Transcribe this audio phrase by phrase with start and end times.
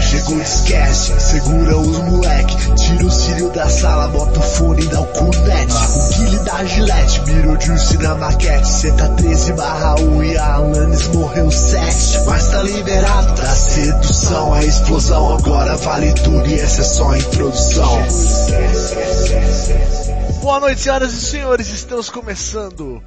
[0.00, 5.00] Chegou esquece, segura os moleque Tira o cílio da sala, bota o fone e dá
[5.00, 8.92] o cunete O Guile da Gillette, mirou Juice na maquete.
[8.92, 14.64] Tá 13 barra 1 e a Alanis morreu 7 Mas tá liberado da sedução A
[14.64, 17.98] explosão agora vale tudo e essa é só a introdução.
[20.40, 23.02] Boa noite senhoras e senhores, estamos começando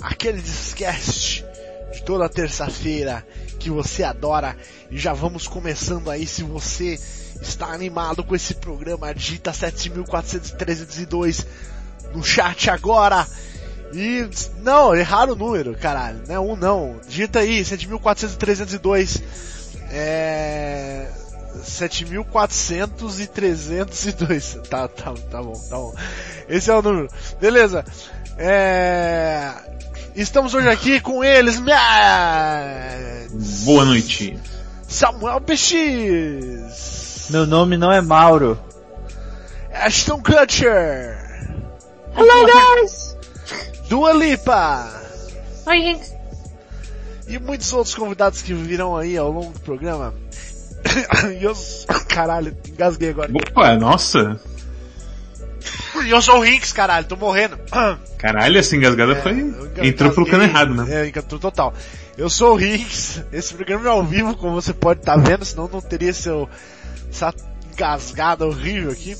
[0.00, 1.44] aquele Discast
[1.92, 3.24] de toda terça-feira
[3.58, 4.56] que você adora
[4.90, 6.98] e já vamos começando aí se você
[7.40, 11.46] está animado com esse programa, digita 7402
[12.14, 13.26] no chat agora.
[13.92, 14.28] E
[14.62, 17.00] não, erraram o número, caralho, não é um não.
[17.08, 19.22] Digita aí 7402
[19.90, 21.08] é
[21.64, 24.58] 7400 e 302.
[24.68, 25.94] Tá, tá, tá bom, tá bom.
[26.48, 27.08] Esse é o número.
[27.40, 27.84] Beleza.
[28.36, 29.52] É...
[30.18, 31.62] Estamos hoje aqui com eles.
[33.64, 34.36] Boa noite.
[34.88, 37.28] Samuel PX.
[37.30, 38.58] Meu nome não é Mauro.
[39.72, 41.16] Ashton Kutcher.
[42.16, 43.16] Hello guys!
[43.88, 44.90] Dua Lipa.
[45.66, 46.12] Oi gente.
[47.28, 50.12] E muitos outros convidados que virão aí ao longo do programa.
[51.40, 51.54] E eu...
[52.10, 53.30] Caralho, engasguei agora.
[53.32, 54.40] Opa, nossa.
[56.04, 57.58] E eu sou o Rinks, caralho, tô morrendo.
[58.18, 59.54] Caralho, essa engasgada É, foi...
[59.86, 61.02] Entrou pelo cano errado, né?
[61.04, 61.72] É, encantou total.
[62.16, 65.68] Eu sou o Rinks, esse programa é ao vivo, como você pode estar vendo, senão
[65.72, 66.48] não teria seu,
[67.10, 67.32] essa
[67.72, 69.16] engasgada horrível aqui.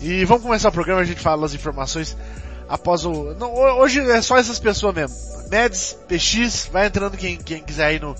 [0.00, 2.16] E vamos começar o programa, a gente fala as informações
[2.68, 3.34] após o...
[3.38, 5.16] Não, ho- hoje é só essas pessoas mesmo.
[5.50, 8.14] Meds, PX, vai entrando quem, quem quiser aí no,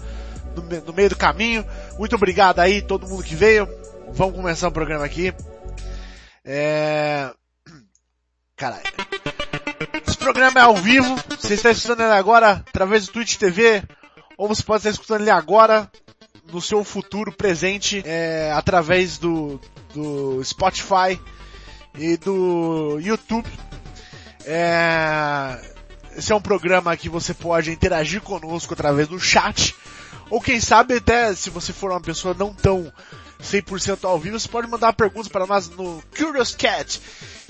[0.55, 1.65] no, no meio do caminho.
[1.99, 3.69] Muito obrigado aí, todo mundo que veio.
[4.13, 5.33] Vamos começar o programa aqui.
[6.47, 7.31] É...
[10.07, 11.17] Esse programa é ao vivo.
[11.39, 13.83] Você está escutando ele agora através do Twitch TV.
[14.39, 15.91] Ou você pode estar escutando ele agora
[16.53, 19.61] no seu futuro presente é, através do,
[19.93, 21.21] do Spotify
[21.99, 23.49] e do YouTube.
[24.45, 25.61] É,
[26.17, 29.75] esse é um programa que você pode interagir conosco através do chat.
[30.31, 32.93] Ou quem sabe até se você for uma pessoa não tão
[33.43, 37.01] 100% ao vivo, você pode mandar perguntas para nós no Curious Cat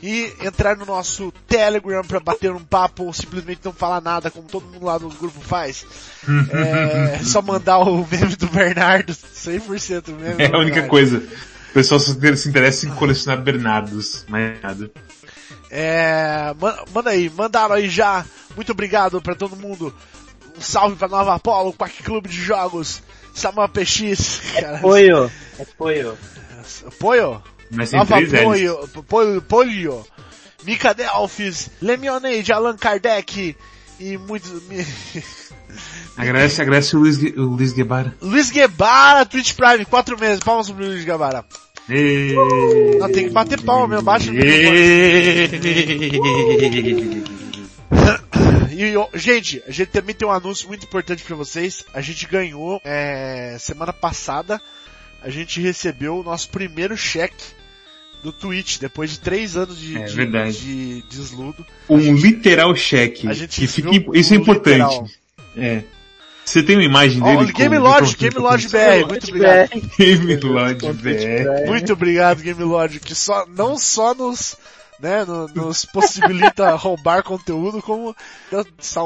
[0.03, 4.49] e entrar no nosso Telegram para bater um papo ou simplesmente não falar nada, como
[4.49, 5.87] todo mundo lá no grupo faz.
[6.51, 10.89] É só mandar o meme do Bernardo, 100% meme É a única Bernardo.
[10.89, 11.19] coisa.
[11.71, 14.91] O pessoal só se interessa em colecionar Bernardos, mais nada.
[15.71, 18.25] É, ma- manda aí, mandaram aí já.
[18.55, 19.95] Muito obrigado pra todo mundo.
[20.57, 23.03] Um salve pra Nova Apollo, Quack Clube de Jogos,
[23.37, 24.77] Samuel PX, cara.
[24.79, 25.31] Apoio.
[25.61, 26.19] Apoio.
[26.87, 27.43] Apoio?
[27.71, 28.41] Mas tem Nova três L's.
[28.41, 30.05] Apoio, Polio, Polio,
[30.65, 33.57] Mika Delphis, Lemonade, Allan Kardec
[34.01, 34.51] e muitos...
[36.17, 38.15] Agradece, agradece o Luiz, o Luiz Guevara.
[38.23, 41.45] Luiz Guevara, Twitch Prime, quatro meses, palmas pro Luiz Guevara.
[41.91, 42.33] Ê-
[42.99, 44.31] Não, tem que bater palma mesmo, baixa
[48.77, 51.85] E, gente, a gente também tem um anúncio muito importante pra vocês.
[51.95, 54.61] A gente ganhou, é, semana passada,
[55.23, 57.45] a gente recebeu o nosso primeiro cheque
[58.23, 61.65] do Twitch, depois de três anos de, É de, de desludo.
[61.89, 63.29] Um literal cheque.
[63.29, 65.17] A gente isso é importante.
[65.57, 65.83] É.
[66.45, 67.53] Você tem uma imagem dele?
[67.53, 69.69] Game com- Lodge, Game Lodge BR, muito obrigado.
[69.99, 71.67] Game Lodge BR.
[71.67, 74.57] Muito obrigado, Game Lodge, que só, não só nos,
[75.01, 78.15] né, no- nos possibilita roubar conteúdo, como
[78.51, 78.65] dá,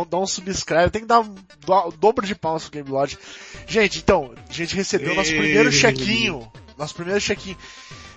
[0.09, 3.19] dá um subscribe, tem que dar o dobro de palmas pro Game Lodge.
[3.67, 7.57] Gente, então, a gente recebeu nosso primeiro chequinho, nosso primeiro chequinho.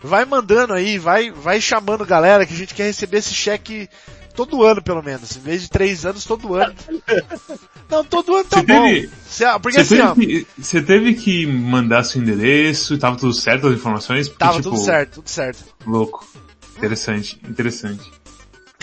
[0.01, 3.87] Vai mandando aí, vai, vai chamando galera que a gente quer receber esse cheque
[4.35, 5.37] todo ano, pelo menos.
[5.37, 6.73] Em vez de três anos, todo ano.
[7.89, 8.83] Não, todo ano tá Você bom.
[8.87, 13.33] teve- Cê- Porque Você assim, teve, que, você teve que mandar seu endereço, tava tudo
[13.33, 14.27] certo as informações?
[14.27, 15.63] Porque, tava tipo, tudo certo, tudo certo.
[15.85, 16.27] Louco.
[16.77, 18.11] Interessante, interessante.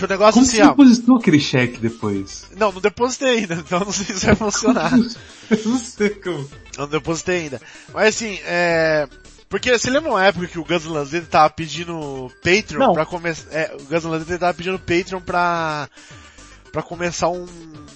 [0.00, 2.46] Que o negócio Como assim, você depositou aquele cheque depois?
[2.56, 4.92] Não, não depositei ainda, então não sei se vai funcionar.
[5.50, 6.50] Eu não sei como.
[6.78, 7.60] não depositei ainda.
[7.92, 9.06] Mas assim, é...
[9.46, 12.92] Porque você lembra uma época que o Guns N' Roses tava pedindo Patreon Não.
[12.94, 13.52] pra começar...
[13.52, 15.88] É, o Guns N' Roses tava pedindo Patreon pra...
[16.72, 17.46] pra começar um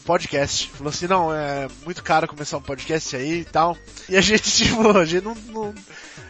[0.04, 0.68] podcast.
[0.76, 3.78] Falou assim, não, é muito caro começar um podcast aí e tal.
[4.10, 5.34] E a gente, tipo, a gente não...
[5.48, 5.74] não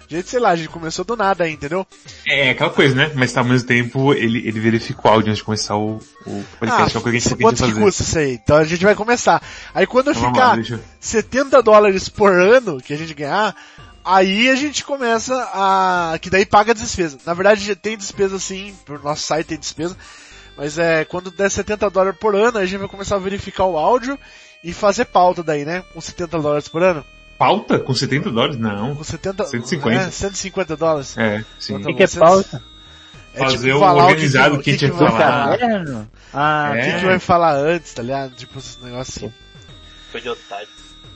[0.09, 1.87] gente, sei lá, a gente começou do nada aí, entendeu?
[2.27, 3.13] É aquela coisa, né?
[3.15, 6.45] Mas tá, ao mesmo tempo ele, ele verifica o áudio antes de começar o, o
[6.59, 7.81] podcast, que é o que a gente tem que quanto que fazer.
[7.81, 8.35] custa isso aí?
[8.35, 9.43] Então a gente vai começar.
[9.75, 10.81] Aí quando eu Então vamos ficar lá, deixa eu...
[11.01, 13.57] 70 dólares por ano que a gente ganhar,
[14.05, 17.19] aí a gente começa a, que daí paga a despesa.
[17.25, 19.97] Na verdade já tem despesa sim, pro nosso site tem despesa,
[20.57, 23.79] mas é, quando der 70 dólares por ano, a gente vai começar a verificar o
[23.79, 24.19] áudio
[24.63, 25.85] e fazer pauta daí, né?
[25.93, 27.05] Com 70 dólares por ano.
[27.39, 27.79] Pauta?
[27.79, 28.57] Com 70 dólares?
[28.57, 28.95] Não.
[28.97, 30.01] Com 70, 150.
[30.01, 31.19] É, 150 dólares.
[31.19, 31.75] É, sim.
[31.75, 32.63] O Então, que, que é pauta?
[33.35, 35.59] É Fazer tipo o falar organizado o que tinha que vai falar.
[35.59, 36.11] Caderno?
[36.33, 36.93] Ah, O É.
[36.93, 38.35] que, que vai falar antes, tá ligado?
[38.37, 39.33] Tipo, esses negócios assim.
[40.13, 40.69] Foi de otário.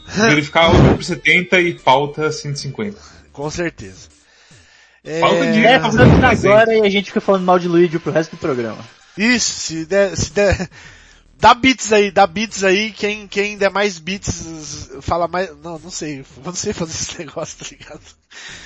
[0.07, 2.99] Verificar o por 70 e pauta 150.
[3.33, 4.09] Com certeza.
[5.05, 5.21] É...
[5.21, 8.37] Falta de- é, agora e a gente fica falando mal de Luigi pro resto do
[8.41, 8.79] programa.
[9.17, 10.69] Isso, se der, se der,
[11.39, 15.91] dá bits aí, dá bits aí, quem, quem der mais bits fala mais, não, não
[15.91, 18.01] sei, eu não sei fazer esse negócio, tá ligado?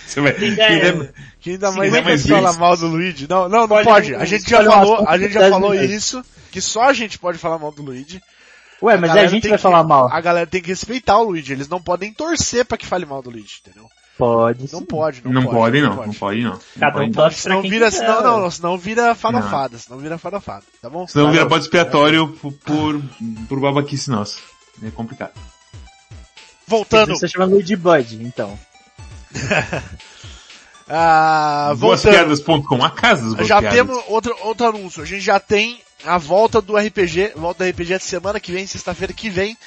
[0.07, 3.27] Você vai, Quem quem der- Quem dá mais der mais bits fala mal do Luigi.
[3.29, 6.61] Não, não, não Pode- pode, a gente já falou, a gente já falou isso, que
[6.61, 8.21] só a gente pode falar mal do Luigi.
[8.83, 10.09] Ué, mas a, galera gente tem vai que- falar mal.
[10.13, 13.23] A galera tem que respeitar o Luigi, eles não podem torcer pra que fale mal
[13.23, 13.89] do Luigi, entendeu?
[14.23, 14.73] Pode.
[14.73, 15.57] Não pode, não, Não pode.
[15.57, 16.61] pode não, não pode não.
[16.79, 19.77] Cada um Não pode, torce pra quem vira, quiser, senão, não, não, senão vira farofada,
[19.79, 21.09] senão vira farofada, tá bom?
[21.09, 21.49] Senão vira Valeu.
[21.49, 23.03] bode expiatório por, por,
[23.49, 24.39] por babaquice nossa.
[24.81, 25.33] É complicado.
[26.69, 28.57] Voltando, Você chama Luigi Bud, então.
[30.89, 31.81] ah, voltando.
[31.81, 35.03] Boaspiadas.com, a casa dos Já temos outro, outro anúncio.
[35.03, 38.69] A gente já tem a volta do RPG, volta do RPG de semana que vem,
[38.69, 39.59] sexta-feira que vem.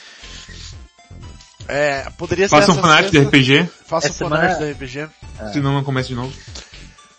[1.68, 3.28] É, poderia ser Faça um essa fanart de sexta.
[3.30, 5.08] RPG, Faça um Essa fanart semana- do RPG.
[5.54, 6.32] senão não começa de novo.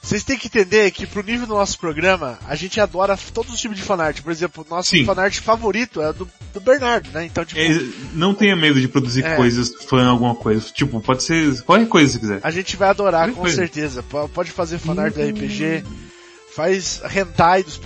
[0.03, 3.61] Vocês têm que entender que pro nível do nosso programa, a gente adora todos os
[3.61, 4.21] tipos de fanart.
[4.23, 5.05] Por exemplo, o nosso Sim.
[5.05, 7.25] fanart favorito é do, do Bernardo, né?
[7.25, 7.81] Então, tipo, É,
[8.13, 9.35] não tenha medo de produzir É.
[9.35, 10.65] coisas fã alguma coisa.
[10.73, 12.39] Tipo, pode ser qualquer coisa se quiser.
[12.41, 13.57] a gente vai adorar, Qualquer com coisa.
[13.57, 14.01] certeza.
[14.05, 15.83] P- Pode fazer fanart do RPG,
[16.55, 17.77] faz hentai dos,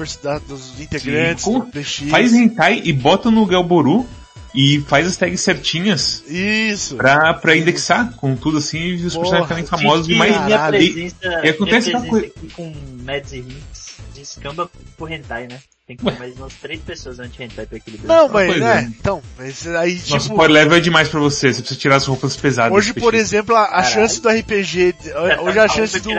[0.46, 2.10] dos integrantes Sim, do.
[2.10, 4.06] Faz hentai e bota no Galboru
[4.54, 6.96] e faz as tags certinhas Isso.
[6.96, 10.44] pra, pra indexar com tudo assim e os Porra, personagens ficarem famosos E demais.
[10.44, 12.74] minha presença, E acontece minha uma presença aqui com
[13.04, 15.58] Mads e Hinks descamba por hentai, né?
[15.86, 18.16] Tem que ter mais umas três pessoas antes de hentai pra equilibrar.
[18.16, 18.78] Não, mas, Pois né?
[18.78, 18.82] é.
[18.82, 22.06] Então, mas aí, tipo, Nosso power level é demais pra você, você precisa tirar as
[22.06, 22.76] roupas pesadas.
[22.76, 24.94] hoje, por exemplo, a, a chance do RPG,
[25.42, 26.10] hoje a chance do,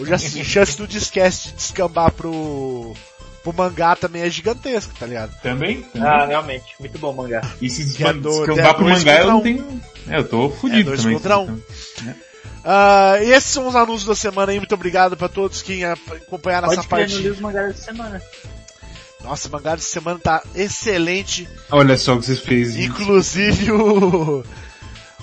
[0.00, 2.94] hoje a chance do Discast de descambar pro,
[3.42, 5.34] pro mangá também é gigantesca, tá ligado?
[5.42, 5.84] Também?
[6.00, 6.64] Ah, realmente.
[6.78, 7.40] Muito bom o mangá.
[7.60, 9.82] E se é descambar é pro mangá, eu não tenho...
[10.08, 11.16] É, eu tô fudido É dois também.
[11.16, 11.60] contra um.
[12.64, 15.96] Ah, e esses são os anúncios da semana aí, muito obrigado pra todos que ah,
[16.08, 17.14] acompanharam Pode essa parte.
[17.14, 18.22] não li os mangás dessa semana.
[19.24, 21.48] Nossa, o mangá de semana tá excelente.
[21.70, 22.76] Olha só o que vocês fez.
[22.76, 24.44] Inclusive o,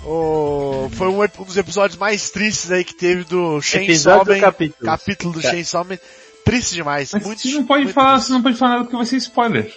[0.04, 4.40] o foi um, um dos episódios mais tristes aí que teve do Chainsaw Episódio do
[4.42, 4.86] capítulo.
[4.92, 5.50] capítulo do Tá.
[5.52, 5.98] Chainsaw Man.
[6.50, 7.12] Triste demais.
[7.14, 8.28] Mas muito, você não pode muito falar, triste.
[8.28, 9.74] você não pode falar nada porque vai ser spoiler.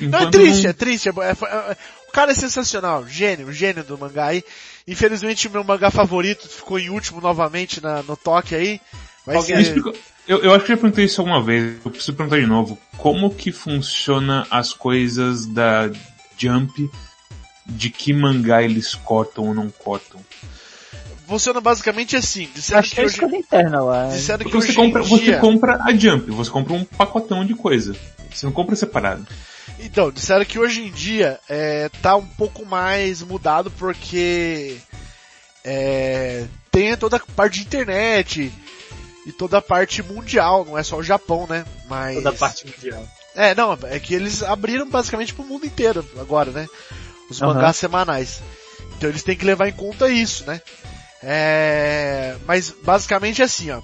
[0.00, 1.08] Não, é Enquanto triste, não- é triste.
[1.08, 1.76] é é- é-
[2.08, 4.42] o cara é sensacional, gênio, gênio do mangá aí.
[4.86, 8.80] Infelizmente o meu mangá favorito ficou em último novamente na, no toque aí.
[9.26, 9.82] Vai Me ser...
[10.26, 12.78] Eu, eu acho que já perguntei isso alguma vez, eu preciso perguntar de novo.
[12.96, 15.90] Como que funciona as coisas da
[16.38, 16.90] Jump,
[17.66, 20.18] de que mangá eles cortam ou não cortam?
[21.26, 22.48] Funciona basicamente assim.
[22.54, 24.08] Disseram Acho que que é hoje, escolha interna lá.
[24.08, 25.38] disseram que você hoje compra, em você dia...
[25.38, 27.94] compra a Jump, você compra um pacotão de coisa.
[28.32, 29.26] Você não compra separado.
[29.78, 34.76] Então, disseram que hoje em dia é, tá um pouco mais mudado porque
[35.64, 38.52] é, tem toda a parte de internet
[39.26, 41.64] e toda a parte mundial, não é só o Japão, né?
[41.88, 43.02] Mas Toda a parte mundial.
[43.34, 46.66] é, não, é que eles abriram basicamente pro mundo inteiro agora, né?
[47.30, 47.54] Os Aham.
[47.54, 48.42] mangás semanais.
[48.96, 50.60] Então eles têm que levar em conta isso, né?
[51.26, 53.80] É, mas basicamente é assim, ó.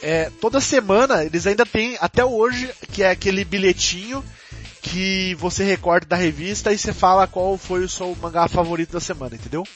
[0.00, 4.24] É, toda semana eles ainda têm, até hoje, que é aquele bilhetinho
[4.82, 9.00] que você recorda da revista e você fala qual foi o seu mangá favorito da
[9.00, 9.66] semana, entendeu?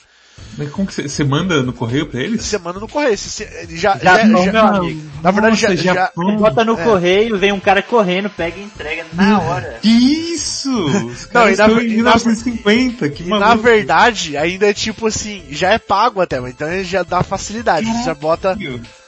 [0.57, 2.43] Mas como que você, você manda no correio pra eles?
[2.43, 3.17] Semana no correio.
[3.17, 5.03] se- se- já, Já já- não, já- amigo.
[5.23, 6.37] na verdade, já, Nossa, já- Japão.
[6.37, 6.83] Bota no É.
[6.85, 9.79] correio, vem um cara correndo, pega e entrega na hora.
[9.81, 10.69] Que isso!
[11.07, 14.69] Os Não, caras e na- estão e em na- 1950, que E na verdade, ainda
[14.69, 17.87] é tipo assim, já é pago até, mas então ele já dá facilidade.
[17.87, 18.57] Você já bota,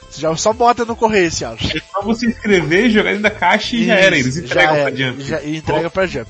[0.09, 1.53] você já só bota no correio assim, ó.
[1.53, 4.15] É só você escrever, jogar dentro da caixa e já era.
[4.17, 5.23] Eles Isso, entregam já pra era, Jump.
[5.23, 6.29] já- e entrega pra Jump.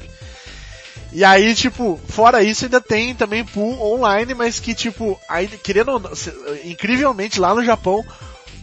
[1.14, 5.90] E aí, tipo, fora isso, ainda tem também pool online, mas que, tipo, ainda, querendo
[5.92, 6.12] ou não,
[6.64, 8.06] incrivelmente lá no Japão,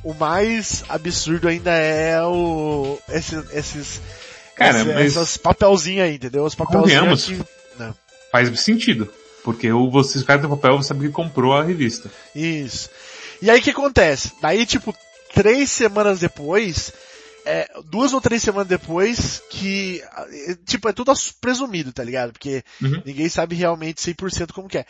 [0.02, 4.00] o mais absurdo ainda é o, esses, esses,
[4.56, 6.44] Cara, esse- mas- essas papelzinhos aí, entendeu?
[6.44, 7.38] Os papelzinhos que,
[7.78, 7.94] não.
[8.32, 9.12] Faz sentido.
[9.44, 12.10] Porque o, você, caras do papel sabe que comprou a revista.
[12.34, 12.90] Isso.
[13.40, 14.32] E aí o que acontece?
[14.42, 14.94] Daí, tipo,
[15.34, 16.92] três semanas depois,
[17.50, 20.02] é, duas ou três semanas depois, que,
[20.46, 22.32] é, tipo, é tudo presumido, tá ligado?
[22.32, 23.02] Porque Uhum.
[23.04, 24.84] ninguém sabe realmente 100% como que é.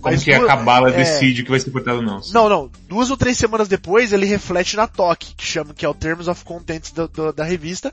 [0.00, 2.20] Como Mas que a duas- cabala é, decide o que vai ser cortado ou não.
[2.32, 2.70] Não, não.
[2.88, 6.28] Duas ou três semanas depois, ele reflete na TOC, que chama, que é o Terms
[6.28, 7.92] of Contents do- do- da revista,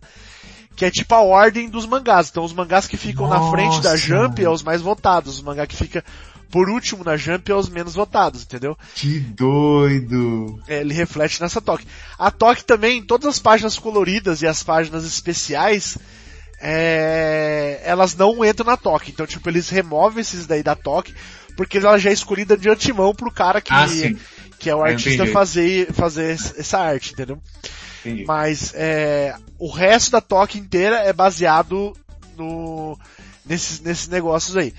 [0.75, 2.29] que é tipo a ordem dos mangás.
[2.29, 3.97] Então os mangás que ficam na frente da Nossa.
[3.97, 5.35] Jump é os mais votados.
[5.35, 6.03] Os mangás que fica
[6.51, 8.77] por último na Jump é os menos votados, entendeu?
[8.95, 10.61] Que doido.
[10.67, 11.85] É, ele reflete nessa toque.
[12.17, 15.97] A toque também, todas as páginas coloridas e as páginas especiais,
[16.59, 19.11] é, elas não entram na toque.
[19.11, 21.13] Então, tipo, eles removem esses daí da toque,
[21.55, 23.87] porque ela já é escolhida de antemão pro cara que, Ah,
[24.57, 27.39] que é o artista fazer, fazer essa arte, entendeu?
[27.99, 28.25] Entendi.
[28.25, 31.95] Mas é, o resto da toque inteira é baseado
[32.37, 32.97] no
[33.45, 34.73] nesses, nesses negócios aí.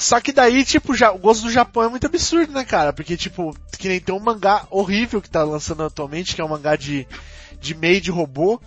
[0.00, 2.92] Só que daí, tipo, já, o gosto do Japão é muito absurdo, né, cara?
[2.92, 6.48] Porque, tipo, que nem tem um mangá horrível que tá lançando atualmente, que é um
[6.48, 7.04] mangá de,
[7.60, 8.60] de meio de robô,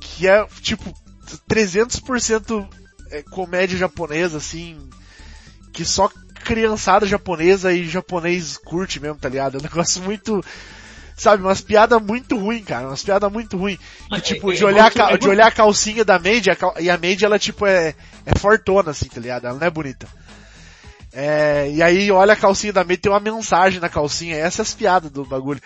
[0.00, 0.90] que é, tipo,
[1.46, 2.66] 300%
[3.10, 4.78] é, comédia japonesa, assim,
[5.72, 6.10] que só
[6.44, 9.56] criançada japonesa e japonês curte mesmo, tá ligado?
[9.56, 10.42] É um negócio muito,
[11.16, 13.74] sabe, umas piadas muito ruim, cara, umas piadas muito ruim.
[13.74, 13.78] E,
[14.10, 16.88] Mas tipo, é- de é olhar, de olhar a calcinha da Maid, a cal- e
[16.88, 17.94] a Maid, ela, tipo, é,
[18.24, 19.46] é fortona, assim, tá ligado?
[19.46, 20.06] Ela não é bonita.
[21.16, 24.74] É, e aí olha a calcinha da Maid, tem uma mensagem na calcinha, essas as
[24.74, 25.60] piadas do bagulho.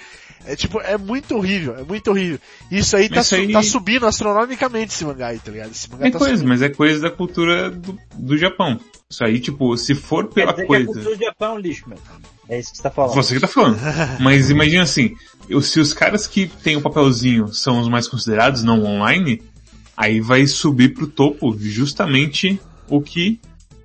[0.44, 2.38] É tipo, é muito horrível, é muito horrível.
[2.70, 5.70] Isso aí, tá, isso aí- tá subindo astronomicamente esse mangá aí, tá ligado?
[5.70, 6.48] Esse mangá É tá coisa, subindo.
[6.48, 8.78] mas é coisa da cultura do, do Japão.
[9.10, 10.84] Isso aí, tipo, se for Quer pela que a coisa...
[10.86, 11.98] cultura do Japão é lixo, meu.
[12.48, 13.14] É isso que você tá falando.
[13.14, 13.78] Você que tá falando.
[14.20, 15.14] Mas imagina assim,
[15.48, 19.42] eu- se os caras que têm o papelzinho são os mais considerados, não online,
[19.96, 23.40] aí vai subir pro topo justamente o que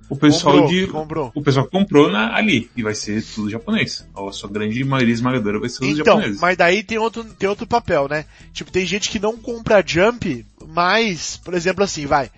[0.08, 0.86] o pessoal Comprou, de...
[0.86, 1.32] comprou.
[1.34, 2.70] O pessoal comprou na, ali.
[2.76, 4.06] E vai ser tudo japonês.
[4.14, 6.40] A sua grande maioria esmagadora vai ser Então, japoneses.
[6.40, 8.24] mas daí tem outro, tem outro papel, né?
[8.52, 12.30] Tipo, tem gente que não compra Jump, mas, por exemplo assim, vai.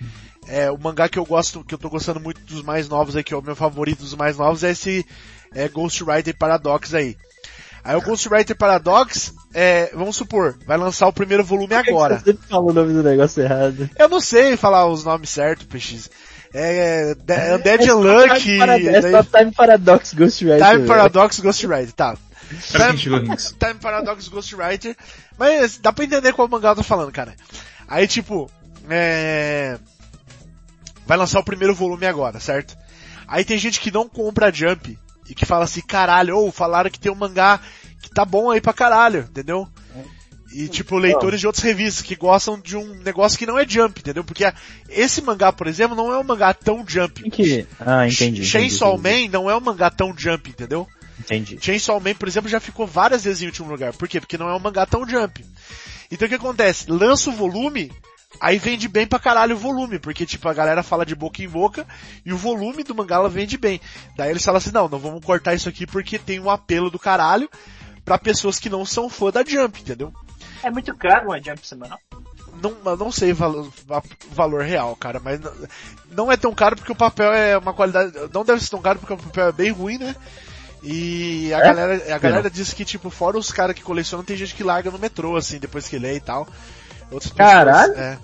[0.49, 3.25] É, o mangá que eu gosto, que eu tô gostando muito dos mais novos aí,
[3.25, 5.05] que é o meu favorito dos mais novos, é esse
[5.53, 7.17] é, Ghost Rider Paradox aí.
[7.83, 11.85] Aí o Ghost Rider Paradox, é, vamos supor, vai lançar o primeiro volume Por que
[11.85, 12.19] que agora.
[12.19, 13.89] Você fala o nome do negócio errado.
[13.97, 16.11] Eu não sei falar os nomes certos, PX.
[16.59, 20.59] É, é Undead É Time Paradox, daí- é só Time Paradox Ghost Rider.
[20.65, 20.87] Time velho.
[20.87, 22.17] Paradox Ghost Rider, tá.
[22.49, 23.27] Time-?
[23.59, 24.97] Time Paradox Ghostwriter.
[25.39, 27.35] Mas dá pra entender qual mangá eu tô falando, cara.
[27.89, 28.51] Aí, tipo,
[28.89, 29.79] é...
[31.07, 32.77] Vai lançar o primeiro volume agora, certo?
[33.29, 34.99] Aí tem gente que não compra a Jump
[35.29, 37.61] e que fala assim, caralho, ou falaram que tem um mangá
[38.01, 39.69] que tá bom aí pra caralho, entendeu?
[40.53, 44.01] E tipo, leitores de outras revistas que gostam de um negócio que não é Jump,
[44.01, 44.25] entendeu?
[44.25, 44.45] Porque
[44.89, 47.29] esse mangá, por exemplo, não é um mangá tão Jump.
[47.31, 47.67] Que...
[47.81, 48.45] Ah, entendi.
[48.45, 50.89] Chainsaw Man não é um mangá tão Jump, entendeu?
[51.19, 51.59] Entendi.
[51.61, 53.93] Chainsaw Man, por exemplo, já ficou várias vezes em último lugar.
[53.95, 54.21] Por quê?
[54.21, 55.45] Porque não é um mangá tão jump.
[56.11, 56.91] Então o que acontece?
[56.91, 57.91] Lança o volume,
[58.41, 61.49] aí vende bem pra caralho o volume, porque tipo, a galera fala de boca em
[61.49, 61.87] boca,
[62.25, 63.81] e o volume do mangá ela vende bem.
[64.17, 66.99] Daí eles falam assim, não, não vamos cortar isso aqui porque tem um apelo do
[66.99, 67.49] caralho
[68.05, 70.13] pra pessoas que não são fã da Jump, entendeu?
[70.67, 72.01] É muito caro uma Jump semanal.
[72.61, 73.73] Não, eu não sei o valor,
[74.33, 75.53] valor real, cara, mas não,
[76.11, 78.99] não é tão caro porque o papel é uma qualidade, não deve ser tão caro
[78.99, 80.17] porque o papel é bem ruim, né?
[80.83, 81.63] E a É?
[81.63, 84.91] galera, a galera diz que, tipo, fora os caras que colecionam, tem gente que larga
[84.91, 86.49] no metrô, assim, depois que lê e tal.
[87.13, 87.93] Outras Caralho!
[87.95, 88.19] É.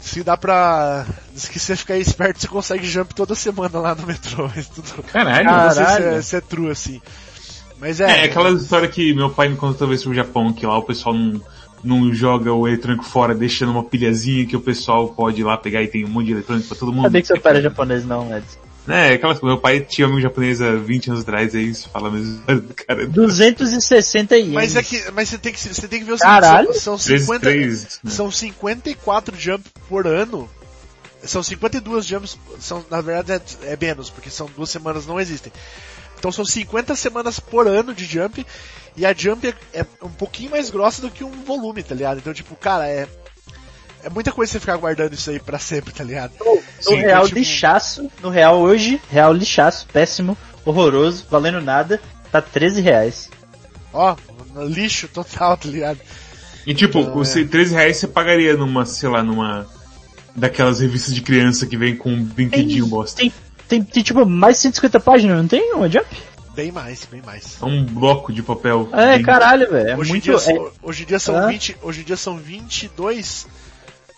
[0.00, 1.04] Se dá pra...
[1.32, 4.48] Diz que se você ficar esperto, você consegue jump toda semana lá no metrô.
[4.74, 5.02] Tudo...
[5.02, 5.50] Caralho.
[5.50, 7.02] Não sei se é, se é true, assim.
[7.80, 8.20] Mas É, é...
[8.20, 10.82] é aquela história que meu pai me contou talvez sobre o Japão, que lá o
[10.82, 11.40] pessoal não,
[11.82, 15.82] não joga o eletrônico fora, deixando uma pilhazinha que o pessoal pode ir lá pegar
[15.82, 17.04] e tem um monte de eletrônico pra todo mundo.
[17.04, 18.66] sabia que seu pai era japonês não, Edson.
[18.88, 22.40] É, aquela meu pai tinha amigo japonês há 20 anos atrás, aí se fala mesmo
[22.86, 23.06] cara.
[23.06, 24.54] 260 ienes.
[24.54, 26.68] Mas é que, mas você tem que, você tem que ver o Caralho!
[26.68, 28.10] seguinte, são, são 3, 50, 3, né?
[28.10, 30.48] São 54 jumps por ano.
[31.22, 35.52] São 52 jumps, são, na verdade é, é menos, porque são duas semanas não existem.
[36.18, 38.44] Então são 50 semanas por ano de jump,
[38.96, 42.18] e a jump é, é um pouquinho mais grossa do que um volume, tá ligado?
[42.18, 43.06] Então tipo, cara, é,
[44.02, 46.32] é muita coisa você ficar guardando isso aí pra sempre, tá ligado?
[46.40, 52.00] No Sim, real tipo- lixaço, no real hoje, real lixaço, péssimo, horroroso, valendo nada,
[52.32, 53.30] tá 13 reais.
[53.92, 54.16] Ó,
[54.66, 56.00] lixo total, tá ligado?
[56.66, 59.66] E tipo, Não, você, 13 reais você pagaria numa, sei lá, numa
[60.34, 63.18] daquelas revistas de criança que vem com um brinquedinho bosta.
[63.22, 63.32] tem,
[63.68, 66.06] tem, tem tipo mais de 150 páginas, não tem uma jump?
[66.54, 67.58] Bem mais, bem mais.
[67.60, 68.88] É um bloco de papel.
[68.92, 69.90] É, bem- caralho, velho.
[69.90, 70.24] É hoje, em muito.
[70.24, 71.48] dia, é- são- hoje em dia são Hã?
[71.48, 73.46] 20, hoje em dia são 22,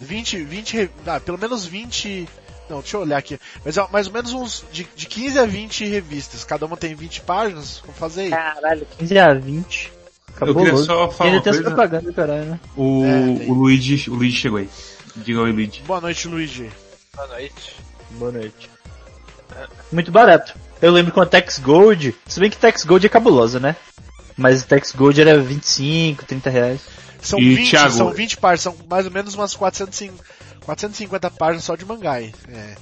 [0.01, 2.29] 20, 20, re- ah, pelo menos 20,
[2.71, 5.47] não, deixa eu olhar aqui, mas é mais ou menos uns, de, de 15 a
[5.47, 8.31] 20 revistas, cada uma tem 20 páginas, vamos fazer aí.
[8.31, 9.93] Caralho, 15 a 20.
[10.41, 10.85] Eu queria Cabuloso.
[10.85, 11.71] só falar E uma tem as coisa.
[11.75, 12.61] propagandas, caralho, né?
[12.77, 13.51] O, É, tem.
[13.51, 14.69] o Luigi, o Luigi chegou aí.
[15.17, 15.83] Diga oi, Luigi.
[15.83, 16.71] Boa noite, Luigi.
[17.17, 17.75] Boa noite.
[18.13, 18.71] Boa noite.
[19.91, 20.55] Muito barato.
[20.81, 23.75] Eu lembro com a Tex Gold, se bem que Tex Gold é cabulosa, né?
[24.37, 26.81] Mas Tex Gold era 25, 30 reais.
[27.21, 27.91] São E, 20, Thiago?
[27.91, 30.23] são 20 páginas, são mais ou menos umas 450,
[30.65, 32.33] 450 páginas só de mangá aí.
[32.49, 32.75] É.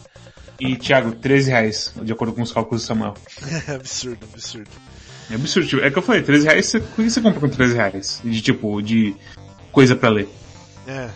[0.61, 3.15] E, Thiago, 13 reais, de acordo com os cálculos do Samuel.
[3.75, 4.71] absurdo, absurdo.
[5.31, 7.49] É absurdo, tipo, é que eu falei, 13 reais, você, o que você compra com
[7.49, 8.21] 13 reais?
[8.23, 9.17] De tipo, de
[9.73, 10.29] coisa pra ler.
[10.87, 11.09] É.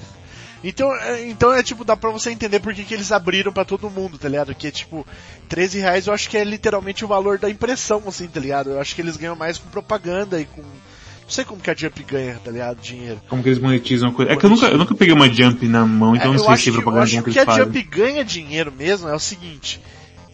[0.63, 3.65] Então, é, então é tipo, dá pra você entender por que, que eles abriram pra
[3.65, 4.55] todo mundo, tá ligado?
[4.55, 5.07] Que é tipo,
[5.49, 8.71] 13 reais eu acho que é literalmente o valor da impressão, assim, tá ligado?
[8.71, 10.61] Eu acho que eles ganham mais com propaganda e com.
[10.61, 12.81] Não sei como que a Jump ganha, tá ligado?
[12.81, 13.23] Dinheiro.
[13.29, 14.33] Como que eles monetizam a coisa.
[14.33, 16.45] É que eu nunca, eu nunca peguei uma Jump na mão, então É, eu não
[16.45, 17.65] sei se é que, eu propaganda acho que que eles a fazem.
[17.65, 19.81] Jump ganha dinheiro mesmo é o seguinte.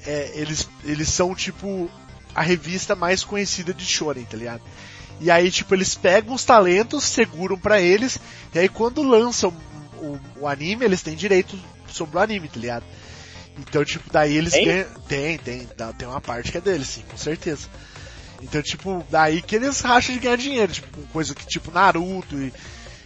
[0.07, 1.91] É, eles, eles são tipo
[2.35, 4.63] a revista mais conhecida de Shonen, tá ligado?
[5.21, 8.19] E aí, tipo, eles pegam os talentos, seguram pra eles,
[8.55, 9.53] e aí quando lançam
[9.97, 12.85] o, o anime, eles têm direito sobre o anime, tá ligado?
[13.59, 14.65] Então, tipo, daí eles Tem?
[14.67, 14.87] ganham.
[15.09, 15.67] Tem, tem.
[15.99, 17.69] Tem uma parte que é deles, sim, com certeza.
[18.43, 22.53] Então, tipo, daí que eles racham de ganhar dinheiro, tipo, coisa que tipo Naruto e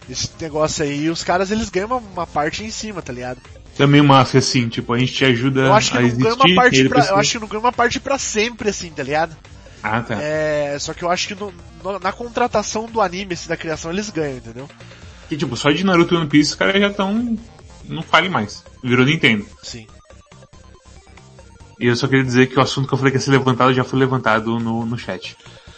[0.08, 3.40] esse negócio aí, os caras eles ganham uma, uma parte em cima, tá ligado?
[3.76, 6.24] Também máfia, assim, tipo, a gente te ajuda Eu acho que a não existir.
[6.24, 9.04] ganha uma parte pra, eu acho que não ganha uma parte pra sempre, assim, tá
[9.04, 9.36] ligado?
[9.82, 10.20] Ah, tá.
[10.20, 13.92] É, só que eu acho que no- no- na contratação do anime, assim, da criação,
[13.92, 14.68] eles ganham, entendeu?
[15.36, 17.38] Tipo, só de Naruto e One Piece os caras já estão.
[17.84, 18.64] Não fale mais.
[18.82, 19.46] Virou Nintendo.
[19.62, 19.86] Sim.
[21.78, 23.72] E eu só queria dizer que o assunto que eu falei que ia ser levantado
[23.72, 25.36] já foi levantado no, no chat.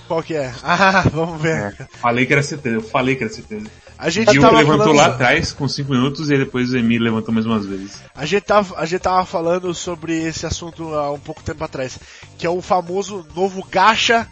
[0.09, 0.53] Qual que é?
[0.63, 1.77] Ah, vamos ver.
[1.79, 3.67] É, falei que era certeza, eu falei que era certeza.
[3.97, 6.77] A gente E o tava levantou falando, lá atrás com 5 minutos e depois o
[6.77, 8.03] Emi levantou mais umas vezes.
[8.15, 12.01] a gente tava, a gente tava falando sobre esse assunto há um pouco tempo atrás,
[12.37, 14.27] que é o famoso novo gacha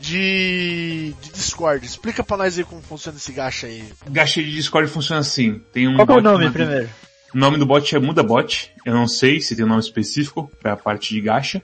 [0.00, 1.84] de, de Discord.
[1.84, 3.84] Explica pra nós aí como funciona esse gacha aí.
[4.08, 5.60] Gacha de Discord funciona assim.
[5.72, 6.88] Tem um Qual é o nome primeiro?
[7.34, 8.72] O nome do bot é MudaBot.
[8.84, 11.62] Eu não sei se tem um nome específico pra parte de gacha.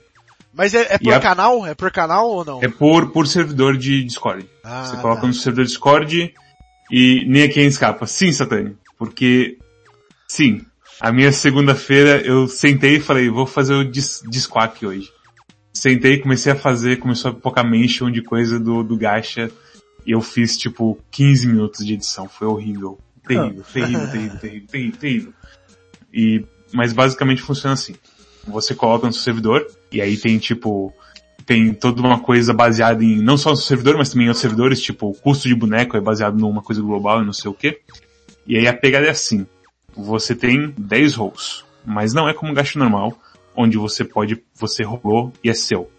[0.53, 1.65] Mas é, é por E a- canal?
[1.65, 2.63] É por canal ou não?
[2.63, 4.47] É por, por servidor de Discord.
[4.63, 5.27] Ah, Você coloca tá.
[5.27, 6.33] no servidor Discord
[6.91, 8.05] e nem aqui escapa.
[8.05, 8.77] Sim, Satani.
[8.99, 9.57] Porque,
[10.27, 10.63] sim,
[11.01, 15.09] a minha segunda-feira eu sentei e falei, vou fazer o dis Disquack hoje.
[15.73, 19.49] Sentei, comecei a fazer, começou a pipocar mention de coisa do, do gacha.
[20.05, 22.29] E eu fiz tipo 15 minutos de edição.
[22.29, 22.99] Foi horrível.
[23.27, 25.33] Terrível, terrível, terrível, terrível, terrível, terrível.
[26.13, 27.95] E, mas basicamente funciona assim.
[28.45, 30.93] Você coloca no seu servidor, e aí tem tipo,
[31.45, 34.41] tem toda uma coisa baseada em, não só no seu servidor, mas também em outros
[34.41, 37.53] servidores, tipo, o custo de boneco é baseado numa coisa global e não sei o
[37.53, 37.79] que.
[38.45, 39.47] E aí a pegada é assim.
[39.95, 43.17] Você tem 10 rolls, mas não é como um gasto normal,
[43.55, 45.91] onde você pode, você rolou e é seu.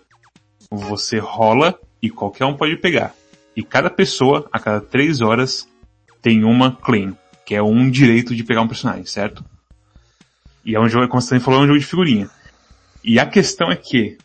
[0.71, 3.15] Você rola e qualquer um pode pegar.
[3.57, 5.69] E cada pessoa, a cada 3 horas,
[6.21, 9.45] tem uma claim, que é um direito de pegar um personagem, certo?
[10.65, 12.31] E é um jogo, como você falou, é um jogo de figurinha.
[13.03, 14.17] E a questão é que,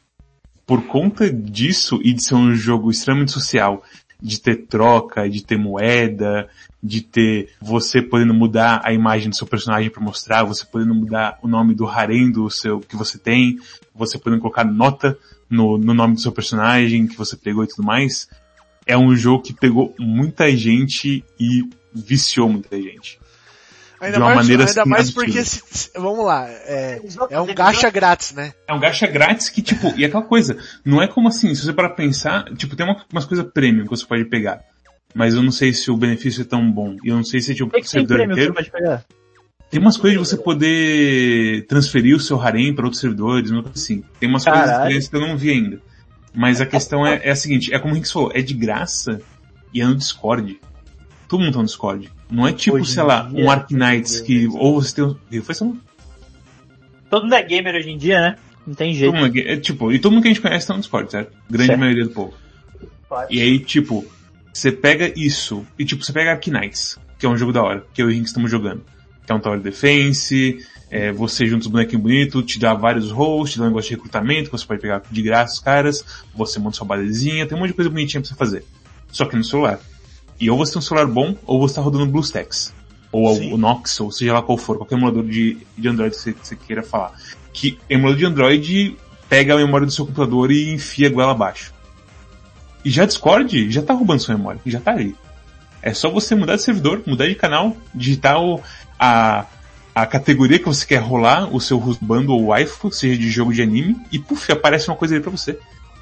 [0.65, 3.83] por conta disso e de ser um jogo extremamente social,
[4.21, 6.49] de ter troca, de ter moeda,
[6.81, 11.37] de ter você podendo mudar a imagem do seu personagem para mostrar, você podendo mudar
[11.41, 13.57] o nome do harem do seu que você tem,
[13.93, 15.17] você podendo colocar nota
[15.49, 18.29] no, no nome do seu personagem que você pegou e tudo mais,
[18.85, 23.19] é um jogo que pegou muita gente e viciou muita gente.
[23.99, 27.53] Ainda de uma mais, maneira ainda mais porque, se- se- vamos lá, é, é um
[27.53, 28.53] gacha grátis, né?
[28.65, 31.73] É um gacha grátis que, tipo, e aquela coisa, não é como assim, se você
[31.73, 34.61] para pensar, tipo, tem uma- umas coisas premium que você pode pegar.
[35.13, 36.95] Mas eu não sei se o benefício é tão bom.
[37.03, 38.53] E eu não sei se é tipo, O servidor inteiro.
[38.53, 38.71] pode?
[39.69, 44.03] Tem umas coisas de você poder transferir o seu harem para outros servidores, assim.
[44.19, 44.81] Tem umas coisas Caralho.
[44.83, 45.79] diferentes que eu não vi ainda.
[46.33, 49.21] Mas a questão é, é a seguinte, é como o Rick falou, é de graça
[49.73, 50.59] e é no Discord.
[51.27, 52.11] Todo mundo tá no Discord.
[52.31, 55.41] Não é tipo, Hoje sei lá, dia, um Arknights que, ou você tem um, que
[55.41, 55.71] foi só
[57.09, 58.35] Todo mundo é gamer hoje em dia, né?
[58.65, 59.15] Não tem jeito.
[59.15, 61.31] Mundo, é, tipo, e todo mundo que a gente conhece tá no Discord, certo?
[61.49, 61.79] Grande Certo.
[61.79, 62.33] maioria do povo.
[63.29, 64.05] E aí, tipo,
[64.59, 68.01] você pega isso, e tipo, você pega Arknights, que é um jogo da hora, que
[68.01, 68.83] eu e o Henrique estamos jogando.
[69.25, 70.59] Que é um Tower Defense,
[70.91, 73.95] é, você junta os bonequinhos bonitos, te dá vários roles, te dá um negócio de
[73.95, 76.03] recrutamento, que você pode pegar de graça os caras,
[76.35, 78.65] você monta sua basezinha, tem um monte de coisa bonitinha pra você fazer.
[79.11, 79.79] Só que no celular.
[80.39, 82.73] E ou você tem um celular bom, ou você tá rodando BlueStacks.
[83.11, 83.53] Ou Sim.
[83.53, 86.47] o Nox, ou seja lá qual for, qualquer emulador de, de Android que você, que
[86.47, 87.13] você queira falar.
[87.53, 88.97] Que emulador de Android
[89.29, 91.73] pega a memória do seu computador e enfia a goela abaixo.
[92.89, 95.15] E já Discord já tá roubando sua memória, já tá ali.
[95.79, 98.59] É só você mudar de servidor, mudar de canal, digitar o,
[98.97, 99.45] a,
[99.93, 103.61] a categoria que você quer rolar, o seu husband ou waifu, seja de jogo de
[103.61, 105.59] anime, e puf, aparece uma coisa ali pra você.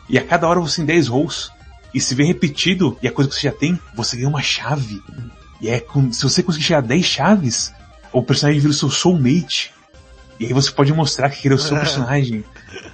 [0.07, 1.51] E a cada hora você tem 10 rolls.
[1.93, 5.01] E se vem repetido, e a coisa que você já tem, você ganha uma chave.
[5.59, 7.73] E é com, se você conseguir chegar a 10 chaves,
[8.13, 9.73] o personagem vira o seu soulmate.
[10.39, 12.45] E aí você pode mostrar que ele é o seu personagem.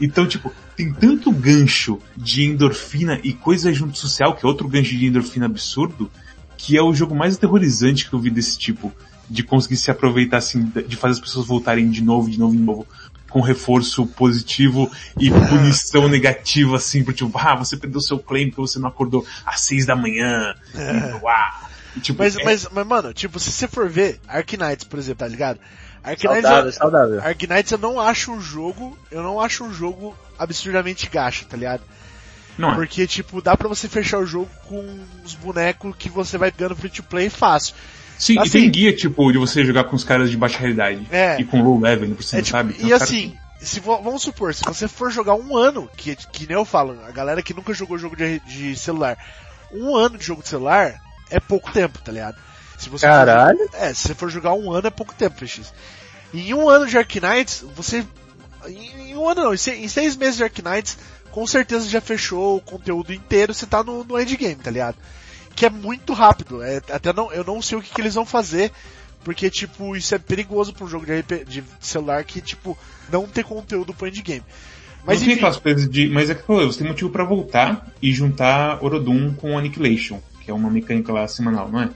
[0.02, 4.96] Então, tipo, tem tanto gancho de endorfina e coisa junto social, que é outro gancho
[4.98, 6.10] de endorfina absurdo,
[6.58, 8.92] que é o jogo mais aterrorizante que eu vi desse tipo.
[9.30, 12.62] De conseguir se aproveitar assim, de fazer as pessoas voltarem de novo, de novo, de
[12.62, 12.88] novo.
[13.30, 18.62] com reforço positivo e punição negativa, assim, por tipo, ah, você perdeu seu claim porque
[18.62, 20.54] você não acordou às seis da manhã.
[20.76, 21.62] E, uá.
[21.96, 25.20] E, tipo, Mas, é- mas, mas, mano, tipo, se você for ver Arknights, por exemplo,
[25.20, 25.60] tá ligado?
[26.04, 27.22] Arknights, Saudável, eu, saudável.
[27.24, 31.82] Arknights eu não acho um jogo, eu não acho um jogo absurdamente gacha, tá ligado?
[32.58, 32.76] não é.
[32.76, 36.76] Porque, tipo, dá pra você fechar o jogo com os bonecos que você vai ganhando
[36.76, 37.74] free to play fácil.
[38.18, 41.08] Sim, e assim- tem guia, tipo, de você jogar com os caras de baixa realidade.
[41.12, 41.40] É.
[41.40, 42.74] E com low level, por cima, É, tipo, sabe?
[42.74, 46.56] Tem e assim, se vamos supor, se você for jogar um ano, que, que nem
[46.56, 49.18] eu falo, a galera que nunca jogou jogo de, de celular,
[49.72, 50.94] um ano de jogo de celular
[51.32, 52.38] é pouco tempo, tá ligado?
[52.84, 53.70] Se você for- Caralho.
[53.74, 55.74] é, se você for jogar um ano é pouco tempo, PX.
[56.34, 58.06] Em um ano de Arknights, você.
[58.68, 60.98] Em, em um ano não, em, se- em seis meses de Arknights,
[61.32, 64.96] com certeza já fechou o conteúdo inteiro, você tá no, no endgame, tá ligado?
[65.56, 66.64] Que é muito rápido.
[66.64, 68.72] É, até não, eu não sei o que, que eles vão fazer,
[69.24, 72.78] porque, tipo, isso é perigoso pra um jogo de, RP de celular que, tipo,
[73.12, 74.44] não ter conteúdo pro endgame.
[75.06, 76.08] Mas não tem enfim, aquelas coisas de.
[76.10, 80.50] Mas é que falou, você tem motivo pra voltar e juntar Orodum com Annihilation, que
[80.50, 81.90] é uma mecânica lá semanal, não é?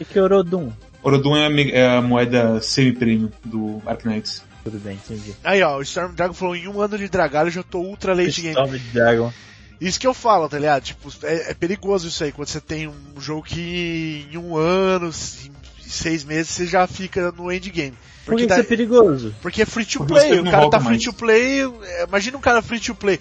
[0.00, 0.72] O que é Orodum?
[1.02, 4.42] Orodum é a, é a moeda semi-premium do Arknights.
[4.64, 5.34] Tudo bem, entendi.
[5.44, 8.14] aí ó, o Storm Dragon falou, em um ano de Dragalho eu já tô ultra
[8.14, 8.54] late game.
[8.54, 9.32] Storm Dragon.
[9.78, 10.82] Isso que eu falo, tá ligado?
[10.82, 15.08] Tipo, é, é perigoso isso aí, quando você tem um jogo que em um ano,
[15.08, 17.90] em seis meses, você já fica no endgame.
[18.24, 19.34] Por que, Porque, que isso é tá- perigoso?
[19.42, 21.02] porque é free to play, o cara tá free mais.
[21.04, 21.60] to play,
[22.08, 23.20] imagina um cara free to play,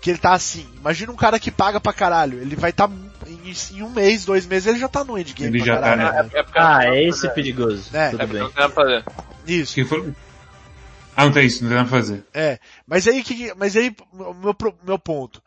[0.00, 2.88] que ele tá assim, imagina um cara que paga pra caralho, ele vai tá
[3.26, 6.24] em, em um mês, dois meses, ele já tá no endgame Ele já tá, caralho.
[6.24, 6.30] né?
[6.34, 7.90] É porque Ah, não é esse perigoso.
[7.96, 8.10] É.
[8.10, 8.22] Tudo.
[8.22, 8.40] É bem.
[8.40, 9.04] não tem nada pra fazer.
[9.46, 9.74] Isso.
[9.74, 10.12] Quem foi?
[11.16, 12.24] Ah, não tem isso, não tem nada pra fazer.
[12.34, 15.42] É, mas aí que, mas aí o meu meu ponto.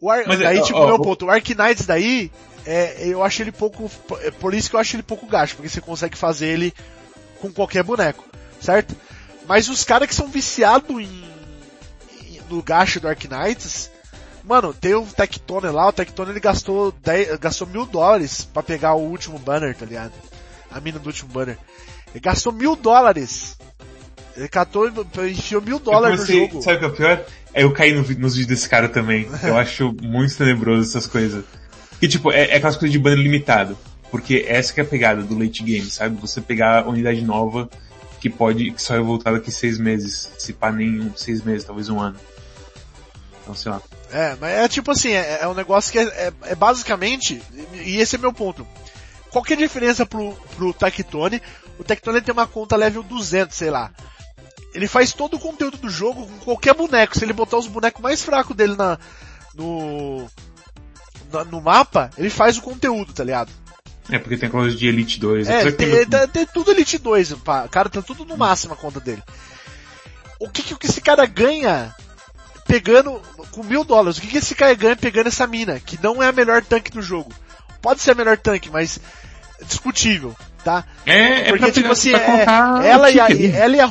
[0.00, 2.30] O Ar, Mas, daí ó, tipo ó, meu vou- ponto, o Arknights daí
[2.64, 5.68] é, eu acho ele pouco é por isso que eu acho ele pouco gasto, porque
[5.68, 6.72] você consegue fazer ele
[7.40, 8.24] com qualquer boneco,
[8.60, 8.94] certo?
[9.48, 11.02] Mas os caras que são viciados em,
[12.22, 13.90] em- no gasto do Arknights,
[14.48, 18.94] mano, tem o Tectone lá, o Tectone ele gastou 10, gastou mil dólares pra pegar
[18.94, 20.12] o último banner, tá ligado?
[20.70, 21.58] A mina do último banner.
[22.12, 23.56] Ele gastou mil dólares.
[24.36, 24.88] Ele catou,
[25.28, 26.62] enfiou mil dólares Eu no comecei- jogo.
[26.62, 27.24] Sabe o que é o pior?
[27.54, 29.28] É eu cair no nos vídeos desse cara também.
[29.42, 31.44] Eu acho muito tenebroso essas coisas.
[32.00, 33.76] Que tipo, é, é aquelas coisas de banner limitado.
[34.10, 36.16] Porque essa que é a pegada do late game, sabe?
[36.20, 37.68] Você pegar a unidade nova
[38.20, 40.30] que pode, que só é voltar daqui seis meses.
[40.38, 42.16] Se pá nem um- seis meses, talvez um ano.
[43.42, 43.82] Então, sei lá.
[44.10, 47.42] É, mas é tipo assim, é, é um negócio que é, é- é basicamente,
[47.74, 48.66] e esse é meu ponto.
[49.30, 51.42] Qual que é a diferença pro, pro Tectone?
[51.78, 53.90] O Tectone tem uma conta level 200, sei lá.
[54.74, 57.16] Ele faz todo o conteúdo do jogo com qualquer boneco.
[57.18, 58.98] Se ele botar os bonecos mais fracos dele na,
[59.54, 60.26] no,
[61.32, 63.50] na- no mapa, ele faz o conteúdo, tá ligado?
[64.10, 65.48] É, porque tem coisa de Elite 2.
[65.48, 67.68] É, ele que tem, ele tá- tem tudo Elite 2, pá.
[67.68, 69.22] cara tá tudo no máximo a conta dele.
[70.40, 71.94] O que que esse cara ganha
[72.68, 76.22] pegando, com mil dólares, o que que esse cara ganha pegando essa mina, que não
[76.22, 77.32] é a melhor tanque do jogo?
[77.80, 79.00] Pode ser a melhor tanque, mas
[79.58, 80.84] é discutível, tá?
[81.06, 83.26] É, é Porque, tipo assim, é- colocar ela, o e a,
[83.56, 83.86] ela e a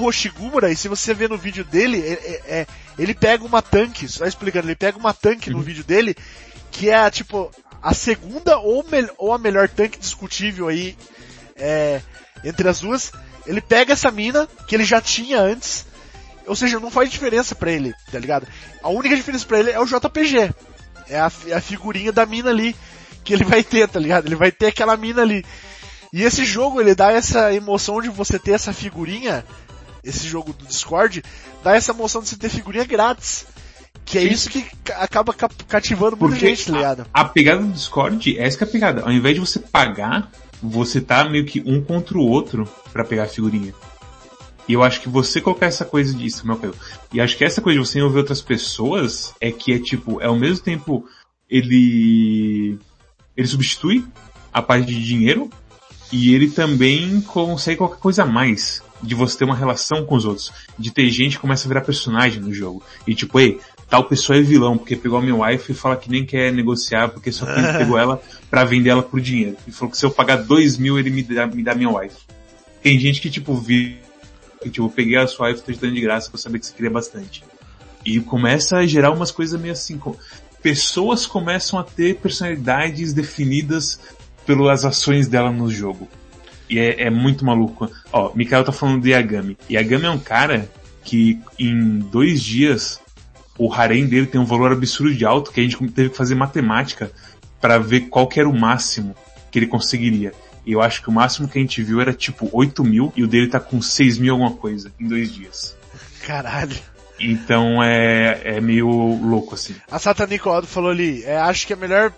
[0.71, 2.67] e se você ver no vídeo dele, é- é- é-
[2.99, 5.57] ele pega uma tanque, só explicando, ele pega uma tanque Uhum.
[5.57, 6.15] no vídeo dele,
[6.71, 8.85] que é tipo, a segunda ou,
[9.17, 10.95] ou a melhor tanque discutível aí,
[11.55, 11.99] é,
[12.43, 13.11] entre as duas,
[13.47, 15.86] ele pega essa mina, que ele já tinha antes,
[16.47, 18.47] ou seja, não faz diferença pra ele, tá ligado?
[18.81, 20.51] A única diferença pra ele é o JPG.
[21.09, 22.75] É a, fi- a figurinha da mina ali,
[23.23, 24.25] que ele vai ter, tá ligado?
[24.25, 25.45] Ele vai ter aquela mina ali.
[26.11, 29.45] E esse jogo, ele dá essa emoção de você ter essa figurinha,
[30.03, 31.23] esse jogo do Discord,
[31.63, 33.45] dá essa emoção de você ter figurinha grátis.
[34.05, 37.05] Que é isso que ca- acaba cativando muita Porque gente, tá ligado?
[37.13, 39.01] A pegada do Discord, essa que é a pegada.
[39.01, 40.31] Ao invés de você pagar,
[40.63, 43.73] você tá meio que um contra o outro pra pegar a figurinha.
[44.67, 46.73] E eu acho que você colocar essa coisa disso, meu caiu.
[47.13, 50.25] E acho que essa coisa de você envolver outras pessoas é que é tipo, é
[50.25, 51.07] ao mesmo tempo
[51.49, 52.77] ele
[53.35, 54.05] ele substitui
[54.51, 55.49] a parte de dinheiro
[56.11, 60.25] e ele também consegue qualquer coisa a mais de você ter uma relação com os
[60.25, 62.81] outros, de ter gente que começa a virar personagem no jogo.
[63.05, 66.09] E tipo, ei, tal pessoa é vilão porque pegou a minha wife e fala que
[66.09, 69.55] nem quer negociar porque só que pegou ela pra vender ela por dinheiro.
[69.67, 72.17] E falou que se eu pagar dois mil ele me dá, me dá minha wife.
[72.81, 73.97] Tem gente que tipo, vi,
[74.61, 77.43] que, tipo, eu peguei a sua dando de graça eu saber que você queria bastante.
[78.05, 80.17] E começa a gerar umas coisas meio assim, co-
[80.61, 83.99] pessoas começam a ter personalidades definidas
[84.45, 86.07] pelas ações dela no jogo.
[86.69, 87.89] E é, é muito maluco.
[88.11, 89.57] Ó, Mikael tá falando de Yagami.
[89.69, 90.69] Yagami é um cara
[91.03, 92.99] que em dois dias
[93.57, 96.35] o harem dele tem um valor absurdo de alto que a gente teve que fazer
[96.35, 97.11] matemática
[97.59, 99.15] para ver qual que era o máximo
[99.49, 100.33] que ele conseguiria.
[100.67, 103.23] E eu acho que o máximo que a gente viu era tipo 8 mil e
[103.23, 105.77] o dele tá com 6 mil alguma coisa em dois dias.
[106.25, 106.75] Caralho.
[107.17, 109.73] Então é, é meio louco assim.
[109.89, 112.11] A Satanico Aldo falou ali, é, acho que é melhor,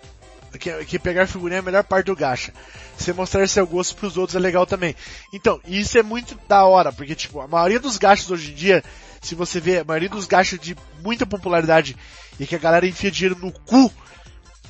[0.59, 2.51] que, que pegar figurinha é a melhor parte do gacha.
[2.97, 4.95] Você mostrar seu gosto pros outros é legal também.
[5.31, 8.83] Então, isso é muito da hora, porque tipo, a maioria dos gachos hoje em dia,
[9.21, 11.95] se você vê, a maioria dos gachos de muita popularidade
[12.39, 13.93] e que a galera enfia dinheiro no cu,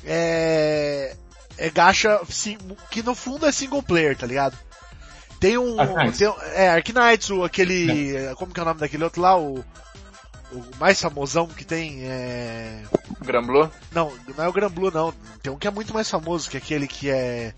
[0.04, 1.16] é,
[1.60, 2.56] é gacha sim,
[2.90, 4.56] que no fundo é single player, tá ligado?
[5.38, 5.76] Tem um,
[6.16, 9.64] tem, um- é, Arknights, o aquele, como que é o nome daquele outro lá, o,
[10.52, 12.82] o mais famosão que tem, é,
[13.22, 13.68] Gramblô?
[13.92, 16.56] não, não é o Gran Blue não, tem um que é muito mais famoso que
[16.56, 17.54] aquele que é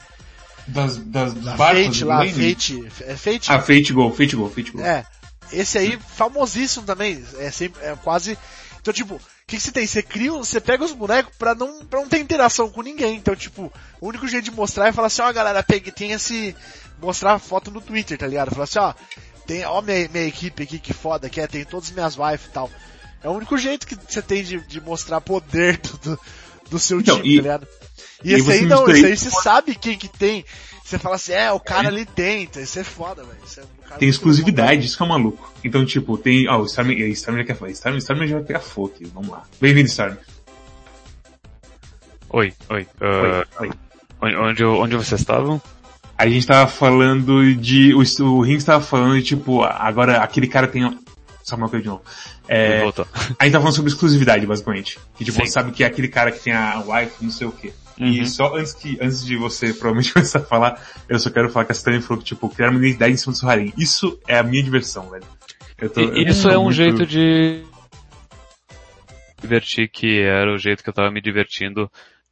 [0.68, 2.18] Das, das da barcos Fate lá?
[2.24, 3.50] Fate, é Fate?
[3.50, 4.80] Ah, Fate Go, Fate Go, Fate Go.
[4.80, 5.04] É,
[5.52, 8.38] esse aí famosíssimo também, é sempre, é quase,
[8.82, 9.86] então tipo, o que, que você tem?
[9.86, 13.34] Você cria, você pega os bonecos pra não, pra não ter interação com ninguém, então
[13.34, 16.54] tipo, o único jeito de mostrar é falar assim, ó galera, pegue, tem esse,
[17.00, 18.50] mostrar foto no Twitter, tá ligado?
[18.50, 18.92] Falar assim, ó,
[19.46, 22.48] tem, ó minha, minha equipe aqui, que foda que é, tem todas as minhas wife
[22.48, 22.70] e tal.
[23.22, 26.18] É o único jeito que você tem de, de mostrar poder do,
[26.68, 27.68] do, seu Então, time, e- tá ligado?
[28.24, 30.44] E, e esse aí não, esse aí você sabe quem que tem.
[30.84, 33.38] Você fala assim, é, o cara ali tem, então isso é foda, velho.
[33.56, 35.52] É um Tem exclusividade, isso que é maluco.
[35.64, 38.44] Então, tipo, tem, ó, o Storm, o Storm já quer falar, Storm, Storm já vai
[38.44, 39.44] pegar fogo aqui, vamos lá.
[39.60, 40.16] Bem-vindo, Storm.
[42.30, 42.86] Oi, oi.
[43.00, 43.70] ah, Oi, oi.
[44.20, 45.60] onde, onde, onde vocês estavam?
[46.16, 50.66] A gente tava falando de, o, o Rings tava falando de, tipo, agora aquele cara
[50.66, 50.82] tem,
[51.42, 52.02] só uma coisa de novo.
[52.48, 53.06] É, Voltou.
[53.14, 54.98] a gente tava falando sobre exclusividade, basicamente.
[55.16, 55.46] Que, tipo, Sim.
[55.46, 57.72] você sabe que é aquele cara que tem a wife, não sei o quê.
[58.00, 58.06] Uhum.
[58.08, 61.64] E só antes que, antes de você provavelmente começar a falar, eu só quero falar
[61.66, 63.72] que a Stanley falou que, tipo, criar uma identidade em cima do seu harem.
[63.76, 65.24] Isso é a minha diversão, velho.
[65.78, 67.62] Eu tô- Isso é um muito- jeito de
[69.40, 71.90] divertir que era o jeito que eu tava me divertindo.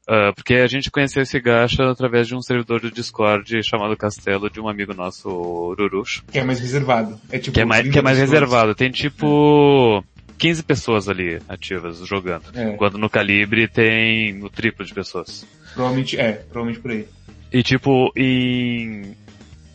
[0.09, 4.51] ah, porque a gente conheceu esse gacha através de um servidor do Discord chamado Castelo
[4.51, 6.23] de um amigo nosso, o Rurush.
[6.33, 7.21] Que é mais reservado.
[7.31, 8.75] É tipo, Que é mais, 30 que é mais reservado.
[8.75, 10.05] Tem tipo
[10.41, 12.45] 15 pessoas ali ativas jogando.
[12.55, 12.73] É.
[12.73, 15.47] Enquanto no Calibre tem o triplo de pessoas.
[15.75, 17.07] Provavelmente, é, provavelmente por aí.
[17.53, 19.15] E tipo, em,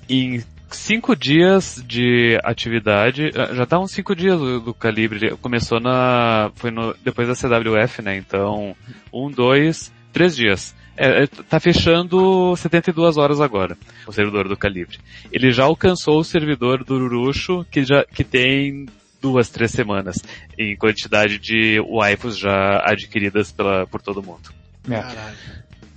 [0.10, 5.80] em cinco dias de atividade, ah, já tá uns cinco dias do, do calibre, começou
[5.80, 8.76] na, foi no, depois da CWF, né, então,
[9.14, 10.76] um, dois, três dias.
[10.98, 14.98] É, é, tá fechando 72 horas agora, o servidor do calibre.
[15.32, 18.88] Ele já alcançou o servidor do Uruxo, que já, que tem
[19.26, 20.18] duas, três semanas,
[20.58, 24.52] em quantidade de waifus já adquiridas pela, por todo mundo.
[24.90, 25.00] É.
[25.02, 25.38] Caralho.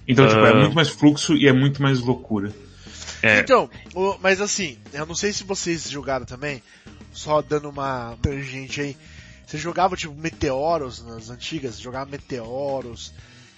[0.07, 0.55] Então, tipo, é Ah.
[0.55, 2.51] muito mais fluxo e é muito mais loucura.
[3.23, 6.63] É, Então, o- mas assim, eu não sei se vocês jogaram também,
[7.13, 8.97] só dando uma tangente aí.
[9.47, 11.79] Você jogava tipo Meteoros nas antigas?
[11.79, 13.13] Jogava Meteoros,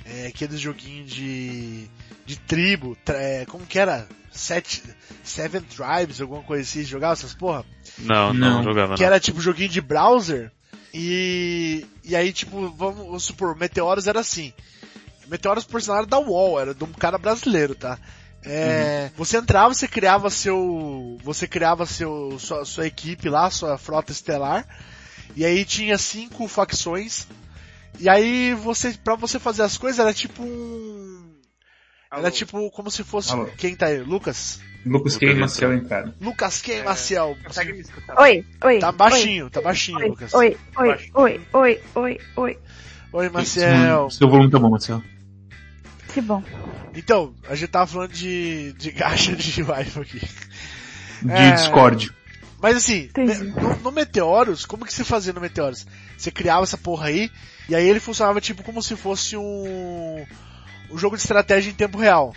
[0.04, 1.84] é, aqueles joguinhos de,
[2.26, 4.08] de tribo, é, como que era?
[4.32, 4.82] Sete,
[5.24, 7.64] Seven Tribes, alguma coisa assim, jogava essas porra?
[7.98, 8.62] não, não, Não.
[8.62, 9.06] jogava Que não.
[9.06, 10.50] era tipo joguinho de browser.
[10.92, 14.52] E, e aí tipo, vamos, vamos supor, Meteoros era assim.
[15.28, 17.98] Meteoros por sinal era da UOL, era de um cara brasileiro, tá?
[18.44, 24.12] É, Você entrava, você criava seu, você criava seu, sua, sua equipe lá, sua frota
[24.12, 24.66] estelar,
[25.36, 27.26] e aí tinha cinco facções,
[27.98, 31.19] e aí você, pra você fazer as coisas era tipo um,
[32.12, 33.46] era tipo como se fosse, Alô.
[33.56, 34.00] quem tá aí?
[34.00, 34.60] Lucas?
[34.84, 35.36] Lucas e entrou.
[35.40, 36.14] Marcelo entraram.
[36.20, 37.36] Lucas quem, Maciel?
[37.44, 38.18] Consegue me escutar?
[38.20, 38.78] Oi, oi.
[38.78, 40.34] Tá baixinho, tá baixinho, Oi, Lucas.
[40.34, 42.58] oi, oi, oi, oi, oi, oi.
[43.12, 44.08] Oi, Maciel.
[44.10, 45.04] Seu volume tá bom, Marcelo.
[46.12, 46.42] Que bom.
[46.94, 50.20] Então, a gente tava falando de, de gacha de wife aqui.
[51.22, 51.52] De É.
[51.52, 52.10] Discord.
[52.62, 55.86] Mas assim, me- no, no Meteoros, como que você fazia no Meteoros?
[56.16, 57.30] Você criava essa porra aí,
[57.68, 60.26] e aí ele funcionava tipo como se fosse um,
[60.90, 62.34] um jogo de estratégia em tempo real.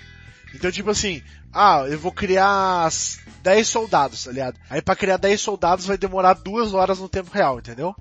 [0.54, 4.60] Então tipo assim, ah, eu vou criar s- 10 soldados, tá ligado?
[4.70, 7.96] Aí pra criar 10 soldados vai demorar duas horas no tempo real, entendeu?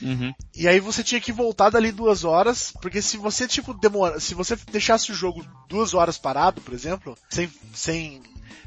[0.00, 0.34] Uhum.
[0.56, 4.34] E aí você tinha que voltar dali duas horas, porque se você, tipo, demora, se
[4.34, 8.20] você deixasse o jogo duas horas parado, por exemplo, sem, sem,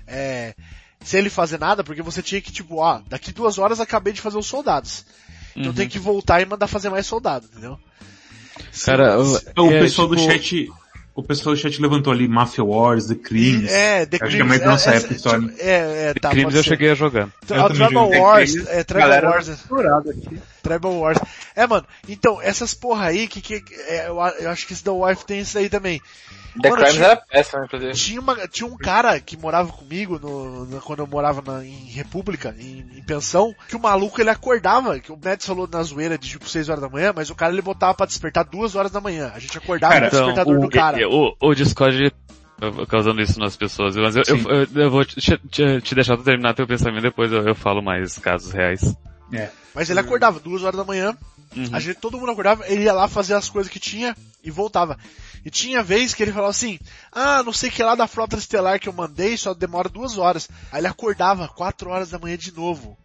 [0.07, 0.55] é,
[1.03, 4.21] sem ele fazer nada, porque você tinha que, tipo, ó, daqui duas horas acabei de
[4.21, 5.05] fazer os soldados.
[5.57, 5.73] Então Uhum.
[5.73, 7.77] tem que voltar e mandar fazer mais soldado, entendeu?
[8.85, 10.69] Cara, se- O É, pessoal do tipo- chat,
[11.15, 13.71] o pessoal do chat levantou ali Mafia Wars, The Crimes.
[13.71, 15.47] é, The Acho que é Crimes, mais da nossa é, época, é, história.
[15.47, 17.29] tipo, é, é, tá, Crimes pode eu cheguei a jogar.
[17.41, 18.19] Então, Eu Tribal joguei.
[18.19, 20.39] Wars, Crimes, é, Tribal galera Wars, misturado aqui.
[20.61, 21.17] Tribal Wars.
[21.55, 24.91] É, mano, então, essas porra aí, que, que é, eu, eu acho que esse da
[24.91, 26.01] Wife tem isso aí também.
[26.61, 27.91] The Mano, Crimes tinha- era péssimo, inclusive.
[27.93, 31.85] Tinha, uma, tinha um cara que morava comigo no, no- quando eu morava na- em
[31.87, 36.17] República, em, em pensão, que o maluco ele acordava, que o Mads falou na zoeira
[36.17, 38.91] de tipo 6 horas da manhã, mas o cara ele botava pra despertar 2 horas
[38.91, 39.31] da manhã.
[39.35, 40.97] A gente acordava Cara, com o despertador do cara.
[40.97, 42.13] Então, O, o Discord
[42.61, 46.15] uh, causando isso nas pessoas, mas eu, eu, eu- eu vou te, te- te deixar
[46.17, 48.95] terminar teu pensamento depois eu, eu falo mais casos reais.
[49.33, 49.49] É.
[49.73, 51.17] Mas ele acordava duas horas da manhã,
[51.55, 51.69] Uhum.
[51.71, 54.97] a gente, todo mundo acordava, ele ia lá fazer as coisas que tinha e voltava.
[55.45, 56.79] E tinha vez que ele falava assim,
[57.11, 60.17] ah, não sei o que lá da frota estelar que eu mandei, só demora duas
[60.17, 60.49] horas.
[60.71, 62.97] Aí ele acordava quatro horas da manhã de novo.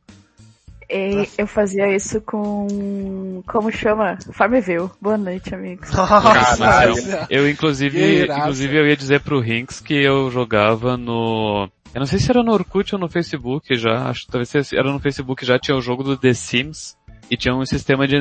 [0.93, 3.45] E eu fazia isso com.
[3.47, 4.19] Como chama?
[4.33, 4.91] Farmville.
[5.01, 5.89] Boa noite, amigos.
[5.91, 6.91] Caralho.
[6.91, 11.69] Nossa, Eu, inclusive, inclusive, eu ia dizer pro Rinks que eu jogava no...
[11.95, 14.91] Eu não sei se era no Orkut ou no Facebook já, acho que talvez era
[14.91, 16.97] no Facebook já, tinha o jogo do The Sims,
[17.31, 18.17] e tinha um sistema de...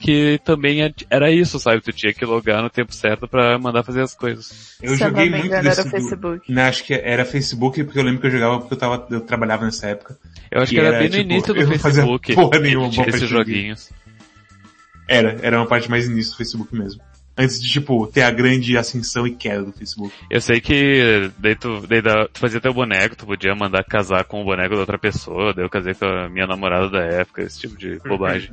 [0.00, 1.80] que também é- era isso, sabe?
[1.82, 4.76] Tu tinha que logar no tempo certo pra mandar fazer as coisas.
[4.82, 6.52] Eu Se eu joguei não me muito engano, desse era do- Facebook.
[6.52, 9.20] Não, acho que era Facebook, porque eu lembro que eu jogava porque eu tava, eu
[9.20, 10.16] trabalhava nessa época.
[10.50, 12.50] Eu acho que era, era, bem no tipo, início do eu não fazia Facebook, porra
[12.50, 13.90] que nenhuma tinha esses joguinhos.
[15.06, 17.02] Era, era uma parte mais início do Facebook mesmo.
[17.36, 20.12] Antes de, tipo, ter a grande ascensão e queda do Facebook.
[20.30, 24.24] Eu sei que daí tu, daí da- tu fazia teu boneco, tu podia mandar casar
[24.24, 27.42] com o boneco da outra pessoa, daí eu casei com a minha namorada da época,
[27.42, 28.50] esse tipo de bobagem.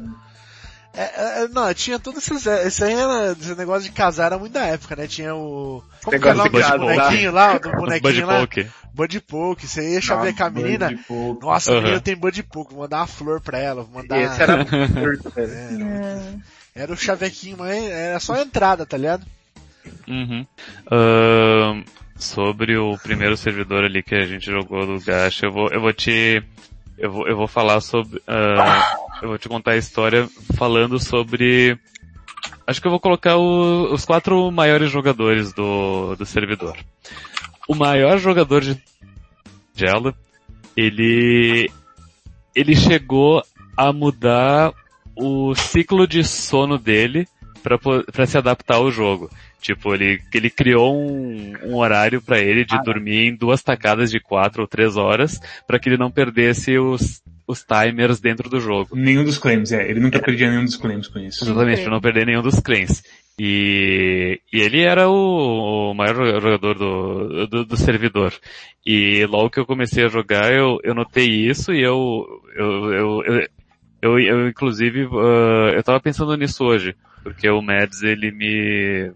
[0.97, 2.45] É, é, não, tinha todos esses.
[2.47, 3.31] Esse aí era.
[3.33, 5.05] Esse negócio de casar era muito da época, né?
[5.05, 5.83] Tinha o.
[6.03, 6.79] Como que é o nome casar.
[6.79, 7.57] bonequinho lá?
[7.59, 8.39] Do Bud bonequinho lá?
[8.39, 8.67] Poke.
[8.95, 9.67] Bud Poke.
[9.67, 10.99] Você ia chavecar a menina.
[11.39, 11.81] Nossa, a Aham.
[11.83, 12.73] menina tem Bud Poke.
[12.73, 13.83] Vou mandar uma flor pra ela.
[13.83, 14.19] Vou mandar.
[14.19, 14.65] Esse era.
[15.37, 16.81] É.
[16.83, 19.25] Era o chavequinho, mas era só a entrada, tá ligado?
[20.07, 20.45] Uhum.
[20.91, 21.83] Ahn,
[22.15, 25.93] sobre o primeiro servidor ali que a gente jogou do Gacha, eu vou, eu vou
[25.93, 26.43] te,
[26.97, 31.77] eu vou, eu vou falar sobre, ah, eu vou te contar a história falando sobre,
[32.65, 36.77] acho que eu vou colocar o- os quatro maiores jogadores do, do servidor.
[37.67, 38.77] O maior jogador de
[39.75, 40.15] Gela,
[40.75, 41.69] ele,
[42.55, 43.43] ele chegou
[43.75, 44.73] a mudar
[45.15, 47.27] o ciclo de sono dele
[48.13, 49.29] pra se adaptar ao jogo.
[49.61, 54.19] Tipo, ele, ele criou um, um horário pra ele de dormir em duas tacadas de
[54.19, 58.95] quatro ou três horas pra que ele não perdesse os, os timers dentro do jogo.
[58.95, 59.89] Nenhum dos claims, é.
[59.89, 61.45] Ele nunca perdia nenhum dos claims com isso.
[61.45, 63.01] Exatamente, pra não perder nenhum dos claims.
[63.39, 68.33] E, e ele era o, o maior jogador do, do, do servidor.
[68.85, 73.23] E logo que eu comecei a jogar, eu, eu notei isso e eu, eu, eu,
[73.23, 73.47] eu,
[74.01, 76.95] eu, eu, inclusive, ah, eu tava pensando nisso hoje.
[77.23, 79.11] Porque o Mads, ele me,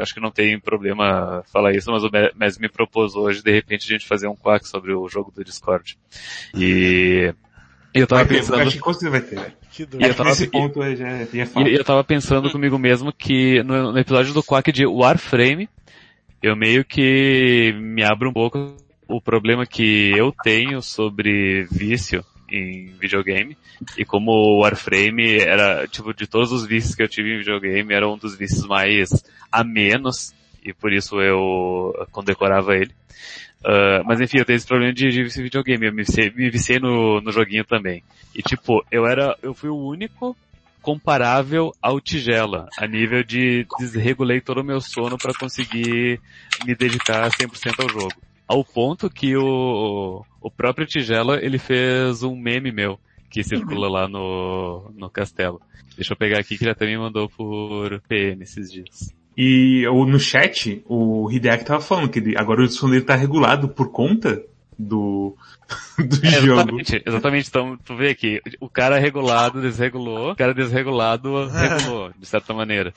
[0.00, 3.86] acho que não tem problema falar isso, mas o Mads me propôs hoje, de repente,
[3.86, 5.96] a gente fazer um quack sobre o jogo do Discord.
[6.54, 7.32] E
[7.94, 8.60] eu tava Vai ter, pensando...
[8.60, 9.52] acho que com vai ter, velho.
[9.78, 11.48] E eu tava- Nesse ponto é, já, já é.
[11.68, 15.68] E eu tava pensando comigo mesmo que no, no episódio do Quack de Warframe,
[16.42, 18.76] eu meio que me abro um pouco
[19.08, 23.56] o problema que eu tenho sobre vício em videogame.
[23.96, 27.92] E como o Warframe era, tipo, de todos os vícios que eu tive em videogame,
[27.94, 29.08] era um dos vícios mais
[29.50, 30.32] a menos.
[30.64, 32.90] E por isso eu condecorava ele.
[33.64, 35.86] Ah, mas enfim, eu tenho esse problema de, de em videogame.
[35.86, 38.02] Eu me viciei, me viciei no, no joguinho também.
[38.34, 40.36] E tipo, eu era, eu fui o único
[40.82, 46.20] comparável ao Tigela, a nível de desregulei todo o meu sono para conseguir
[46.66, 48.14] me dedicar 100% ao jogo.
[48.46, 53.00] Ao ponto que o, o próprio Tigela, ele fez um meme meu,
[53.30, 55.58] que circula lá no, no castelo.
[55.96, 59.14] Deixa eu pegar aqui que ele até me mandou por PM esses dias.
[59.36, 63.14] E o- no chat, o Hideaki tava falando que ele- agora o sono dele tá
[63.16, 64.42] regulado por conta
[64.78, 65.36] do,
[65.98, 66.52] do É, jogo.
[66.60, 67.48] exatamente, exatamente.
[67.48, 72.92] Então, tu vê aqui, o cara regulado desregulou, o cara desregulado regulou, de certa maneira.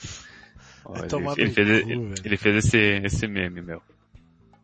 [0.86, 2.14] Ó, Vai ele, ele fez, cu, velho.
[2.24, 3.82] ele fez esse, esse meme, meu.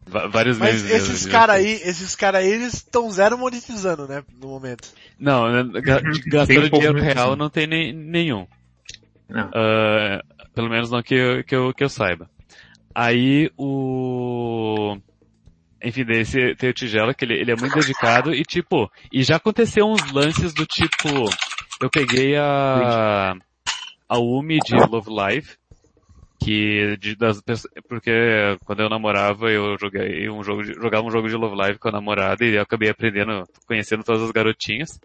[0.06, 0.92] Vários Mas memes.
[0.92, 4.22] esses mesmo, caras aí, esses caras aí, eles estão zero monetizando, né?
[4.40, 4.90] No momento.
[5.18, 5.82] Não, né,
[6.28, 8.46] gastando um dinheiro real não tem nem, nenhum.
[9.30, 9.50] Não.
[9.54, 10.22] Ah,
[10.54, 12.30] pelo menos não que eu, que eu, que eu saiba.
[12.94, 14.98] Aí o...
[15.84, 19.22] Enfim, daí esse, tem o Tigela, que ele, ele é muito dedicado e tipo, e
[19.24, 21.10] já aconteceu uns lances do tipo,
[21.82, 23.36] eu peguei a,
[24.08, 25.58] a Umi de Love Live,
[26.42, 27.42] que de, das,
[27.90, 28.12] porque
[28.64, 31.90] quando eu namorava eu joguei um jogo de, jogava um jogo de Love Live com
[31.90, 35.00] a namorada e eu acabei aprendendo, conhecendo todas as garotinhas.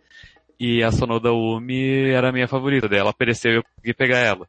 [0.61, 4.19] E a Sonoda Umi era a minha favorita, daí ela apareceu e eu consegui pegar
[4.19, 4.47] ela.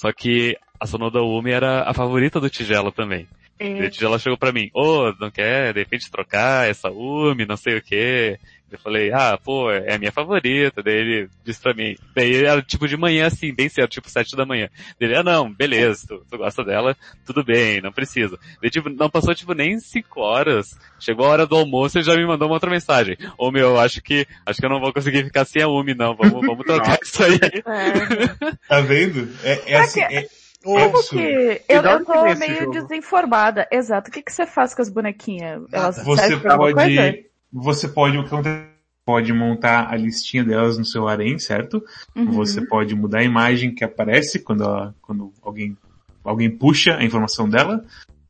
[0.00, 3.28] Só que a Sonoda Umi era a favorita do Tigela também.
[3.60, 7.58] E o Tigela chegou pra mim, ô, não quer de repente trocar essa Umi, não
[7.58, 8.38] sei o quê.
[8.70, 10.82] Eu falei, ah, pô, é a minha favorita.
[10.82, 14.36] Daí ele disse pra mim, daí era tipo de manhã assim, bem cedo, tipo sete
[14.36, 14.68] da manhã.
[14.98, 16.96] Daí ele, ah não, beleza, tu, tu gosta dela,
[17.26, 18.38] tudo bem, não precisa.
[18.60, 22.14] Daí tipo, não passou tipo nem cinco horas, chegou a hora do almoço e já
[22.14, 23.16] me mandou uma outra mensagem.
[23.36, 26.14] Ô meu, acho que, acho que eu não vou conseguir ficar sem a Umi não,
[26.14, 27.38] vamos, vamos trocar isso aí.
[27.42, 29.28] É, Tá vendo?
[29.42, 30.28] É, é assim, é, é
[30.62, 31.08] Como absurdo.
[31.08, 31.62] que...
[31.68, 32.72] Eu, eu tô meio jogo?
[32.72, 33.66] desinformada.
[33.70, 34.10] Exato.
[34.10, 35.62] O que, que você faz com as bonequinhas?
[35.72, 38.68] Elas Você pode, você pode, o que acontece,
[39.04, 41.82] pode montar a listinha delas no seu harém, certo?
[42.14, 42.30] Uhum.
[42.32, 45.76] Você pode mudar a imagem que aparece quando, ela- quando alguém,
[46.22, 47.84] alguém puxa a informação dela.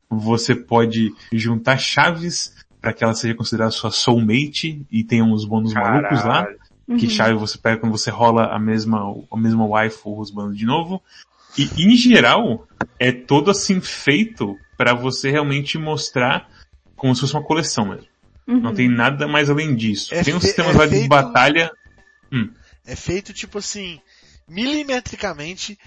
[0.09, 5.73] Você pode juntar chaves para que ela seja considerada sua soulmate e tenha uns bônus
[5.73, 6.47] malucos lá.
[6.97, 7.09] Que Uhum.
[7.09, 9.01] chave você pega quando você rola a mesma,
[9.31, 11.01] a mesma waifu rusbando de novo.
[11.57, 12.67] E em geral,
[12.99, 16.49] é todo assim feito para você realmente mostrar
[16.95, 18.10] como se fosse uma coleção mesmo.
[18.47, 18.75] Não Uhum.
[18.75, 20.13] tem nada mais além disso.
[20.13, 21.71] É tem uns fe- sistemas é lá de feito- batalha.
[22.85, 23.99] É feito tipo assim,
[24.47, 25.77] milimetricamente,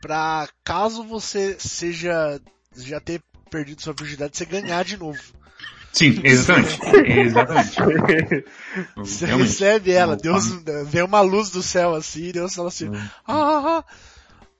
[0.00, 2.40] pra caso você seja,
[2.76, 5.20] já ter perdido sua virgindade, você ganhar de novo.
[5.92, 6.78] Sim, exatamente.
[7.20, 7.76] exatamente.
[8.96, 9.48] Você Realmente.
[9.48, 10.44] recebe ela, Não, Deus
[10.86, 13.84] vê uma luz do céu assim, Deus fala assim, ah, ah, ah.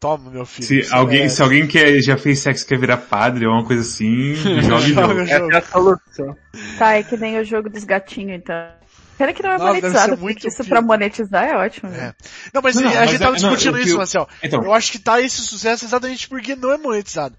[0.00, 0.66] Toma meu filho.
[0.84, 1.36] Se alguém, merece.
[1.36, 4.86] se alguém que já fez sexo e quer virar padre ou uma coisa assim, joga
[4.86, 5.22] e Joga joga.
[5.22, 5.52] o jogo.
[5.52, 6.36] É a solução.
[6.78, 8.68] Tá, é que nem o jogo dos gatinhos, então.
[9.18, 11.90] Pena que não é monetizado, porque isso pra monetizar é ótimo.
[11.90, 11.96] É.
[11.96, 12.14] né?
[12.52, 13.98] Não, mas Não, não, a mas gente é- tava não, discutindo o que isso, eu-
[13.98, 14.28] Marcel.
[14.42, 17.34] Então, Eu acho que tá esse sucesso exatamente porque não é monetizado.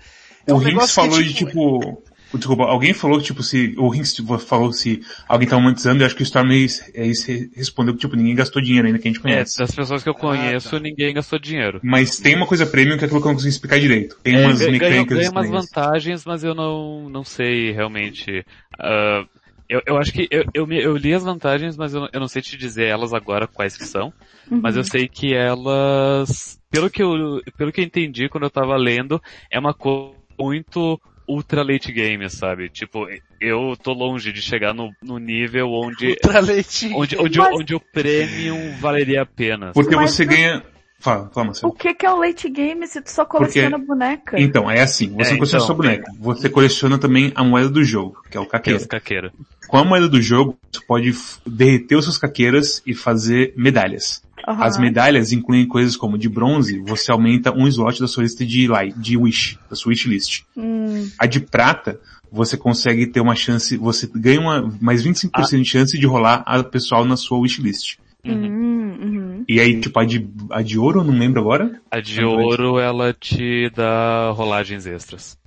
[0.47, 2.03] É o um Rinks negócio falou que, de tipo,
[2.33, 6.05] desculpa, alguém falou que tipo se, o Rinks tipo, falou se alguém tá monetizando, eu
[6.05, 7.03] acho que o Storm é isso- é
[7.55, 9.57] respondeu que tipo ninguém gastou dinheiro ainda que a gente É, conhece.
[9.57, 10.79] das pessoas que eu conheço, tá.
[10.79, 11.79] ninguém gastou dinheiro.
[11.83, 14.17] Mas tem uma coisa premium que é aquilo que eu não consegui explicar direito.
[14.23, 18.43] Tem É, umas mecânicas ganha umas vantagens, mas eu não, não sei realmente.
[18.79, 19.23] ah,
[19.69, 22.27] eu, eu acho que eu, eu, me- eu li as vantagens, mas eu, eu não
[22.27, 24.13] sei te dizer elas agora quais que são.
[24.49, 24.61] Uhum.
[24.63, 28.75] Mas eu sei que elas, pelo que eu, pelo que eu entendi quando eu tava
[28.77, 29.21] lendo,
[29.51, 32.69] é uma coisa muito ultra late game, sabe?
[32.69, 33.07] Tipo,
[33.41, 36.91] eu tô longe de chegar no, no nível onde, Ultra leite.
[36.95, 39.71] onde, onde, Mas- onde o premium valeria a pena.
[39.73, 40.63] Porque Mas você não- ganha...
[40.99, 41.71] Fala, fala, Marcelo.
[41.71, 44.35] O que que é o late game se tu só coleciona boneca?
[44.41, 45.59] Então, é assim, você É, não coleciona então.
[45.67, 48.79] sua boneca, você coleciona também a moeda do jogo, que é o é caqueiro.
[48.79, 49.31] os caqueira.
[49.67, 51.13] Com a moeda do jogo, você pode
[51.45, 54.23] derreter os seus caqueiras e fazer medalhas.
[54.45, 54.63] Aham.
[54.63, 58.67] As medalhas incluem coisas como de bronze, você aumenta um slot da sua lista de,
[58.95, 60.43] de wish, da sua wish list.
[60.55, 61.99] Hum, A de prata,
[62.31, 66.63] você consegue ter uma chance, você ganha uma, mais 25% de chance de rolar a
[66.63, 67.97] pessoal na sua wishlist.
[68.25, 69.45] hum, uhum.
[69.47, 71.81] E aí, tipo, a de, a de ouro, eu não lembro agora.
[71.89, 75.37] A de ouro, ela te dá rolagens extras.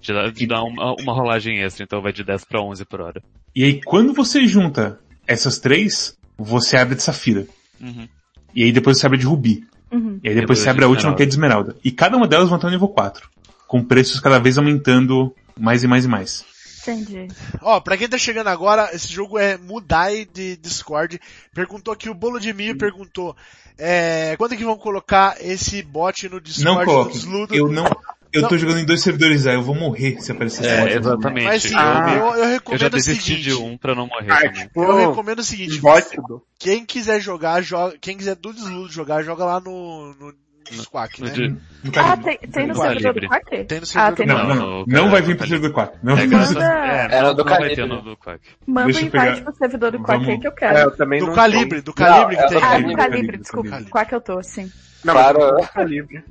[0.00, 3.00] Te dá, te dá uma, uma rolagem extra, então vai de 10 pra 11 por
[3.00, 3.22] hora.
[3.54, 7.46] E aí, quando você junta essas três, você abre de safira.
[7.80, 8.08] Uhum.
[8.54, 9.64] E aí depois você abre de rubi.
[9.90, 10.20] Uhum.
[10.22, 11.16] E aí depois Depois você de abre a última esmeralda.
[11.16, 11.76] que é de esmeralda.
[11.84, 13.28] E cada uma delas vão estar no nível 4.
[13.66, 16.44] Com preços cada vez aumentando mais e mais e mais.
[16.82, 17.28] Entendi.
[17.60, 21.20] Ó, pra quem tá chegando agora, esse jogo é Mudai de Discord.
[21.54, 23.36] Perguntou aqui, o Bolo de Milho perguntou,
[23.78, 27.56] é, quando que vão colocar esse bot no Discord Não do coloque.
[27.56, 27.84] Eu não,
[28.32, 28.58] eu tô Não.
[28.58, 30.92] jogando em dois servidores aí, eu vou morrer se aparecer esse É, bot.
[30.98, 31.44] exatamente.
[31.44, 32.06] Mas sim, Ah.
[32.10, 34.52] eu, eu, eu Eu recomendo já o desisti seguinte, de um pra não morrer Ah,
[34.52, 36.42] tipo, eu recomendo o seguinte, do...
[36.58, 40.26] quem quiser jogar, joga, quem quiser do Desludo jogar, joga lá no, no,
[40.72, 41.32] no Squawk, No né?
[41.32, 41.58] de- No
[41.96, 43.64] Ah, tem, tem no Tá servidor do Quack?
[43.64, 44.54] Tem no Ah, servidor tem do Não, no...
[44.54, 45.98] não, no- não no- vai vir no pro servidor 4.
[46.02, 47.86] Não É, vai vir graças pro a- Manda- é, Era não, do não Calibre.
[47.86, 48.40] no do Quack.
[48.66, 50.78] Manda um invite pegar- pro servidor do Quack aí que eu É, quero.
[50.78, 52.56] eu também Do não Calibre, do Calibre Não, que tem.
[52.56, 53.82] é do Ah, Calibre, do Calibre, desculpa.
[53.90, 54.70] Quack eu tô, sim.
[55.04, 55.38] Não, Claro.
[55.56, 56.24] do Calibre.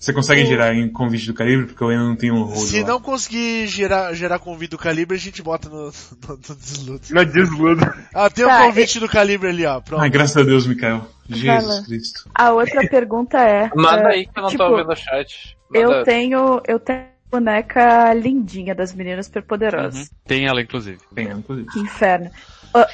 [0.00, 1.66] Você consegue gerar em convite do calibre?
[1.66, 2.88] Porque eu ainda não tenho o rolo Se lá.
[2.88, 5.76] não conseguir gerar, gerar convite do Calibre, a gente bota no,
[6.26, 7.00] no, no Desludo.
[7.10, 7.92] Não desludo.
[8.14, 10.00] Ah, tem Tá, um convite do Calibre ali, ó, pronto.
[10.00, 11.06] Ai, graças a Deus, Mikael.
[11.28, 11.82] Jesus Fala.
[11.84, 12.30] Cristo.
[12.34, 13.70] A outra pergunta é...
[13.76, 15.56] Manda é, aí que eu não tipo, tô ouvindo o chat.
[15.72, 20.08] Eu Manda- tenho, eu tenho boneca lindinha das meninas superpoderosas.
[20.08, 20.16] Uhum.
[20.26, 20.98] Tem ela, inclusive.
[21.14, 21.68] Tem, inclusive.
[21.68, 22.30] Que inferno.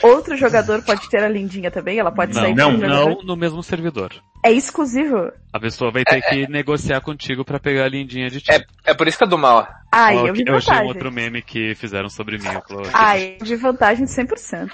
[0.03, 1.99] Outro jogador pode ter a lindinha também?
[1.99, 2.73] Ela pode Não, sair não?
[2.73, 4.11] Não no mesmo servidor.
[4.43, 5.31] É exclusivo?
[5.53, 8.53] A pessoa vai ter que negociar contigo pra pegar a lindinha de ti.
[8.53, 9.69] É, é por isso que é do mal.
[9.93, 12.49] Ai, Ó, eu vi eu achei um outro meme que fizeram sobre mim.
[12.49, 14.71] eu Ai, eu vi vantagem 100%.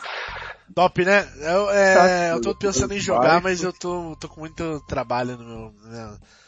[0.75, 1.27] Top, né?
[1.41, 5.45] Eu, é, eu tô pensando em jogar, mas eu tô, tô com muito trabalho no
[5.45, 5.75] meu...
[5.85, 6.11] né?
[6.11, 6.42] Eu,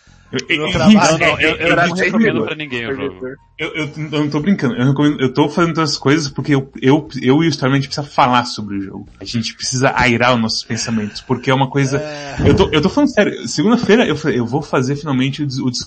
[0.49, 3.27] Meu eu- trabalho- Não, não, eu, não recomendo pra ninguém o jogo.
[3.59, 6.71] Eu, eu, eu não tô brincando, eu, recomendo- eu tô fazendo essas coisas porque eu,
[6.83, 9.09] eu, eu e o Storm a gente precisa falar sobre o jogo.
[9.21, 11.99] A gente precisa airar os nossos pensamentos, porque é uma coisa...
[11.99, 15.47] É, Eu tô, eu tô falando sério, segunda-feira eu falei, eu vou fazer finalmente o,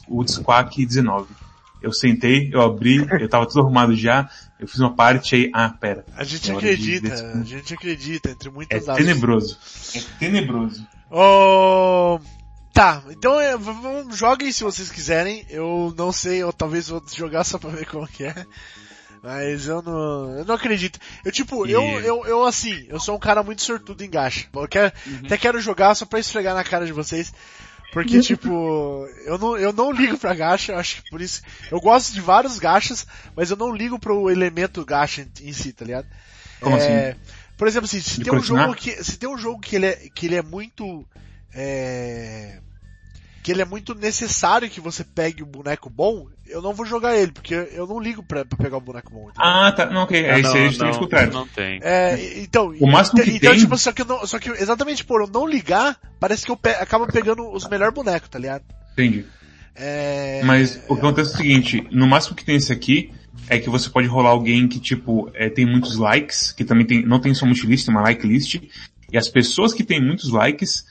[0.09, 1.27] o, o Disquack 19.
[1.81, 4.27] Eu sentei, eu abri, eu tava tudo arrumado já,
[4.59, 6.03] eu fiz uma parte aí, ah, pera.
[6.17, 7.39] a gente É de acredita, decidir.
[7.39, 8.97] a gente acredita, entre É muitas aspas.
[9.05, 9.57] tenebroso.
[9.95, 10.87] É tenebroso.
[11.11, 12.19] Oh,
[12.78, 13.53] tá, então é,
[14.15, 15.45] joguem se vocês quiserem.
[15.49, 18.45] Eu não sei, eu talvez vou jogar só pra ver como que é.
[19.23, 20.99] Mas eu não, eu não acredito.
[21.25, 24.47] Eu tipo, E- eu, eu, eu assim, eu sou um cara muito sortudo em gacha.
[24.53, 25.21] Eu quero, Uhum.
[25.25, 27.34] até quero jogar só pra esfregar na cara de vocês.
[27.91, 32.13] Porque tipo, eu não, eu não ligo pra gacha, acho que por isso, eu gosto
[32.13, 36.07] de vários gachas, mas eu não ligo pro elemento gacha em, em si, tá ligado?
[36.61, 37.15] Como É,
[37.57, 39.88] Por exemplo, assim, se De tem um jogo que, se tem um jogo que ele
[39.88, 41.07] é, que ele é muito,
[41.53, 42.59] é,
[43.47, 47.15] que ele é muito necessário que você pegue um boneco bom, eu não vou jogar
[47.15, 49.29] ele, porque eu não ligo pra, pra pegar um boneco bom.
[49.29, 49.41] entendeu?
[49.41, 49.85] Ah, tá.
[49.85, 50.21] Não, ok.
[50.21, 51.31] É isso aí, justamente o contrário.
[51.31, 51.79] não tem.
[51.81, 55.05] É, então, O máximo que então, tem- tipo, só que, eu não, só que exatamente
[55.05, 58.65] por eu não ligar, parece que eu pe acabo pegando os melhores bonecos, tá ligado?
[58.91, 59.25] Entendi.
[59.73, 63.13] É, Mas o que acontece é o seguinte, no máximo que tem esse aqui,
[63.47, 67.05] é que você pode rolar alguém que, tipo, é, tem muitos likes, que também tem,
[67.05, 68.55] não tem só multilist, tem uma like list,
[69.09, 70.83] e as pessoas que têm muitos likes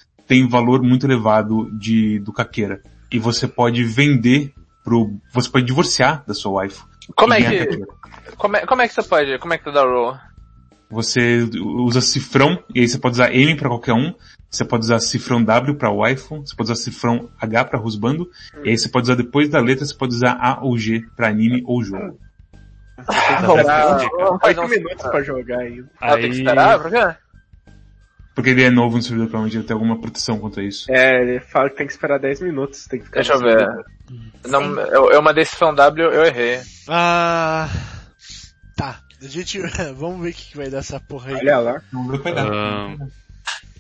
[0.45, 2.81] um valor muito elevado de, do caqueira.
[3.11, 4.53] E você pode vender
[4.85, 6.83] pro, você pode divorciar da sua wife.
[7.15, 7.87] Como é que,
[8.37, 10.17] como é, como é que você pode, como é que tu dá roll?
[10.91, 11.49] Você
[11.85, 14.15] usa cifrão, e aí você pode usar M pra qualquer um,
[14.51, 18.29] você pode usar cifrão W pra waifu, você pode usar cifrão H pra rusbando,
[18.65, 21.29] e aí você pode usar depois da letra, você pode usar A ou G pra
[21.29, 22.19] anime ou jogo.
[23.43, 24.09] Vamos fazer
[24.45, 25.91] Oito um- minutos pra jogar ainda.
[26.01, 26.81] Ah, tem que Aí, esperar?
[26.81, 27.17] Por quê?
[28.37, 30.93] Porque ele é novo no servidor, provavelmente ele tem alguma proteção contra isso.
[30.93, 33.67] É, ele fala que tem que esperar 10 minutos, tem que ficar Deixa eu ver.
[34.47, 36.61] Não, eu, eu mandei esse W, eu errei.
[36.87, 37.67] Ah,
[38.77, 39.01] tá.
[39.23, 39.59] A gente,
[39.97, 41.37] vamos ver o que que vai dar essa porra aí.
[41.37, 41.83] Olha lá.
[41.91, 42.53] Vamos ver o que vai dar.
[42.53, 42.99] Ahn,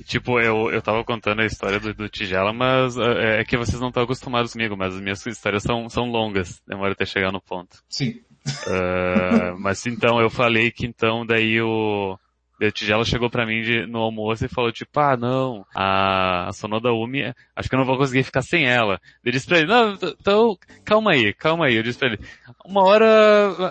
[0.06, 3.78] tipo, eu, eu tava contando a história do, do Tigela, mas é, é que vocês
[3.78, 7.42] não estão acostumados comigo, mas as minhas histórias são, são longas, demora até chegar no
[7.42, 7.76] ponto.
[7.90, 8.22] Sim.
[8.66, 12.18] Ah, mas então, eu falei que então daí o,
[12.58, 16.48] daí o Tigela chegou pra mim de- no almoço e falou tipo, ah não, a,
[16.48, 19.00] a Sonoda Umi, acho que eu não vou conseguir ficar sem ela.
[19.24, 21.76] Eu disse pra ele, não, então, calma aí, calma aí.
[21.76, 22.18] Eu disse pra ele,
[22.64, 23.06] uma hora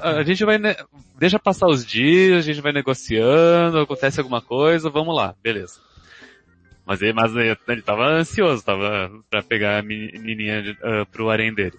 [0.03, 0.75] a, a gente vai, ne-
[1.17, 5.79] deixa passar os dias, a gente vai negociando, acontece alguma coisa, vamos lá, beleza.
[6.85, 11.29] Mas ele, mas ele, ele tava ansioso, tava pra pegar a menininha de, ah, pro
[11.31, 11.73] harém dele.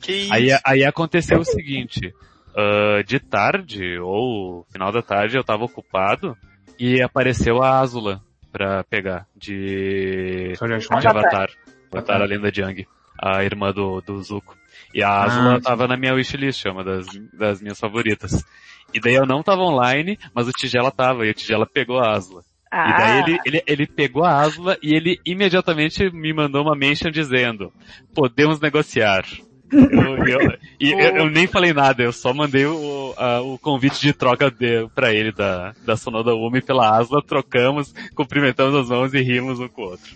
[0.00, 0.32] Que isso?
[0.34, 2.12] Aí, aí aconteceu o seguinte,
[2.56, 6.36] ah, de tarde, ou final da tarde, eu tava ocupado,
[6.78, 10.52] e apareceu a Azula pra pegar, de,
[11.00, 11.50] de Avatar.
[11.92, 12.86] Avatar, a lenda de Yang,
[13.20, 14.54] a irmã do, do Zuko.
[14.94, 17.06] E a Azula Ah, tava na minha wishlist, é uma das,
[17.38, 18.44] das minhas favoritas.
[18.92, 22.12] E daí eu não tava online, mas o Tigela tava, e o Tigela pegou a
[22.12, 22.42] Azula.
[22.70, 26.74] Ah, E daí ele, ele, ele pegou a Asla e ele imediatamente me mandou uma
[26.74, 27.70] mention dizendo,
[28.14, 29.24] podemos negociar.
[29.72, 34.00] Eu, eu- e eu, eu nem falei nada, eu só mandei o, a- o convite
[34.00, 39.14] de troca de, pra ele da, da Sonoda Umi pela Asla, trocamos, cumprimentamos as mãos
[39.14, 40.14] e rimos um com o outro.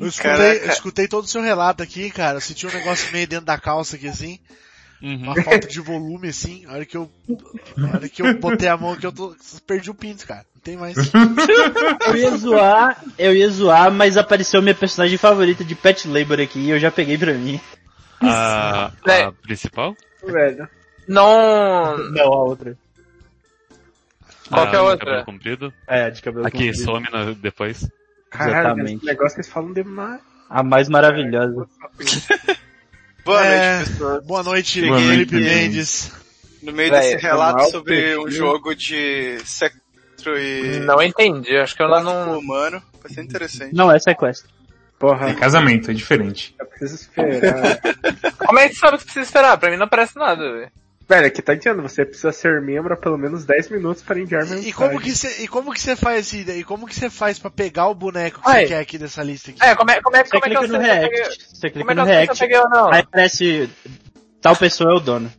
[0.00, 2.36] Eu escutei, eu escutei todo o seu relato aqui, cara.
[2.36, 4.38] Eu senti um negócio meio dentro da calça aqui, assim.
[5.02, 5.16] Uhum.
[5.22, 6.64] Uma falta de volume, assim.
[6.66, 7.10] A hora que eu,
[7.76, 9.34] a hora que eu botei a mão aqui, eu tô,
[9.66, 10.44] perdi o pinto, cara.
[10.54, 10.96] Não tem mais.
[12.06, 16.58] Eu ia zoar, eu ia zoar, mas apareceu minha personagem favorita de Pet Labor aqui
[16.60, 17.60] e eu já peguei pra mim.
[18.20, 19.22] A, É.
[19.24, 19.94] a principal?
[20.24, 20.68] Velho.
[21.06, 22.76] Não, Não, a outra.
[24.48, 25.06] Qual que é a de outra?
[25.06, 25.72] cabelo comprido?
[25.86, 26.84] É, de cabelo Aqui, comprido.
[26.84, 27.88] some na- depois.
[28.30, 28.96] Caralho, Exatamente.
[28.96, 30.20] esse negócio que eles falam demais.
[30.50, 31.66] A mais maravilhosa.
[33.24, 33.76] Boa É.
[33.76, 34.22] noite, pessoal.
[34.22, 35.54] Boa noite, Boa Felipe Mendes.
[35.54, 36.12] Mendes.
[36.62, 41.76] No meio Véi, desse relato normal, sobre um jogo de sequestro e não entendi, acho
[41.76, 42.38] que eu tráfico não...
[42.38, 43.74] humano, vai ser interessante.
[43.74, 44.50] Não, é sequestro.
[44.98, 46.54] Porra, É casamento, é diferente.
[46.58, 47.80] eu preciso esperar.
[48.38, 49.56] Como é que você sabe que precisa esperar?
[49.58, 50.70] Pra mim não aparece nada, velho.
[51.08, 54.42] Velho, aqui tá dizendo, você precisa ser membro há pelo menos 10 minutos para enviar
[54.42, 54.68] mensagem.
[54.68, 57.38] E como que você, e como que você faz assim, e como que você faz
[57.38, 59.62] pra pegar o boneco que você quer aqui dessa lista aqui?
[59.62, 61.00] É, como é, como é, Você como é que eu clica sei no se eu
[61.08, 61.18] peguei...
[61.22, 61.44] React.
[61.48, 62.38] Você Como clica é que no React.
[62.40, 62.92] peguei ou não?
[62.92, 63.70] Aí aparece
[64.42, 65.32] tal pessoa é o dono.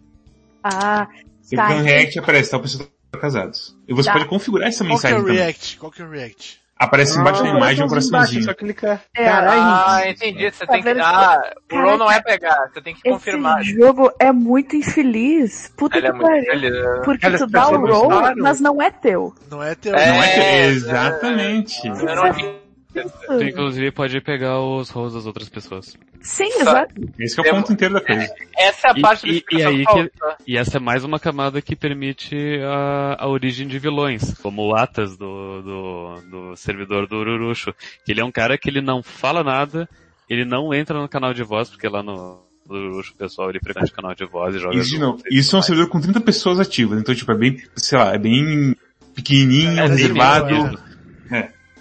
[0.64, 1.08] ah,
[1.44, 1.68] Se tá.
[1.68, 3.78] clicar no React aparece tal pessoa tá casados.
[3.88, 4.14] E você Tá.
[4.14, 5.38] pode configurar essa Qual que é mensagem o também.
[5.38, 5.78] React?
[5.78, 6.62] Qual que é o React?
[6.80, 8.44] Aparece embaixo da imagem um Coraçãozinho.
[8.44, 9.02] Só clicar.
[9.14, 9.62] É, Caralho.
[9.62, 10.50] Ah, entendi.
[10.50, 10.88] Você Tá tem que...
[10.94, 11.02] vendo?
[11.02, 11.38] Ah,
[11.74, 13.60] o roll não é pegar, você tem que confirmar.
[13.62, 15.70] Esse jogo é muito infeliz.
[15.76, 16.72] Puta Ele é que pariu.
[16.72, 17.02] né?
[17.04, 19.34] Porque Cara, tu dá o roll, mas não é teu.
[19.52, 19.94] Não é teu.
[19.94, 21.86] É, Não é que- é, Exatamente.
[21.88, 22.69] Eu não.
[23.04, 25.96] Tu inclusive pode pegar os rolls das outras pessoas.
[26.22, 26.94] Sim, exato.
[27.18, 28.28] Esse que é o Eu- ponto inteiro da coisa.
[28.58, 30.12] Essa é a E- parte e- e aí que...
[30.48, 34.76] E essa é mais uma camada que permite a, a origem de vilões, como o
[34.76, 37.74] Atas do, do, do servidor do Ururusho.
[38.06, 39.88] Que ele é um cara que ele não fala nada,
[40.30, 43.96] ele não entra no canal de voz, porque lá no, o pessoal ele frequenta o
[43.96, 44.96] canal de voz e joga Isso,
[45.30, 48.14] e isso é um servidor com 30 pessoas ativas, então tipo, é bem, sei lá,
[48.14, 48.76] é bem
[49.16, 50.50] pequenininho, É, reservado.
[50.56, 50.78] limite,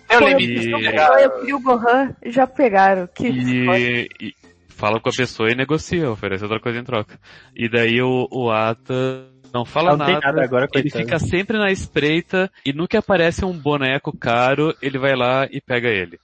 [0.09, 1.23] Tem um limite, não E-.
[1.25, 3.07] Eu e o Gohan já pegaram.
[3.15, 3.29] Que.
[3.29, 4.35] E, e
[4.69, 7.19] fala com a pessoa e negocia, oferece outra coisa em troca.
[7.55, 11.57] E daí o, o Ata não fala Não tem nada, nada agora, ele fica sempre
[11.59, 16.19] na espreita e no que aparece um boneco caro, ele vai lá e pega ele.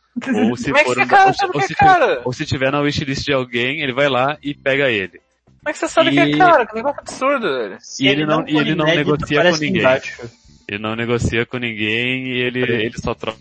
[0.48, 2.22] Ou se Como é que for um- cara ou ou que se é cara?
[2.24, 5.20] Ou se tiver na wishlist de alguém, ele vai lá e pega ele.
[5.46, 6.66] Como é que você sabe que E- é cara?
[6.66, 7.78] Que negócio absurdo, velho.
[7.98, 9.80] E ele não, e ele não negocia com ninguém.
[9.80, 10.30] embaixo.
[10.68, 13.38] Ele não negocia com ninguém e ele, ele só troca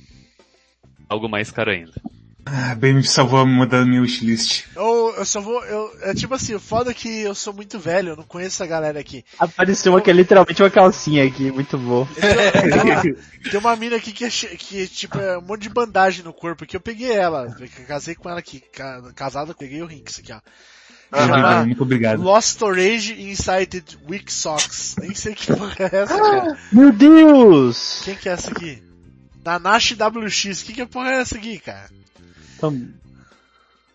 [1.14, 1.94] algo mais caro ainda.
[2.46, 4.66] Ah, bem me salvou da minha wishlist.
[4.76, 7.80] Eu, eu só vou, eu, é tipo assim, o foda é que eu sou muito
[7.80, 9.24] velho, eu não conheço essa galera aqui.
[9.40, 12.06] Apareceu uma que é literalmente uma calcinha aqui, muito bom.
[12.20, 13.02] Tem uma,
[13.50, 16.66] tem uma mina aqui que é, que, tipo, é um monte de bandagem no corpo,
[16.66, 20.34] que eu peguei ela, eu casei com ela aqui, ca- casada, peguei o Rinks aqui,
[20.34, 20.40] ó.
[21.14, 22.22] Ah, muito obrigado.
[22.22, 24.96] Lost Storage Inside Weak Socks.
[25.00, 26.58] Nem sei que porra é essa, cara.
[26.72, 28.02] Meu Deus!
[28.04, 28.82] Quem que é essa aqui?
[29.44, 31.90] Nanashi WX, que que porra é essa aqui, cara?
[32.58, 32.88] Então,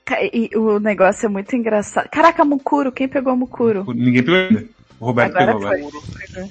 [0.04, 2.08] Ca- E o negócio é muito engraçado.
[2.10, 3.84] Caraca, Mukuro, quem pegou Mukuro?
[3.94, 4.64] Ninguém pegou ainda.
[4.98, 6.48] O Roberto Agora pegou agora.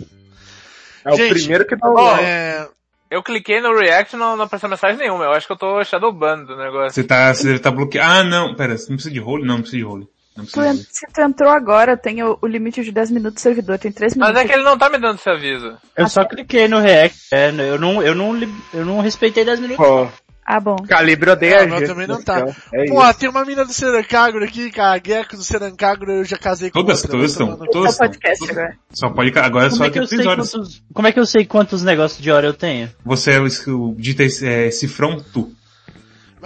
[1.05, 2.23] É o Gente, primeiro que o Ó, like.
[2.25, 2.67] é,
[3.09, 5.23] Eu cliquei no React e não, não apareceu mensagem nenhuma.
[5.25, 6.91] Eu acho que eu tô shadowbando do negócio.
[6.91, 8.11] Você tá, você tá bloqueado.
[8.11, 9.43] Ah, não, pera, você não precisa de role?
[9.45, 10.07] Não, não precisa de role.
[10.37, 13.39] Não Tu en- se tu entrou agora, tem o, o limite de 10 minutos do
[13.41, 14.45] servidor, tem 3 Mas minutos.
[14.45, 15.75] é que ele não tá me dando esse aviso.
[15.97, 17.17] eu só cliquei no React.
[17.33, 18.39] É, eu não, eu não,
[18.73, 19.83] eu não respeitei 10 minutos.
[19.85, 20.07] Pô,
[20.49, 20.77] Ah, bom.
[20.87, 21.87] Calibre odeia Ah, a mas gente.
[21.89, 22.45] também não no tá.
[22.73, 23.19] É isso.
[23.19, 24.97] tem uma mina do Serancagro aqui, cara.
[25.01, 27.57] A Gecko do Serancagro eu já casei com Todas, outra, todas estão.
[27.57, 28.07] Todas é estão.
[28.07, 28.77] podcast agora.
[28.93, 30.51] Só pode, agora é Como só é que 3 horas.
[30.51, 32.89] quantos, como é que eu sei quantos negócios de hora eu tenho?
[33.03, 33.45] Você é o,
[33.89, 35.51] o dita é, cifrão tu.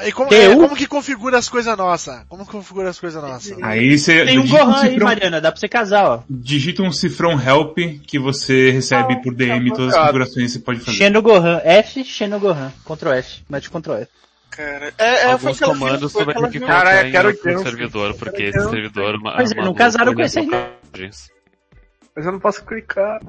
[0.06, 0.52] E como, Eu?
[0.54, 2.24] é, como que configura as coisas nossas?
[2.30, 3.62] Como que configura as coisas nossas?
[3.62, 6.24] Aí você Tem um Gohan aí, cifrão, Mariana, dá pra você casar, ó.
[6.30, 7.78] digita um cifrão help
[8.08, 10.98] que você recebe por DM todas as configurações que você pode fazer.
[10.98, 14.08] Xeno Gohan, F, Xeno Gohan, Ctrl F, mete Ctrl F.
[14.50, 17.52] Cara, é, é, Alguns comandos foi você vai ter aquela que Cara, em quero outro
[17.52, 17.64] Jump.
[17.64, 19.20] servidor, porque esse Quero servidor...
[19.22, 20.48] ma- Mas eles não casaram com esse aí.
[22.16, 23.20] Mas eu não posso clicar.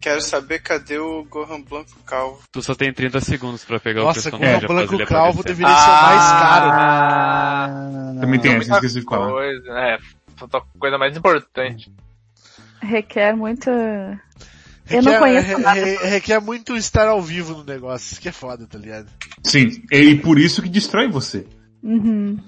[0.00, 2.40] Quero saber cadê o Gohan Blanco Calvo.
[2.50, 4.64] Tu só tem 30 segundos pra pegar Nossa, o personagem.
[4.64, 5.56] o Blanco após ele Calvo aparecer.
[5.64, 6.76] deveria ser o mais caro, né?
[6.80, 9.30] Ah, Também tem essa, esqueci de falar.
[9.30, 9.98] Coisa, é,
[10.36, 11.92] faltou coisa mais importante.
[12.80, 13.70] Requer muita...
[14.88, 15.80] Eu não conheço re- nada.
[15.84, 19.08] re- Requer muito estar ao vivo no negócio, isso que é foda, tá ligado?
[19.44, 21.46] Sim, e por isso que destrói você.
[21.82, 22.38] Uhum.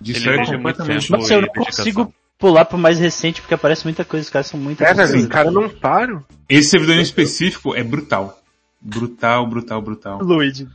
[0.00, 1.06] Destrói completamente.
[1.08, 1.20] tempo.
[1.20, 4.58] Nossa, eu não consigo pular pro mais recente porque aparece muita coisa, os caras são
[4.58, 5.22] muito É, absurdos.
[5.22, 6.24] os caras não param.
[6.48, 8.36] Esse servidor em específico é brutal.
[8.80, 10.18] Brutal, brutal, brutal.
[10.20, 10.66] Luigi.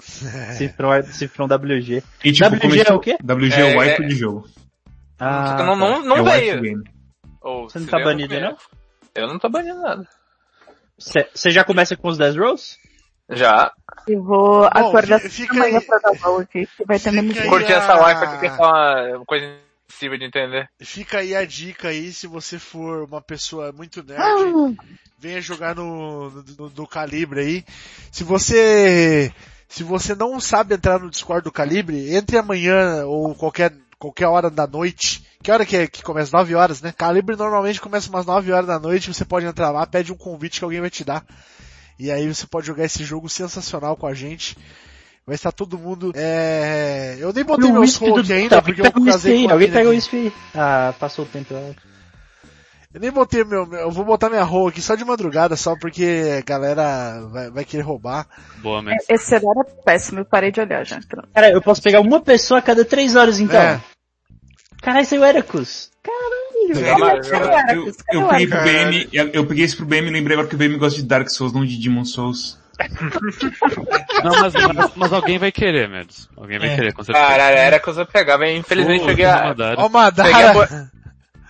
[0.00, 2.02] Cifrão, cifrão WG.
[2.24, 3.16] E tipo, WG começou- é o quê?
[3.22, 4.48] WG é o É, wipe é- de jogo.
[5.20, 6.82] Ah, não, não, é não o wipe veio.
[7.40, 8.56] Ou, Você não tá eu banido, conheço.
[9.14, 10.06] Eu não tô banindo nada.
[10.98, 12.76] Você já começa com os 10 rolls?
[13.30, 13.70] Já.
[14.08, 16.10] Eu vou acordar fi- fica amanhã aí- pra dar
[16.40, 19.46] aqui, que vai ter aí Curtir a- essa Wi-Fi que é só uma uma coisa
[19.92, 20.68] impossível de entender.
[20.80, 24.76] Fica aí a dica aí, se você for uma pessoa muito nerd,
[25.18, 27.64] venha jogar no, no, no Calibre aí.
[28.10, 29.32] Se você,
[29.68, 34.50] se você não sabe entrar no Discord do Calibre, entre amanhã ou qualquer, qualquer hora
[34.50, 35.24] da noite.
[35.42, 36.36] Que hora que, é, que começa?
[36.36, 36.92] 9 horas, né?
[36.96, 40.58] Calibre normalmente começa umas 9 horas da noite, você pode entrar lá, pede um convite
[40.58, 41.24] que alguém vai te dar.
[41.98, 44.56] E aí você pode jogar esse jogo sensacional com a gente.
[45.26, 46.12] Vai estar todo mundo.
[46.16, 47.16] É...
[47.20, 50.16] Eu nem botei do aqui ainda, Alguém porque eu casei com alguém pega o whisky
[50.16, 50.32] aí.
[50.54, 51.92] Ah, passou o tempo, eu acho.
[52.92, 55.74] Eu nem botei meu, meu- eu vou botar minha roll aqui só de madrugada, só
[55.80, 58.26] porque a galera vai, vai querer roubar.
[58.58, 59.04] Boa, Max.
[59.08, 61.00] Esse horário é péssimo, eu parei de olhar já.
[61.08, 61.28] Pronto.
[61.32, 63.58] Cara, eu posso pegar uma pessoa a cada 3 horas então.
[63.60, 63.80] É.
[64.82, 65.90] Caralho, esse é o Eracus.
[66.02, 66.42] Caralho,
[67.72, 70.48] Eu, eu, eu peguei pro BM, eu, eu peguei esse pro BM e lembrei agora
[70.48, 72.58] que o BM gosta de Dark Souls, não de Demon Souls.
[74.24, 76.28] Não, mas, mas, mas alguém vai querer, Medos.
[76.36, 76.74] Alguém vai É.
[76.76, 77.26] querer, com certeza.
[77.26, 78.48] Caralho, era que eu pegava.
[78.48, 79.54] Infelizmente Ô, peguei a.
[79.76, 80.28] Ó, Madara.
[80.28, 80.88] peguei, a bo-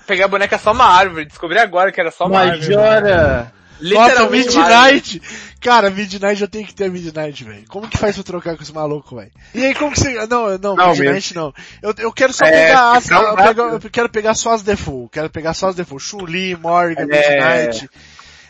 [0.07, 1.25] peguei a boneca só uma árvore.
[1.27, 2.61] Descobri agora que era só uma árvore.
[2.75, 3.53] Majora.
[3.81, 4.93] Nossa, Literalmente árvore.
[4.95, 5.23] Midnight!
[5.61, 7.65] Cara, Midnight eu tenho que ter Midnight, velho.
[7.69, 9.31] Como que faz pra trocar com esse maluco, velho?
[9.55, 10.15] E aí, como que você...
[10.29, 11.53] Não, não, Não, Midnight não.
[11.83, 13.11] Eu, eu quero só É, pegar as...
[13.11, 15.09] Eu, pego- eu quero pegar só as default.
[15.11, 16.05] Quero pegar só as default.
[16.05, 17.65] Chun-Li, Morgan, É.
[17.67, 17.91] Midnight.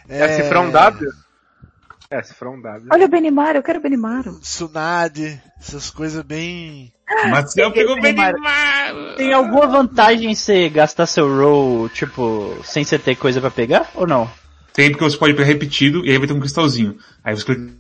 [0.09, 1.09] É, cifrão W?
[2.13, 2.91] É, cifrão W.
[2.93, 4.39] Olha o Benimaro, eu quero o Benimaro.
[4.41, 5.41] Tsunade.
[5.59, 6.93] Essas coisas bem...
[7.31, 8.35] Marcel pegou bem Neymar.
[8.35, 9.17] demais!
[9.17, 13.91] Tem alguma vantagem em você gastar seu roll, tipo, sem você ter coisa pra pegar?
[13.95, 14.31] Ou não?
[14.75, 16.99] Tem porque você pode pegar repetido e aí vai ter um cristalzinho.
[17.25, 17.73] Aí você clica.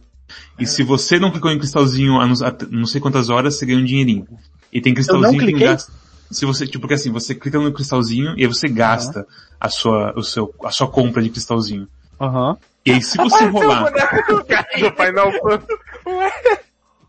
[0.58, 2.26] E se você não clicou em cristalzinho há
[2.70, 4.26] não, sei quantas horas, você ganha um dinheirinho.
[4.72, 5.68] E tem cristalzinho que cliquei?
[5.68, 5.92] gasta.
[6.30, 9.26] Se você, tipo, porque assim, você clica no cristalzinho e aí você gasta
[9.60, 11.86] a sua, o seu, a sua compra de cristalzinho.
[12.22, 12.56] Aham.
[12.86, 15.66] E aí se você rolar, Do Final Fantasy.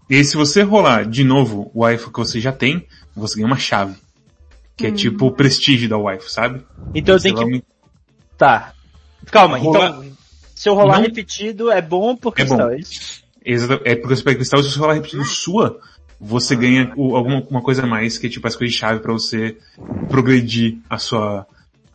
[0.10, 3.48] e aí se você rolar de novo o waifu que você já tem, você ganha
[3.48, 3.96] uma chave.
[4.76, 6.66] Que é tipo o prestígio da waifu, sabe?
[6.96, 7.64] Então eu tenho que...
[8.38, 8.74] Tá.
[9.32, 10.14] Calma, Rolar- então...
[10.56, 12.56] Se eu rolar Não- repetido, é bom por É bom.
[12.58, 12.80] cristal, é?
[13.46, 15.80] Exato, é porque você pega cristal e se você rolar repetido sua,
[16.20, 19.00] você ganha o- alguma uma coisa a mais, que é tipo as coisas de chave
[19.02, 19.58] pra você
[20.10, 21.46] progredir a sua,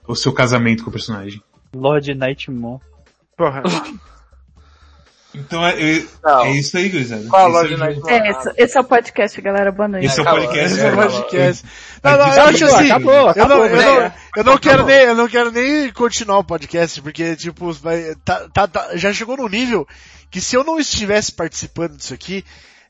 [0.07, 1.43] o seu casamento com o personagem.
[1.75, 2.79] Lord Nightmon.
[3.39, 3.63] Porra.
[5.33, 7.25] Então é, é, é isso aí, gurizada.
[7.29, 8.09] Qual a Esse é o.
[8.09, 9.71] É, esse, esse é o podcast, galera.
[9.71, 10.07] Boa noite.
[10.07, 10.45] Esse é o Acabou.
[10.47, 10.75] podcast.
[10.75, 11.65] Esse é o podcast.
[12.03, 12.91] Não, não, eu acho assim.
[12.91, 14.13] acabou, eu, não, eu, não, velho.
[14.37, 18.49] eu não quero nem, eu não quero nem continuar o podcast, porque, tipo, vai, tá,
[18.53, 19.87] tá, tá- já chegou no nível
[20.31, 22.45] que se eu não estivesse participando disso aqui,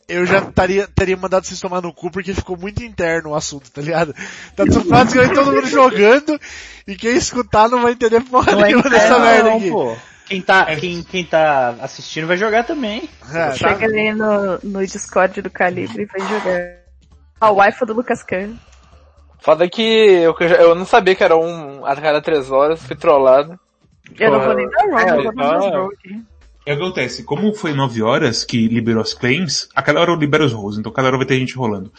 [0.09, 3.70] eu já taria, teria mandado vocês tomar no cu porque ficou muito interno o assunto,
[3.70, 4.14] tá ligado?
[4.57, 6.40] Tá tudo praticamente todo mundo jogando
[6.86, 9.70] e quem escutar não vai entender porra Não é nenhuma dessa merda aqui.
[9.70, 9.94] pô.
[10.29, 13.09] Quem tá, quem, quem tá assistindo vai jogar também.
[13.31, 16.79] É, tá- Chega aí no, no Discord do Calibre e vai jogar.
[17.41, 18.55] A wife do Lucas Khan.
[19.41, 23.59] Foda que eu, eu não sabia que era um a cada três horas, fui trollado.
[24.18, 24.47] Eu não Porra.
[24.49, 26.14] vou nem dar roll, É, eu vou dar roll aqui.
[26.14, 27.22] O que acontece?
[27.24, 30.79] Como foi 9 horas que liberou as claims, a cada hora eu libero os rolls,
[30.79, 31.91] então cada hora vai ter gente rolando.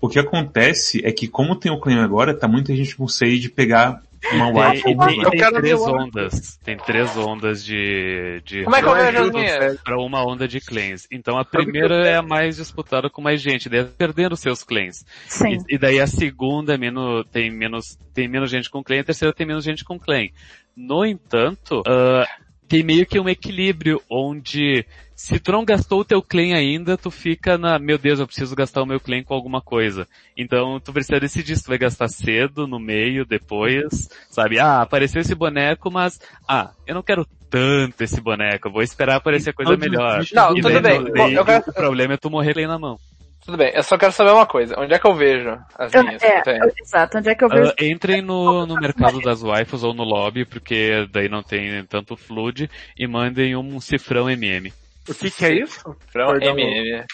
[0.00, 3.38] O que acontece é que como tem o claim agora, tá muita gente com sede
[3.40, 4.02] de pegar
[4.32, 6.58] uma Tem, wife tem, tem, três ondas.
[6.64, 8.42] Tem três ondas de.
[8.44, 9.80] de Como é que eu Não vejo as ajuda, minhas?
[9.82, 11.06] para uma onda de claims.
[11.10, 15.04] Então a primeira é a mais disputada com mais gente, daí é perdendo seus claims.
[15.26, 15.58] Sim.
[15.68, 19.04] E, e daí a segunda é menos, tem menos, tem menos gente com claim, a
[19.04, 20.32] terceira tem menos gente com claim.
[20.76, 22.26] No entanto, ah,
[22.68, 24.84] tem meio que um equilíbrio onde
[25.16, 28.54] se tu não gastou o teu claim ainda, tu fica na, meu Deus, eu preciso
[28.54, 30.06] gastar o meu claim com alguma coisa.
[30.36, 34.60] Então tu precisa decidir se tu vai gastar cedo, no meio, depois, sabe?
[34.60, 39.16] Ah, apareceu esse boneco, mas, ah, eu não quero tanto esse boneco, eu vou esperar
[39.16, 40.22] aparecer coisa melhor.
[40.32, 41.12] Não, E tudo daí- bem.
[41.12, 42.96] daí Eu quero- O problema é tu morrer claim na mão.
[43.44, 44.74] Tudo bem, eu só quero saber uma coisa.
[44.78, 46.22] Onde é que eu vejo as Eu- minhas?
[46.22, 47.16] é, eu- exato.
[47.18, 47.70] Onde é que eu vejo?
[47.70, 52.14] Ah, entrem no, no mercado das waifus ou no lobby, porque daí não tem tanto
[52.16, 54.70] flood, e mandem um cifrão MM.
[55.08, 55.96] O que que é isso?
[56.12, 56.58] Frão Perdão.
[56.58, 57.04] MM.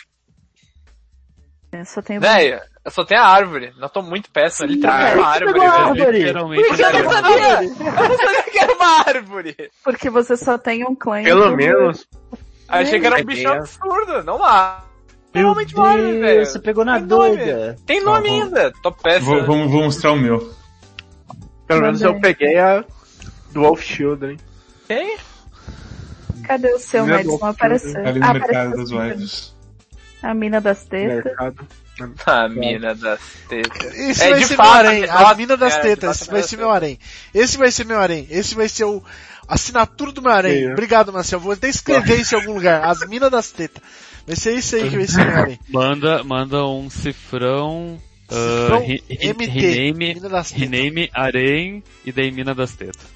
[1.85, 3.73] Só tem Velho, eu só tenho a árvore.
[3.79, 5.45] Não tô muito péssimo, Sim, literalmente uma velho.
[5.45, 5.53] árvore.
[5.53, 5.89] Pegou a velho.
[6.03, 6.19] árvore.
[6.19, 6.69] Literalmente.
[6.69, 7.63] Por que eu não sabia?
[7.65, 9.57] Eu não sabia que era uma árvore.
[9.83, 11.23] Porque você só tem um clã.
[11.25, 12.09] Pelo menos.
[12.69, 14.39] Achei que era um É bichão bem- absurdo, não
[15.43, 15.55] lá.
[15.55, 16.37] Meu árvore, velho.
[16.37, 17.37] Deus, você pegou na Tem nome.
[17.37, 17.77] doida.
[17.87, 18.43] Tem nome Tá bom.
[18.45, 18.73] ainda.
[18.83, 19.27] Tô péssimo.
[19.27, 20.53] Vou, vou, vou mostrar o meu.
[21.67, 22.85] Pelo menos eu peguei a
[23.53, 24.37] do Wolf Shield, hein?
[24.87, 25.17] Quem?
[26.47, 27.07] Cadê o seu?
[27.07, 28.07] Não Deus, apareceu.
[28.07, 29.55] Ali no Ah, mercado das waifus.
[30.23, 31.25] A mina das tetas.
[31.25, 31.67] Mercado.
[32.27, 33.95] A mina das tetas.
[33.95, 36.31] Esse É, vai de ser fato, meu harém, nossa, a mina das é, tetas, esse
[36.31, 36.61] vai ser Deus.
[36.67, 36.99] meu harém.
[37.33, 39.03] Esse vai ser meu harém, esse vai ser o
[39.47, 40.65] assinatura do meu harém.
[40.65, 40.73] Sim.
[40.73, 43.81] Obrigado, Marcel, vou até escrever isso em algum lugar, as minas das tetas.
[44.27, 45.59] Vai ser isso aí que vai ser.
[45.69, 47.99] Manda, manda um cifrão,
[48.29, 50.21] Cifrão uh, MT, rename,
[50.55, 53.07] rename Arém e daí Mina das Tetas.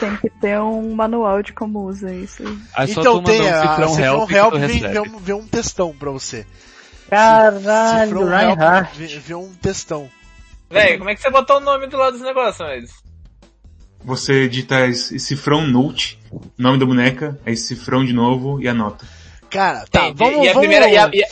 [0.00, 2.42] Tem que ter um manual de como usa isso.
[2.76, 2.88] aí.
[2.90, 6.10] Então tem, um a cifrão Cifrão help, Help vem, vem, um- vem um textão pra
[6.10, 6.44] você.
[7.08, 8.98] Caralho, Reinhardt.
[8.98, 10.10] vem, vem um textão.
[10.70, 12.90] Véi, como é que você botou o nome do lado dos negócios, mas?
[14.04, 16.18] Você digita esse cifrão note,
[16.56, 19.06] nome da boneca, aí cifrão de novo e anota.
[19.50, 20.18] Cara, tá, Entendi.
[20.18, 20.68] vamos, e, a vamos...
[20.68, 21.28] primeira, e, a, e, a,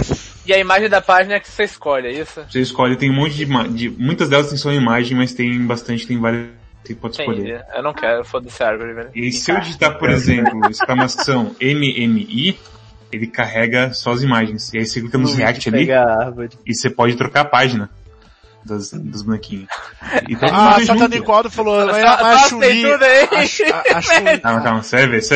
[0.46, 2.44] e a imagem da página é que você escolhe, é isso?
[2.48, 6.06] Você escolhe, tem um monte de, de muitas delas tem só imagem, mas tem bastante,
[6.06, 6.48] tem várias
[6.84, 7.40] que você pode Entendi.
[7.40, 7.64] escolher.
[7.74, 9.10] Eu não quero, foda-se a árvore, velho.
[9.14, 12.58] E se eu digitar, por exemplo, exclamação MMI,
[13.12, 14.72] ele carrega só as imagens.
[14.72, 15.88] E aí você clica nos react ali
[16.64, 17.90] e você pode trocar a página
[18.66, 19.68] das, dos bonequinhos.
[20.28, 20.78] E todo Ah,
[21.50, 22.84] falou, mas Só- a, a aí.
[22.84, 24.82] a, a, a Chun-Li, Calma, calma,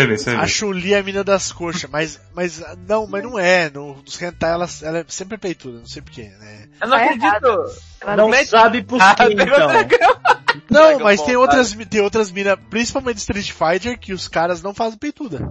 [0.06, 0.48] ver, você vai a ver.
[0.48, 4.50] Chun-Li é a mina das coxas, mas, mas, não, mas não é, no, nos hentai
[4.52, 6.66] ela, ela é sempre peituda, não sei porquê, né.
[6.80, 7.46] Eu não Tá acredito.
[8.00, 10.20] Ela Não Mete- sabe por Ah, quê, então.
[10.68, 14.98] Não, mas tem outras, tem outras minas, principalmente Street Fighter, que os caras não fazem
[14.98, 15.50] peituda.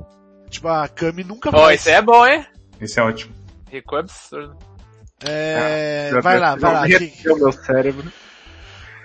[0.49, 1.82] Tipo, a Kami nunca faz.
[1.82, 2.45] esse é bom, hein?
[2.82, 3.34] Esse é ótimo.
[3.71, 4.57] Rico é absurdo.
[5.24, 6.82] É, Já vai lá, vai lá.
[6.88, 8.11] Que- derreteu meu cérebro.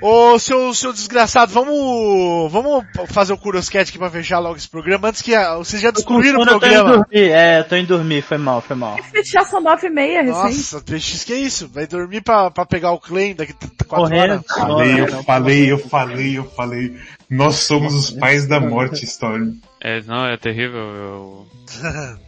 [0.03, 5.09] Ô, seu, seu desgraçado, vamos, vamos fazer o Curioscat aqui pra fechar logo esse programa,
[5.09, 6.97] antes que a- vocês já destruíram o Quando eu tô indo programa.
[7.05, 8.99] dormir, é, eu tô indo dormir, foi mal, foi mal.
[9.05, 10.35] Fechar são nove e meia, recém.
[10.43, 11.69] Nossa, PX, que é isso?
[11.69, 14.31] Vai dormir pra, pra pegar o claim daqui a quatro Correndo.
[14.33, 14.45] horas?
[14.47, 16.97] Falei, eu falei, eu falei, eu falei.
[17.31, 19.55] Nós somos os pais da morte, Storm.
[19.81, 21.47] É, não, é terrível, eu...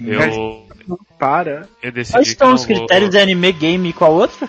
[0.00, 1.68] Eu, Não para.
[1.82, 4.48] eu decidi Quais estão os vou- critérios de anime game e qual outra?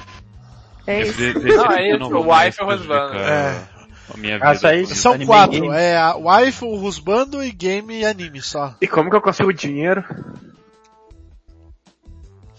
[0.86, 1.14] É Eu isso.
[1.18, 3.10] de- decidi Não, é eu isso, o wife é o husband.
[3.10, 3.78] prejudicar É.
[4.14, 4.80] A minha Ah, vida.
[4.88, 5.76] com São Anime quatro, game.
[5.76, 8.74] é a wife, o rusbando e game e anime só.
[8.82, 10.02] E como que eu consigo dinheiro?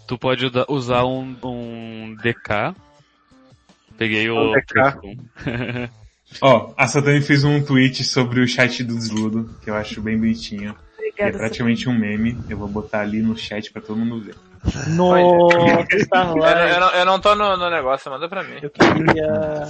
[0.07, 2.75] Tu pode usar um, um DK.
[3.97, 4.73] Peguei o Um DK.
[4.73, 5.17] PlayStation.
[6.43, 10.19] Ó, a Satani fez um tweet sobre o chat do Desludo, que eu acho bem
[10.19, 10.75] bonitinho.
[11.13, 11.39] Que é Obrigada.
[11.39, 12.39] praticamente um meme.
[12.49, 14.35] Eu vou botar ali no chat pra todo mundo ver.
[14.89, 18.59] Nossa, Eu, eu não, eu não tô no, no negócio, manda pra mim.
[18.61, 19.65] Eu queria...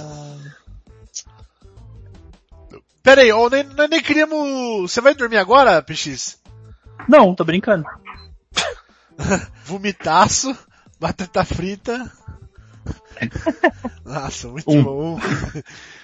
[3.01, 4.91] Pera aí, ô, nem, nós nem queríamos...
[4.91, 6.39] Você vai dormir agora, PX?
[7.07, 7.85] Não, tô brincando.
[9.63, 10.55] Vomitaço,
[10.99, 12.11] batata frita.
[14.05, 14.83] Nossa, muito Um.
[14.83, 15.19] bom.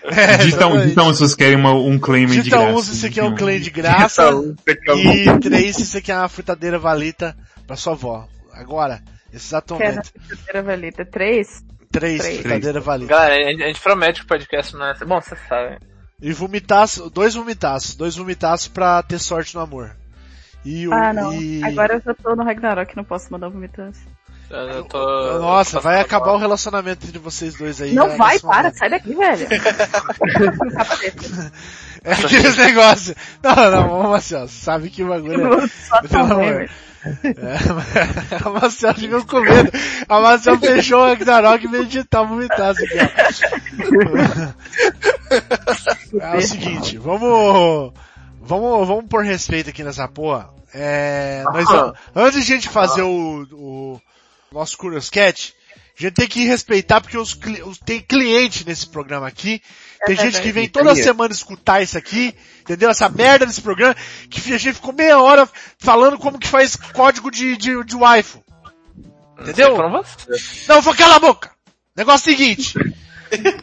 [0.07, 0.82] É, Digita um, exatamente.
[0.84, 2.74] digita um se vocês querem uma, um claim de Digita graça.
[2.74, 4.36] um se você quer um claim de graça.
[4.36, 7.36] um, quer E três se você quer uma fritadeira valita
[7.66, 8.28] pra sua avó.
[8.53, 9.01] Agora,
[9.78, 10.11] Quero momento.
[10.28, 11.05] fritadeira valita.
[11.05, 11.63] Três?
[11.91, 12.39] Três Três.
[12.41, 13.09] fritadeira valita.
[13.13, 14.93] Galera, a gente, promete que o podcast não é...
[15.05, 15.80] Bom, vocês sabem.
[16.22, 17.95] E vomitaço, dois vomitaços.
[17.95, 19.95] Dois vomitaços pra ter sorte no amor.
[20.63, 20.93] E o.
[20.93, 21.34] Ah, não.
[21.34, 24.01] e- Agora eu já tô no Ragnarok, não posso mandar um eu
[24.89, 25.39] tô...
[25.39, 26.36] Nossa, vai acabar mal.
[26.36, 27.93] o relacionamento entre vocês dois aí.
[27.93, 29.48] Não né, vai, para, sai daqui, velho.
[32.06, 33.16] É aqueles negócios.
[33.41, 34.46] Não, não, vamos assim, ó.
[34.48, 35.68] Sabe que o bagulho é.
[36.08, 36.70] Só velho.
[37.24, 39.72] É, a Marcel ficou com medo.
[40.08, 42.98] A Marcel fechou o Ragnarok e veio digitar aqui,
[46.22, 46.22] ó.
[46.22, 47.93] É o seguinte, vamos.
[48.39, 50.50] Vamos, vamos pôr respeito aqui nessa porra.
[50.72, 54.02] É, nós vamos- antes de a gente fazer o, o
[54.52, 55.54] nosso Curioscat,
[55.98, 59.62] a gente tem que respeitar porque os, os- tem cliente nesse programa aqui.
[60.06, 62.89] Tem gente que vem toda semana escutar isso aqui, entendeu?
[62.89, 63.96] Essa merda desse programa,
[64.30, 68.39] que a gente ficou meia hora falando como que faz código de, de, de Wi-Fi.
[69.39, 69.76] Entendeu?
[70.28, 70.66] Vocês.
[70.68, 71.52] Não, foi cala a boca!
[71.96, 72.74] Negócio seguinte.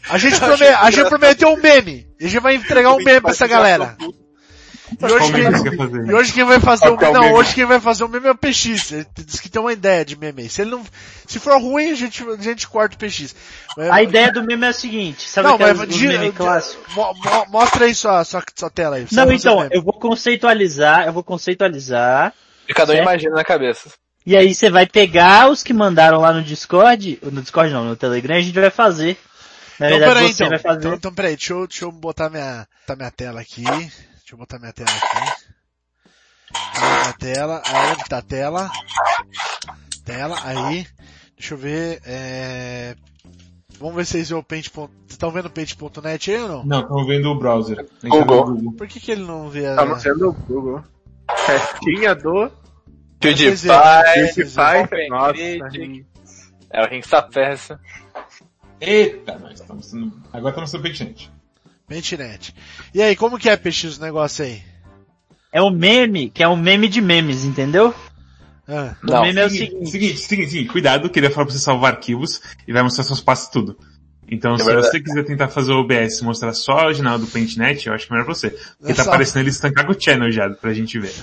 [0.08, 2.06] A gente, prome- a gente prometeu um meme.
[2.18, 3.96] E a gente vai entregar um meme pra essa galera.
[5.00, 6.06] E hoje, meme quem, fazer?
[6.06, 7.34] e hoje quem vai fazer o o não, meme?
[7.34, 8.92] hoje quem vai fazer o meme é o PX.
[8.92, 10.42] Ele disse que tem uma ideia de meme.
[10.42, 10.48] aí.
[10.48, 10.82] Se ele não,
[11.26, 13.34] se for ruim, a gente, a gente corta o PX.
[13.76, 16.94] Mas- A ideia do meme é o seguinte, sabe não, mas os meme clássicos?
[16.94, 19.06] mo- mo- mostra aí sua, sua, sua tela aí.
[19.06, 19.70] Você Não, então, meme.
[19.72, 22.32] eu vou conceitualizar, eu vou conceitualizar,
[22.68, 23.08] E cada um Certo.
[23.08, 23.90] imagina na cabeça.
[24.26, 27.96] e aí você vai pegar os que mandaram lá no Discord, no Discord não, no
[27.96, 29.16] Telegram, a gente vai fazer.
[29.80, 30.48] Na Então, verdade, peraí, você então.
[30.50, 30.78] vai fazer.
[30.80, 30.94] então.
[30.94, 33.64] Então, peraí, deixa eu, deixa eu botar minha, botar minha tela aqui.
[34.32, 35.44] Deixa eu botar minha tela aqui.
[36.80, 37.62] Minha tela.
[37.66, 38.70] Aí, onde tá a tela?
[40.06, 40.86] Tela, aí.
[41.36, 42.96] Deixa eu ver, é...
[43.78, 44.68] Vamos ver se vocês veem o Paint.
[44.70, 46.64] Vocês estão vendo o Paint.net aí ou não?
[46.64, 47.80] Não, estamos vendo o browser.
[47.80, 48.46] A gente tá Google.
[48.46, 48.72] vendo o Google.
[48.78, 49.76] Por que que ele não vê a...
[49.76, 50.82] Tá anunciando o Google.
[51.36, 52.50] Festinha do
[53.20, 53.68] PewDiePie,
[54.34, 55.08] PewDiePie.
[55.10, 55.42] Nossa.
[56.70, 57.78] É o Ring Sapersa.
[58.80, 60.22] Eita, nós estamos sendo...
[60.32, 61.30] Agora estamos sendo Paintnet.
[61.92, 62.54] Paintnet.
[62.94, 64.62] E aí, como que é, PX, o negócio aí?
[65.52, 67.94] É um meme, que é um meme de memes, entendeu?
[68.66, 70.18] Ah, O Não, meme é o seguinte, seguinte.
[70.18, 73.20] seguinte, seguinte, cuidado, que ele vai falar pra você salvar arquivos e vai mostrar seus
[73.20, 73.76] passos tudo.
[74.34, 74.86] Então, se verdade.
[74.88, 78.06] você quiser tentar fazer o OBS e mostrar só a original do PaintNet, eu acho
[78.06, 78.48] que é melhor pra você.
[78.78, 81.12] Porque tá Só- aparecendo ele estancar com o channel já, pra gente ver.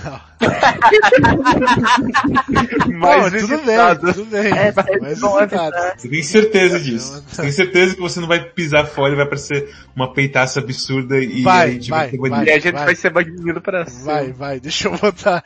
[2.86, 4.52] mais Não, tudo bem, tudo bem.
[4.52, 5.74] É, Mas bom visitado.
[5.76, 5.98] avisar.
[5.98, 7.24] Você tem certeza disso.
[7.28, 11.18] Você tem certeza que você não vai pisar fora e vai aparecer uma peitaça absurda
[11.18, 12.30] e Vai, a gente vai, vai.
[12.30, 12.48] banido.
[12.50, 12.84] E a gente Vai.
[12.86, 14.04] vai, ser banido pra sempre.
[14.04, 15.42] Vai, vai, deixa eu botar,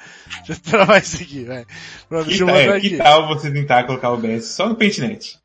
[0.47, 1.65] deixa eu travar isso aqui, vai.
[2.09, 2.97] Pronto, Que, deixa eu tal, botar é, que aqui.
[2.99, 5.39] tal você tentar colocar o OBS só no PaintNet?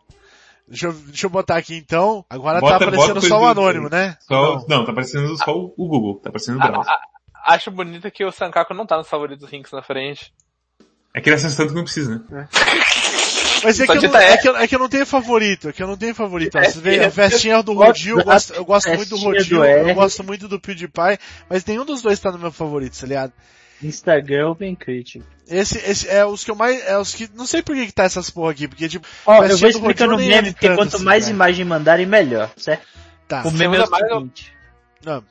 [0.69, 2.23] Deixa eu, deixa eu botar aqui então.
[2.29, 4.15] Agora Bota- tá aparecendo só o do- anônimo, né?
[4.21, 4.85] Só, não.
[4.85, 6.93] tá aparecendo só o Google, tá aparecendo o browser.
[7.45, 10.31] Acho bonito que o Sankaku não tá nos favoritos Rinks na frente.
[11.15, 12.47] É que ele acessa tanto que não precisa, né?
[13.63, 14.37] Mas é que, eu não, é, é.
[14.37, 16.55] que eu, é que eu não tenho favorito, é que eu não tenho favorito.
[16.57, 19.17] Ó, É, Você vê é, a festinha do Rodil, eu gosto, eu gosto muito do
[19.17, 23.05] Rodil, eu gosto muito do PewDiePie, mas nenhum dos dois tá no meu favorito, tá
[23.05, 23.33] ligado?
[23.83, 25.23] Instagram Open Critic.
[25.47, 27.91] Esse, esse é os que eu mais, é os que, não sei por que que
[27.93, 30.75] tá essas porra aqui, porque tipo, Ó, eu vou do explicando o é meme, porque
[30.75, 31.35] quanto assim, mais velho.
[31.35, 32.85] imagem mandarem, melhor, certo?
[33.27, 33.41] Tá.
[33.43, 34.53] O meme é o seguinte.
[35.03, 35.23] Não.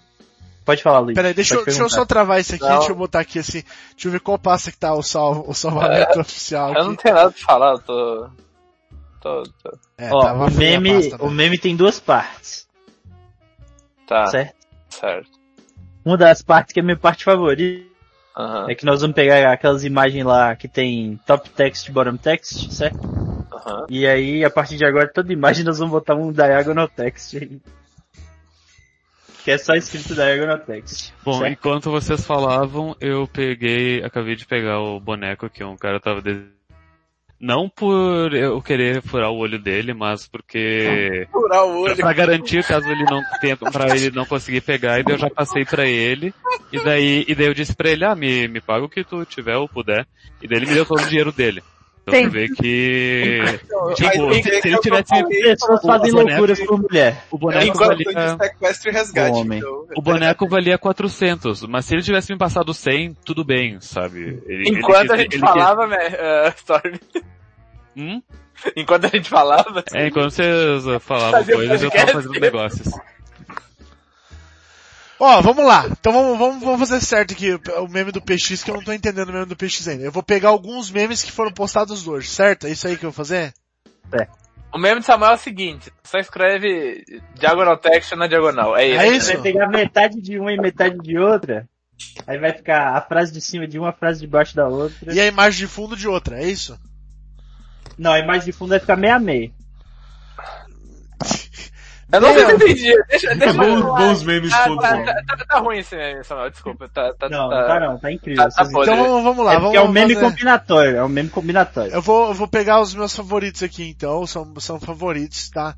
[0.64, 1.14] Pode falar, Luiz.
[1.14, 2.76] Peraí, deixa, eu- deixa eu só travar isso aqui, Não.
[2.78, 5.54] deixa eu botar aqui assim, deixa eu ver qual passa que tá o, sal, o
[5.54, 7.02] salvamento oficial Eu não aqui.
[7.04, 8.28] tenho nada pra falar, eu tô...
[9.20, 9.42] Tô...
[9.62, 9.78] tô...
[9.96, 11.34] É, Ó, tava o meme, pasta, o né?
[11.36, 12.66] meme tem duas partes,
[14.06, 14.54] Tá, certo?
[14.90, 15.30] certo.
[16.04, 17.87] Uma das partes que é a minha parte favorita
[18.38, 22.16] Aham, é que nós vamos pegar aquelas imagens lá que tem top text e bottom
[22.16, 22.96] text, certo?
[23.52, 23.86] aham.
[23.88, 27.60] E aí, a partir de agora, toda imagem nós vamos botar um diagonal text aí.
[29.44, 31.12] Que é só escrito diagonal text.
[31.24, 31.52] Bom, certo?
[31.52, 36.57] enquanto vocês falavam, eu peguei, acabei de pegar o boneco que um cara tava desenhando.
[37.40, 41.96] Não por eu querer furar o olho dele, mas porque Furar o olho.
[41.96, 45.30] pra garantir caso ele não tenha, para ele não conseguir pegar, e daí eu já
[45.30, 46.34] passei pra ele,
[46.72, 49.24] e daí, e daí eu disse pra ele, ah, me, me paga o que tu
[49.24, 50.06] tiver ou puder,
[50.42, 51.62] e daí ele me deu todo o dinheiro dele.
[52.08, 56.60] Então você vê que, Aí tipo, tem se, que- se ele tivesse, Pessoas fazem loucuras
[56.64, 57.24] por mulher.
[57.30, 58.06] o boneco valia,
[58.88, 59.36] e resgate.
[59.36, 59.58] Homem.
[59.58, 59.86] então.
[59.96, 64.42] o boneco valia 400, mas se ele tivesse me passado 100, tudo bem, sabe?
[64.46, 66.94] Ele- Enquanto ele- a gente ele- falava, né, uh, Storm,
[67.96, 68.22] Hum?
[68.76, 72.88] enquanto a gente falava, É, enquanto vocês falavam coisas, eu tava fazendo negócios.
[75.20, 75.86] Ó, vamos lá.
[75.90, 78.92] Então vamos, vamos, vamos fazer certo aqui o meme do PX, que eu não tô
[78.92, 80.04] entendendo o meme do PX ainda.
[80.04, 82.66] Eu vou pegar alguns memes que foram postados hoje, certo?
[82.66, 83.52] É isso aí que eu vou fazer?
[84.72, 87.04] O meme de Samuel é o seguinte, só escreve
[87.34, 88.76] diagonal text na diagonal.
[88.76, 89.00] É isso.
[89.00, 89.32] É Você isso?
[89.32, 91.68] vai pegar metade de uma e metade de outra.
[92.26, 95.12] Aí vai ficar a frase de cima de uma, a frase de baixo da outra.
[95.12, 96.78] E a imagem de fundo de outra, é isso?
[97.98, 99.52] Não, a imagem de fundo vai ficar meio a meio.
[102.10, 103.04] Eu não sei se eu entendi.
[103.08, 104.82] Deixa, deixa Bons, eu- bons memes Ah, todos.
[104.82, 105.04] tá, né?
[105.26, 106.88] tá, tá- tá ruim esse meme, Samuel, desculpa.
[106.88, 108.44] Tá, tá, Não, tá, não tá não, tá incrível.
[108.44, 108.62] Tá- tá.
[108.64, 111.28] Então vamos, vamos lá, é vamos porque é um meme fazer- combinatório, é um meme
[111.28, 111.92] combinatório.
[111.92, 115.74] Eu vou, eu vou pegar os meus favoritos aqui então, são, são favoritos, tá?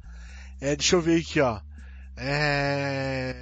[0.61, 1.59] É, deixa eu ver aqui, ó.
[2.17, 3.35] É...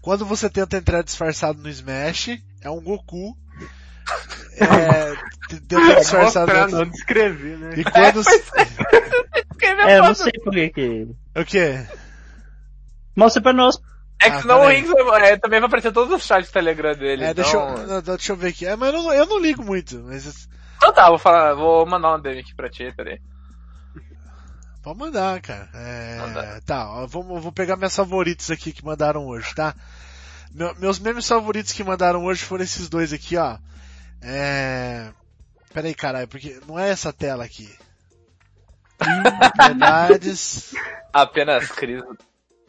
[0.00, 3.36] Quando você tenta entrar disfarçado no Smash, é um Goku.
[4.56, 5.14] É,
[5.48, 6.78] t- tenta disfarçado no...
[6.78, 7.74] não descrever, né?
[7.76, 8.22] E quando...
[8.56, 8.87] É,
[9.66, 11.08] eu não sei por que que...
[11.36, 11.86] O quê?
[13.16, 13.78] Mostra pra nós.
[14.20, 14.68] É que Ah, senão o.
[14.68, 17.24] Rings vai- é, também vai aparecer todos os chats do Telegram dele.
[17.24, 17.42] É, então...
[17.42, 18.66] deixa eu, não, deixa eu ver aqui.
[18.66, 22.08] É, mas eu não, eu não ligo muito, mas Então tá, vou falar, vou mandar
[22.10, 23.20] uma DM aqui pra ti, peraí.
[24.82, 25.68] pode mandar, cara.
[25.74, 26.60] É, Manda.
[26.66, 29.74] tá, ó, eu vou pegar minhas favoritos aqui que mandaram hoje, tá?
[30.52, 33.58] Meu- meus memes favoritos que mandaram hoje foram esses dois aqui, ó.
[34.22, 35.10] É...
[35.72, 37.68] Peraí, caralho, porque não é essa tela aqui.
[39.56, 40.74] Verdades.
[41.12, 42.04] Apenas crise.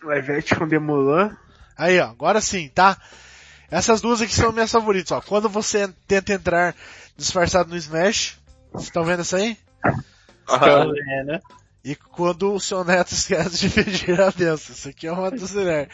[0.03, 1.35] O Ivete com Demulan.
[1.77, 2.97] Aí, ó, agora sim, tá?
[3.71, 5.21] Essas duas aqui são minhas favoritas, ó.
[5.21, 6.75] Quando você tenta entrar
[7.15, 8.37] disfarçado no Smash,
[8.71, 9.57] vocês estão vendo isso aí?
[10.49, 10.93] Aham.
[11.07, 11.39] É, né?
[11.83, 14.75] E quando o seu neto esquece de pedir a benção.
[14.75, 15.89] Isso aqui é uma dos tá velho.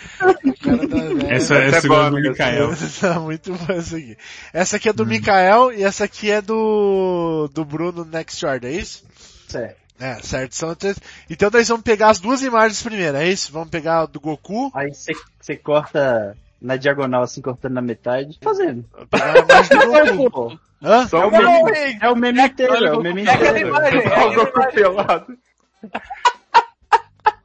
[1.29, 2.29] Essa, Essa é essa é boa, igual do.
[2.29, 2.69] Mikael.
[2.99, 4.17] Tá muito bom essa aqui.
[4.53, 8.75] Essa aqui é do Mikael e essa aqui é do do Bruno Next Order, é
[8.75, 9.03] isso?
[9.47, 9.84] Certo.
[9.99, 10.53] É, certo.
[10.55, 10.99] São três.
[11.29, 13.51] Então nós vamos pegar as duas imagens primeiro, é isso?
[13.51, 18.37] Vamos pegar a do Goku, Aí você, corta na diagonal, assim, cortando na metade.
[18.41, 18.85] Fazendo.
[19.09, 19.39] pegar a
[19.85, 20.59] imagem do Goku.
[20.83, 21.07] Hã?
[21.07, 21.97] Só o Não, meme.
[22.01, 23.67] É o meme inteiro, é o meme é inteiro.
[23.67, 25.37] imagem, é Olha o Goku pelado.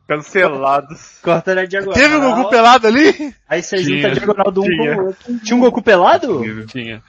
[0.08, 1.20] Cancelados.
[1.22, 1.94] Corta na diagonal.
[1.94, 3.34] Teve o Goku pelado ali?
[3.48, 4.96] Aí você junta a diagonal do um Tinha.
[4.96, 5.38] com o outro.
[5.38, 6.66] Tinha um Goku pelado?
[6.66, 7.02] Tinha.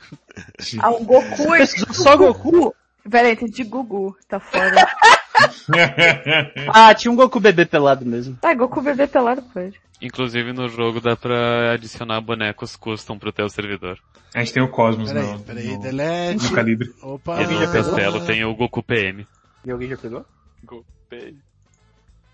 [0.80, 1.66] Ah, um Goku e...
[1.94, 2.76] Só Goku?
[3.10, 4.88] Peraí, entendi Gugu, tá fora.
[6.74, 8.38] Ah, tinha um Goku bebê pelado mesmo.
[8.42, 9.80] Ah, Goku bebê pelado pode.
[10.02, 14.00] Inclusive no jogo dá pra adicionar bonecos custom pro teu servidor.
[14.34, 16.44] A gente tem o Cosmos Peraí, no, peraí, no, delete.
[16.44, 16.94] no calibre.
[17.02, 17.42] Opa.
[17.42, 19.28] E no Castelo tem o Goku PM.
[19.66, 20.26] E alguém já pegou?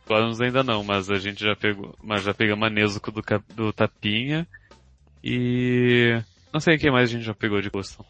[0.05, 3.21] Cosmos ainda não, mas a gente já pegou, mas já pegamos a Nezuko do,
[3.53, 4.47] do Tapinha
[5.23, 6.21] e
[6.53, 8.05] não sei o que mais a gente já pegou de custom.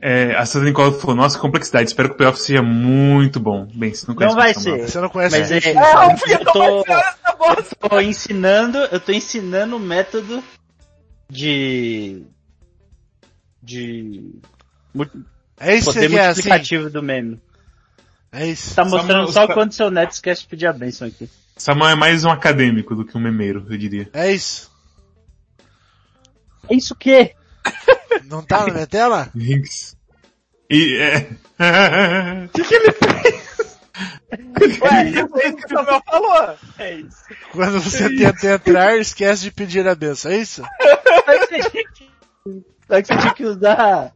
[0.00, 3.66] É, a Santa Nicola falou, nossa, complexidade, espero que o payoff seja muito bom.
[3.74, 4.88] Bem, você não conhece Não vai o ser.
[4.88, 9.80] Você não conhece Mas é, o eu, tô, eu tô ensinando, eu tô ensinando o
[9.80, 10.42] método
[11.28, 12.22] de
[13.60, 14.34] de
[15.58, 16.26] É isso que poder você quer, assim.
[16.42, 17.40] multiplicativo do meme.
[18.30, 18.74] É isso.
[18.74, 21.28] Tá mostrando Samuel, só tá- quando seu neto esquece de pedir a benção aqui.
[21.56, 24.08] Samuel é mais um acadêmico do que um memeiro, eu diria.
[24.12, 24.70] É isso.
[26.70, 27.34] É isso que?
[28.24, 29.30] Não tá na minha tela?
[29.34, 29.96] Rinks.
[30.70, 31.28] E, é...
[34.82, 36.56] Ué, isso aí que o Samuel falou.
[36.78, 37.24] É isso.
[37.52, 40.62] Quando você tenta entrar, esquece de pedir a benção, é isso?
[40.62, 41.84] Só que você tinha
[43.02, 44.12] que, que que usar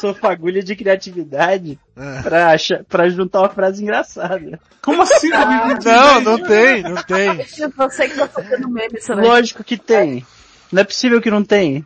[0.00, 2.22] sua fagulha de criatividade É.
[2.22, 4.58] pra, achar, pra juntar uma frase engraçada.
[4.82, 5.28] Como assim?
[5.28, 7.36] Não, não tem, não tem.
[7.36, 10.26] Você que tá fazendo meme, Lógico que tem.
[10.72, 11.84] Não é possível que não tem.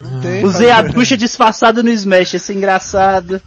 [0.00, 0.44] Não tem.
[0.44, 3.40] Usei a ducha disfarçada no Smash, ia ser engraçado.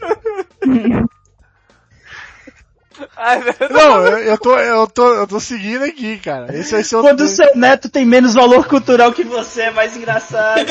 [3.71, 6.55] Não, eu, eu tô, eu tô, eu tô seguindo aqui, cara.
[6.55, 7.09] Esse vai ser outro.
[7.11, 10.63] Quando o seu neto tem menos valor cultural que você, é mais engraçado.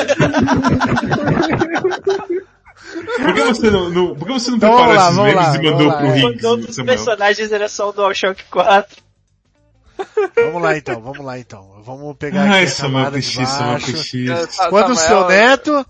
[3.17, 5.57] Por que você não, não- por que você não Então, preparou lá, esses memes lá,
[5.57, 6.95] e mandou pro Quando outros Samuel?
[6.97, 9.03] personagens era só o DualShock 4.
[10.37, 11.83] Vamos lá então, vamos lá então.
[11.85, 13.93] Vamos pegar aqui Ai, a Samuel camada de Samuel baixo.
[13.93, 14.55] PX.
[14.55, 15.87] Sa- Quando o seu Samuel- neto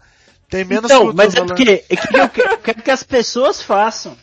[0.49, 4.17] tem menos Então, mas é porque é que eu quero, quero que as pessoas façam.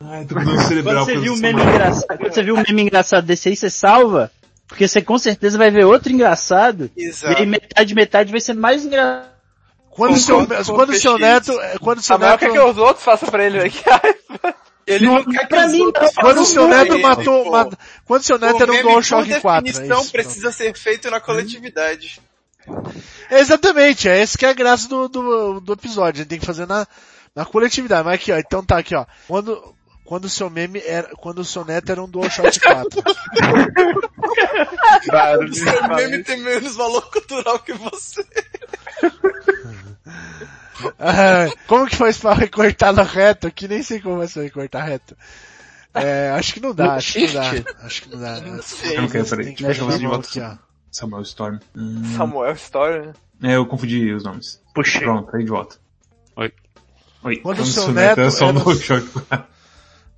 [0.00, 0.26] Ai,
[0.68, 3.56] cerebral Quando você viu um meme engraçado, quando você viu um meme engraçado desse aí,
[3.56, 4.30] você salva.
[4.68, 6.90] Porque você com certeza vai ver outro engraçado.
[6.96, 7.38] E Exato.
[7.38, 9.28] aí metade, metade vai ser mais engraçado.
[9.90, 13.28] Quando o seu, quando seu neto, quando o seu neto, quer que os outros façam
[13.30, 13.82] pra ele aqui.
[14.88, 15.92] Ele não, quer que pra os mim, não.
[16.14, 17.50] quando o seu pra neto ele, matou, pô.
[17.50, 17.68] ma-
[18.04, 20.12] quando o seu neto O era um DualShock por 4, é definição, isso.
[20.12, 22.20] precisa ser feito na coletividade.
[23.30, 26.46] Exatamente, é esse que é a graça do, do, do episódio, a gente tem que
[26.46, 26.86] fazer na,
[27.34, 28.04] na coletividade.
[28.04, 29.04] Mas aqui, ó, então tá aqui, ó.
[29.26, 29.74] Quando,
[30.04, 33.02] quando o seu meme era, quando o seu neto era um DualShock 4.
[35.08, 38.24] Barulho de Seu meme tem menos valor cultural que você.
[40.98, 43.46] Ah, como que faz pra recortar no reto?
[43.46, 45.16] Aqui nem sei como vai ser recortar reto.
[45.94, 47.50] É, acho que não dá, acho que não dá.
[47.82, 48.38] Acho que não dá.
[48.38, 49.44] Eu não quero, peraí.
[49.46, 50.28] Tem que Deixa eu fazer de volta.
[50.28, 50.56] aqui, ó.
[50.90, 51.58] Samuel Storm.
[51.76, 53.12] Hum, Samuel Story, né?
[53.42, 54.60] É, eu confundi os nomes.
[54.74, 55.00] Puxei.
[55.02, 55.76] Pronto, aí de volta.
[56.36, 56.52] Oi.
[57.24, 57.36] Oi.
[57.36, 59.46] Quando o seu neto era só um DualShock 4.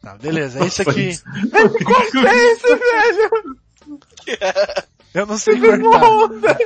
[0.02, 1.08] Tá, beleza, esse aqui.
[1.10, 3.56] É isso, velho!
[5.12, 6.56] Eu não sei cortar.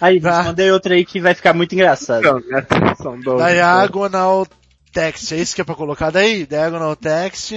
[0.00, 0.42] Aí, Tá.
[0.44, 2.22] mandei outra aí que vai ficar muito engraçado.
[2.22, 3.36] Não, atenção do...
[3.36, 4.46] Diagonal
[4.92, 6.46] text, é isso que é pra colocar daí?
[6.46, 7.52] Diagonal text.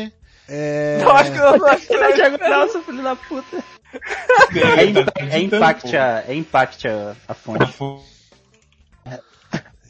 [0.48, 1.00] É...
[1.02, 2.14] Não, acho que não, não, acho que não.
[2.14, 3.64] Diagonal, seu filho da puta.
[4.78, 7.74] É, impa- é impact a, é impact a, a fonte.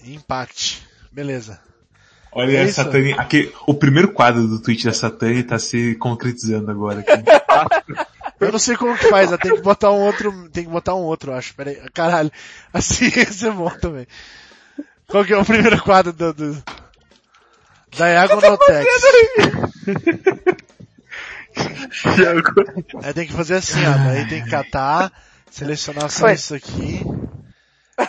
[0.04, 0.84] Impact.
[1.12, 1.60] Beleza.
[2.32, 2.68] Olha É.
[2.68, 7.12] Satani, aqui, o primeiro quadro do tweet da Satani tá se concretizando agora aqui.
[8.40, 10.94] Eu não sei como que faz, eu tenho que botar um outro, tem que botar
[10.94, 11.56] um outro, acho.
[11.56, 12.32] Pera aí, caralho.
[12.72, 14.08] Assim ia ser bom também.
[15.08, 16.34] Qual que é o primeiro quadro do...
[16.34, 16.64] do...
[17.92, 19.04] Diagonal text.
[23.04, 23.98] Aí tem que fazer assim, ó.
[23.98, 25.12] Daí tem que catar,
[25.50, 26.34] selecionar só Foi.
[26.34, 27.02] isso aqui.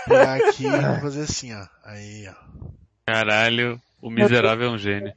[0.06, 1.66] Pegar aqui e vamos fazer assim, ó.
[1.84, 2.34] Aí, ó.
[3.06, 5.14] Caralho, o miserável é um gênio.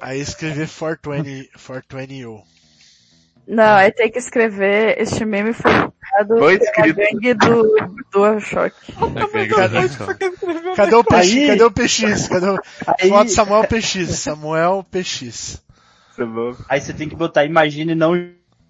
[0.00, 2.42] Aí escrever 420, 420U.
[3.50, 6.56] Não, aí tem que escrever, este meme foi criado pela
[6.92, 7.78] gangue do.
[7.78, 7.88] É
[9.38, 10.06] é engraçado.
[10.76, 11.46] Cadê o PX?
[11.48, 12.28] Cadê o PX?
[12.28, 12.60] Cadê o...
[12.86, 14.20] Aí, Foto Samuel PX.
[14.20, 15.60] Samuel PX.
[16.16, 16.54] Tá bom.
[16.68, 18.14] aí você tem que botar imagine não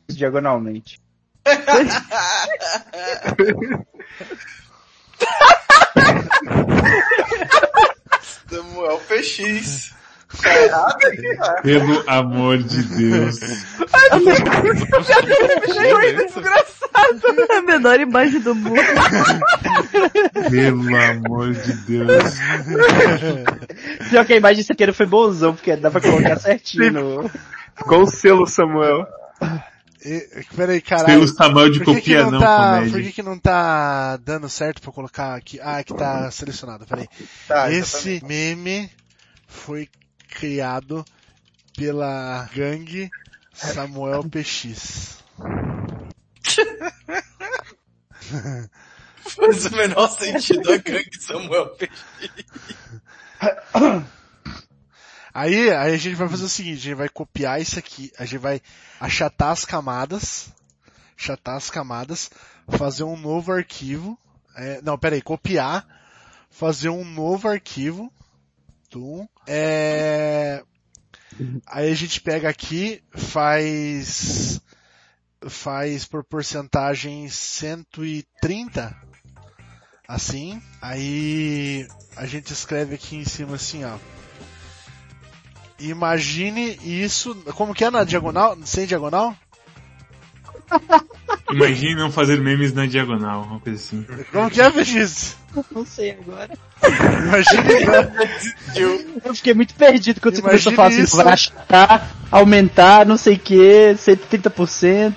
[0.08, 0.98] diagonalmente.
[8.48, 9.94] Samuel PX.
[11.62, 13.38] Pelo amor de Deus.
[17.52, 18.80] A menor imagem do mundo.
[20.50, 22.34] Pelo amor de Deus.
[24.08, 27.30] Pior que a imagem que queira foi bonzão, porque dá pra colocar certinho no...
[27.76, 29.06] Com o selo, Samuel.
[30.04, 31.28] E, peraí, Pelo caralho.
[31.28, 34.80] Samuel de que, que copia não não, tá, por que, que não tá dando certo
[34.80, 35.58] pra colocar aqui?
[35.60, 37.08] Ah, aqui tá selecionado, peraí.
[37.48, 38.90] Tá, Esse meme
[39.46, 39.88] foi
[40.30, 41.04] criado
[41.76, 43.10] pela gangue
[43.52, 45.18] Samuel PX.
[49.18, 52.04] Faz o menor sentido a gangue Samuel PX.
[55.32, 58.24] Aí, aí a gente vai fazer o seguinte, a gente vai copiar isso aqui, a
[58.24, 58.60] gente vai
[58.98, 60.52] achatar as camadas,
[61.16, 62.30] achatar as camadas,
[62.68, 64.18] fazer um novo arquivo,
[64.56, 65.86] é, não, peraí, copiar,
[66.50, 68.12] fazer um novo arquivo,
[68.90, 70.62] tum, é,
[71.66, 74.60] aí a gente pega aqui, faz,
[75.48, 78.94] faz por porcentagem 130,
[80.06, 81.86] assim, aí
[82.16, 83.96] a gente escreve aqui em cima assim, ó,
[85.80, 87.34] Imagine isso.
[87.54, 88.56] Como que é na diagonal?
[88.64, 89.34] Sem diagonal?
[91.52, 94.06] Imagine não fazer memes na diagonal, uma coisa assim.
[94.32, 95.36] Como que é, Vegis?
[95.70, 96.50] Não sei agora.
[97.26, 97.62] Imagine.
[99.24, 101.16] Eu fiquei muito perdido quando você começou a Imagine falar assim, isso.
[101.16, 105.14] vai achatar, aumentar, não sei o que, 130%.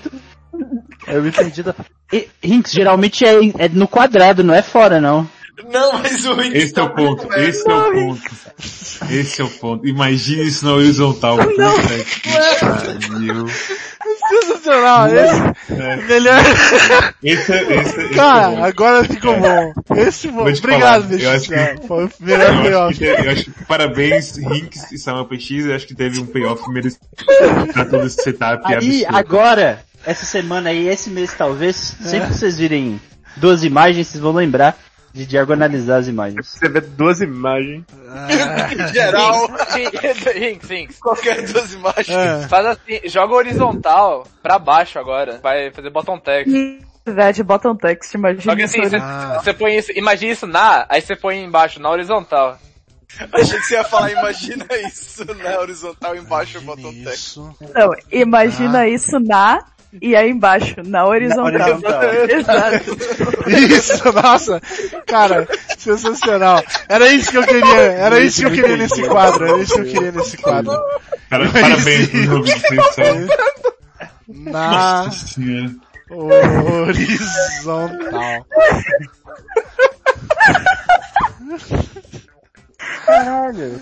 [1.08, 1.76] Eu me perdi da...
[2.12, 5.28] E, Rinks, geralmente é, é no quadrado, não é fora não.
[5.72, 8.22] Não, mas o Rick Esse é o ponto, esse é o ponto.
[9.10, 9.88] Esse é o ponto.
[9.88, 11.38] Imagine isso na horizontal.
[11.38, 11.54] Puta
[12.22, 12.30] que
[12.60, 13.46] pariu.
[14.42, 15.08] Sensacional.
[15.08, 15.96] Esse, É.
[16.08, 16.40] melhor.
[17.24, 18.64] Esse, é- esse, esse é o Cara, ponto.
[18.64, 19.74] agora ficou bom.
[19.96, 23.00] Esse te Obrigado, falar, eu acho que- Foi o melhor Eu acho, que payoff.
[23.00, 26.70] teve- eu acho que parabéns, Rinks e Samuel PX, eu acho que teve um payoff
[26.70, 27.02] merecido
[27.74, 29.16] pra todo esse setup Aí, absurdo.
[29.18, 33.00] agora, essa semana aí, esse mês talvez, sempre que vocês virem
[33.38, 34.78] duas imagens, vocês vão lembrar
[35.14, 36.48] de diagonalizar as imagens.
[36.48, 37.86] Você vê duas imagens.
[38.74, 39.48] em geral,
[40.36, 41.00] Rinks, Rinks.
[41.00, 42.10] qualquer duas imagens.
[42.10, 42.48] É.
[42.48, 45.40] Faz assim, joga horizontal pra baixo agora.
[45.42, 46.52] Vai fazer bottom text.
[47.06, 48.42] Verdade, bota um text, imagina.
[48.42, 48.96] Joga assim, isso você,
[49.50, 49.54] Ah.
[49.54, 52.58] põe isso, imagina isso na, aí você põe embaixo, na horizontal.
[53.34, 57.38] Achei que você ia falar, imagina isso na horizontal embaixo Imagine text.
[57.38, 58.88] Não, imagina Ah.
[58.88, 59.64] isso na
[60.02, 61.46] e aí embaixo, na horizontal.
[61.46, 62.04] horizontal.
[62.30, 62.98] Exato.
[63.50, 64.62] Isso, nossa.
[65.06, 65.48] Cara,
[65.78, 66.64] sensacional.
[66.90, 67.82] Era isso que eu queria.
[67.82, 69.46] Era isso que eu queria nesse quadro.
[69.46, 70.80] Era isso que eu queria nesse quadro.
[71.30, 72.44] Cara, parabéns pro.
[74.28, 75.76] Na Nossa senhora.
[76.82, 78.46] horizontal.
[83.06, 83.82] Caralho.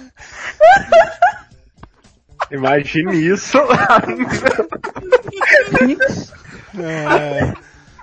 [2.51, 3.57] Imagine isso.
[6.77, 7.53] É,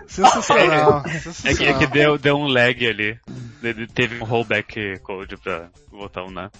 [0.06, 1.02] sensacional.
[1.44, 3.18] É que, é que deu, deu um lag ali.
[3.62, 6.50] Ele teve um rollback code pra botar um na.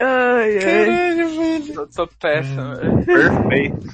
[0.00, 1.20] Ai, ai.
[1.74, 2.74] Eu tô péssimo.
[2.76, 3.04] velho.
[3.04, 3.88] Perfeito.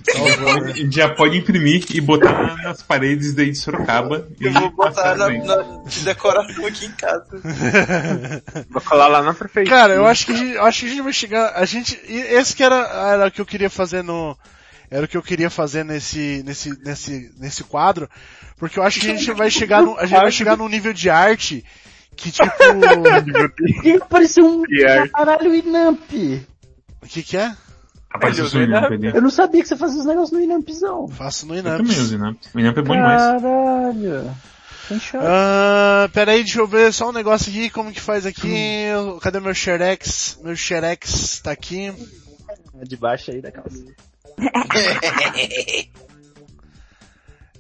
[0.67, 4.29] A gente já pode imprimir e botar nas paredes daí de Sorocaba.
[4.41, 7.27] E Eu vou botar na, na de decoração aqui em casa.
[8.71, 9.77] Vou colar lá na prefeitura.
[9.77, 11.53] Cara, eu acho que a gente, eu acho que a gente vai chegar.
[11.55, 12.01] A gente.
[12.09, 12.77] Esse que era,
[13.13, 14.37] era o que eu queria fazer no.
[14.91, 18.09] Era o que eu queria fazer nesse, nesse, nesse, nesse quadro.
[18.57, 20.93] Porque eu acho que a gente vai chegar no, a gente vai chegar num nível
[20.93, 21.65] de arte
[22.17, 22.47] que tipo.
[23.85, 25.09] Ih, Pareceu um Pierre.
[25.11, 26.01] caralho Inamp.
[27.03, 27.55] O que que é?
[28.11, 29.09] Rapaz, eu sou o Inamp ali.
[29.09, 31.09] Eu não sabia que você fazia os negócios no Inampzão.
[31.09, 31.79] Faço no Eu Inamp.
[31.79, 32.39] também uso Inamp.
[32.55, 33.23] O Inamp é bom demais.
[33.23, 34.31] Caralho.
[34.89, 35.17] Chance.
[35.19, 38.89] Ah, peraí, deixa eu ver só um negócio aqui, como que faz aqui.
[39.23, 40.39] Cadê meu Xerex?
[40.45, 41.91] Meu Xerex tá aqui.
[42.87, 43.83] De baixo aí da calça.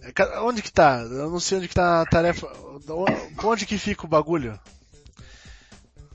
[0.06, 1.00] É, Onde que tá?
[1.10, 2.46] Eu não sei onde que tá a tarefa.
[3.42, 4.58] Onde que fica o bagulho?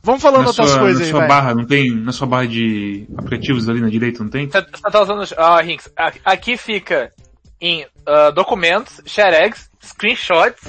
[0.01, 1.27] Vamos falando Na outras sua, coisas na aí, sua vai.
[1.27, 1.91] barra, não tem?
[1.93, 4.49] Na sua barra de aplicativos ali na direita, não tem?
[4.49, 5.23] Você você tá usando.
[5.37, 7.11] Ah, Rinks, a- aqui fica
[7.59, 10.61] em ah, documentos, share eggs, screenshots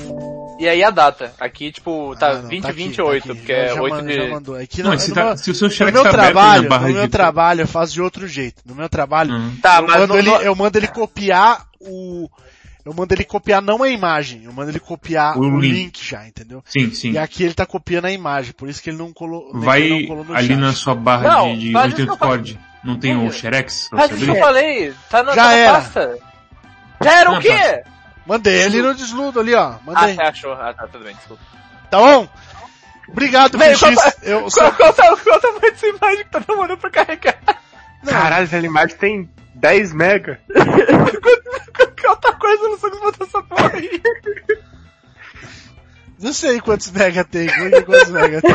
[0.59, 1.33] e aí a data.
[1.39, 3.95] Aqui, tipo, tá Ah, não, 20 tá aqui, 28, tá porque Já- é já 8
[3.97, 4.15] man- de.
[4.15, 4.57] já mandou.
[4.57, 6.09] Aqui Não, no, mas se, no tá, meu- se o seu no Xerox meu tá
[6.11, 7.09] aberto trabalho, barra no meu de...
[7.09, 8.63] trabalho eu faço de outro jeito.
[8.67, 9.57] No meu trabalho, Hum.
[9.63, 12.29] Tá, eu, mas mando no- ele, no- eu mando ele copiar o,
[12.85, 15.73] eu mando ele copiar não a imagem, eu mando ele copiar O o, link.
[15.73, 16.05] link.
[16.09, 16.63] já, entendeu?
[16.67, 17.13] Sim, sim.
[17.13, 20.07] E aqui ele tá copiando a imagem, por isso que ele não colou, Vai não
[20.07, 20.57] colou ali chat.
[20.57, 22.71] na sua barra Não, de, de onde tem o.
[22.83, 25.73] Não tem o Xerex Mas isso que eu falei, tá na, Já tá na era.
[25.73, 26.19] pasta.
[27.03, 27.83] Já era Não, o quê?
[28.27, 29.73] Mandei ele no desludo ali, ó.
[29.73, 30.15] Ah, Mandei.
[30.15, 30.53] você achou.
[30.53, 31.43] Ah, tá, tudo bem, desculpa.
[31.91, 32.29] Tá bom?
[33.09, 33.81] Obrigado, PX.
[33.81, 33.93] qual-
[34.23, 34.71] Eu Qual, só...
[34.73, 37.39] qual, tá- qual o tamanho dessa imagem que tá demorando pra carregar?
[38.07, 40.41] Caralho, essa imagem tem 10 mega.
[42.01, 44.01] Qual tá coisa no seu botar essa porra aí?
[46.23, 47.49] Não sei quantos mega tem,
[47.85, 48.53] quantos mega tem.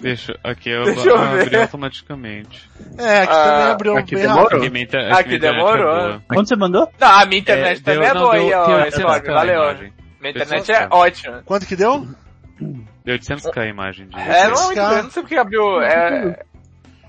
[0.00, 2.68] Deixa, aqui eu, Deixa eu abri automaticamente.
[2.98, 4.58] É, aqui Ah, também abriu aqui bem demorou.
[4.58, 5.96] Aqui, minha, Aqui aqui minha demorou.
[5.96, 6.22] É boa.
[6.36, 6.92] Onde você mandou?
[6.98, 9.24] Não, a minha internet É, também deu- é não, boa deu- aí, ó, 800 Edward,
[9.26, 9.54] k a valeu.
[9.62, 9.92] imagem.
[10.20, 11.42] Minha internet 800 é ótima.
[11.44, 12.08] Quanto que deu?
[13.04, 14.18] Deu 800k a imagem de...
[14.18, 16.42] É, não não sei porque abriu, é...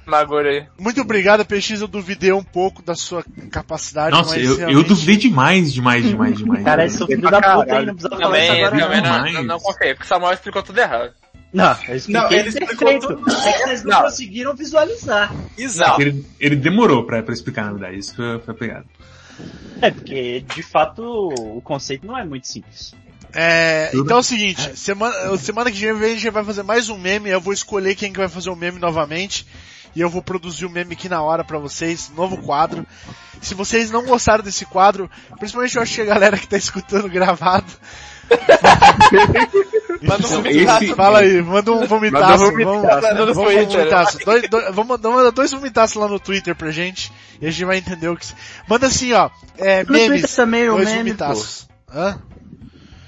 [0.08, 0.66] Magura aí.
[0.80, 1.82] Muito obrigado, PX.
[1.82, 4.12] Eu duvidei um pouco da sua capacidade.
[4.12, 6.64] Nossa, mas eu, eu realmente- duvidei demais, demais, demais, demais.
[6.64, 9.34] Cara, esse seu filho da puta aí, não precisava falar isso Também, agora também não.
[9.34, 11.12] não, não, confiei, porque o Samuel explicou tudo errado.
[11.54, 13.30] Não, eu Não, ele explicou tudo.
[13.30, 14.02] É que vocês não, Não.
[14.04, 15.34] conseguiram visualizar.
[15.58, 16.02] Exato.
[16.02, 17.98] Ele, ele demorou pra, pra explicar, na verdade.
[17.98, 18.86] Isso foi, foi pegado.
[19.82, 22.94] É, porque de fato o conceito não é muito simples.
[23.34, 26.98] É, então é o seguinte, semana, semana que vem a gente vai fazer mais um
[26.98, 29.46] meme, eu vou escolher quem que vai fazer o meme novamente,
[29.96, 32.86] e eu vou produzir o meme aqui na hora pra vocês, novo quadro.
[33.42, 37.08] Se vocês não gostaram desse quadro, principalmente eu acho que a galera que tá escutando
[37.10, 37.66] gravado,
[40.02, 40.96] Manda um Esse- vomitaço.
[40.96, 43.16] fala aí, manda um vomitaço, Manda um vamos, vomitaço.
[43.16, 44.18] no vamos um vomitaço.
[44.26, 47.12] Dois, dois, vamos mandar manda dois vomitaços lá no Twitter pra gente,
[47.42, 48.28] e a gente vai entender o que...
[48.70, 51.26] Manda assim, ó, é, No Twitter memes, também o dois meme, pô.
[51.26, 51.68] vomitaços.
[51.94, 52.20] Hã?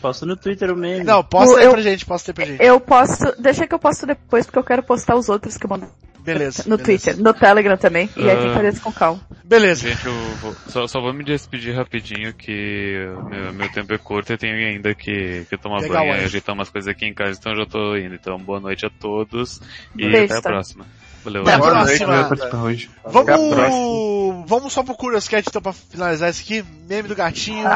[0.01, 1.03] Posto no Twitter o meme.
[1.03, 2.64] Não, posta aí Eu- pra gente, posta aí pra gente.
[2.64, 5.69] Eu posto, deixa que eu posto depois, porque eu quero postar os outros que eu
[5.69, 5.88] mando
[6.34, 6.64] Beleza.
[6.68, 6.84] no beleza.
[7.06, 8.53] Twitter, no Telegram também, e aí tem que Ah.
[8.56, 9.22] fazer isso com calma.
[9.43, 9.89] Beleza.
[9.89, 14.31] Gente, eu vou, só, só vou me despedir rapidinho que meu, meu tempo é curto
[14.34, 17.38] e tenho ainda que, que tomar Pegar banho e ajeitar umas coisas aqui em casa,
[17.39, 18.14] então eu já tô indo.
[18.15, 19.60] Então boa noite a todos
[19.97, 20.49] e Beijo, até a tá?
[20.49, 20.85] próxima.
[21.23, 21.41] Valeu.
[21.41, 22.64] Até a Boa noite, próxima.
[22.64, 22.89] Hoje.
[23.03, 23.26] Vamos,
[23.56, 24.45] próxima.
[24.47, 26.64] vamos só pro Curioscat então pra finalizar isso aqui.
[26.88, 27.68] Meme do gatinho.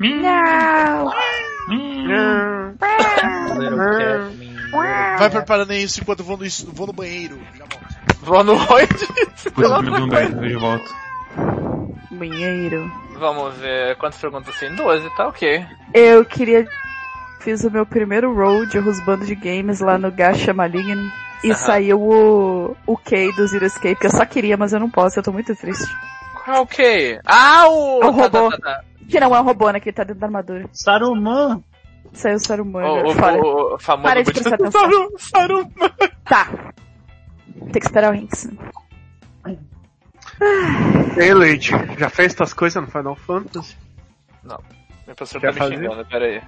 [0.00, 1.12] Não!
[4.70, 7.38] Vai preparando isso enquanto eu vou no, vou no banheiro.
[7.54, 7.98] Já volto.
[9.56, 10.94] Eu no banheiro, já volto.
[12.10, 12.90] Banheiro.
[13.18, 14.74] Vamos ver quantas perguntas tem?
[14.74, 15.66] 12, tá ok.
[15.94, 16.66] Eu queria.
[17.40, 21.10] Fiz o meu primeiro road rusbando de games lá no Gacha Malign.
[21.42, 21.54] E Aham.
[21.56, 25.18] saiu o, o K do Zero Escape, que eu só queria, mas eu não posso,
[25.18, 25.86] eu tô muito triste.
[26.44, 27.20] Qual ok?
[27.24, 28.00] Ah, o...
[28.04, 28.50] O robô.
[28.50, 28.80] Tá, tá, tá.
[29.08, 29.78] Que não é um robô, né?
[29.78, 30.68] Que ele tá dentro da armadura.
[30.72, 31.62] Saruman.
[32.12, 32.84] Saiu o Saruman.
[32.84, 33.38] O, o, fora.
[33.40, 34.08] o, o famoso...
[34.08, 34.80] Para de prestar atenção.
[34.80, 35.70] Saru- Saruman.
[36.24, 36.48] Tá.
[37.72, 38.48] Tem que esperar o Rinks.
[41.16, 43.76] Ei, Leite, já fez tuas coisas no Final Fantasy?
[44.44, 45.76] Meu professor Quer tá me fazer?
[45.76, 46.42] xingando, pera aí.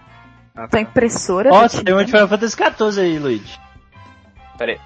[0.54, 1.50] Ah, Tua impressora?
[1.52, 3.58] Ó, tá te tem um de Final Fantasy XIV aí, Luigi.
[4.58, 4.80] Pera aí.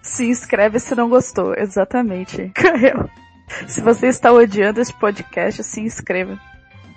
[0.00, 2.52] Se inscreve se não gostou, exatamente.
[3.68, 6.38] Se você está odiando este podcast, se inscreva.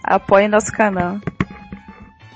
[0.02, 1.18] Apoie nosso canal.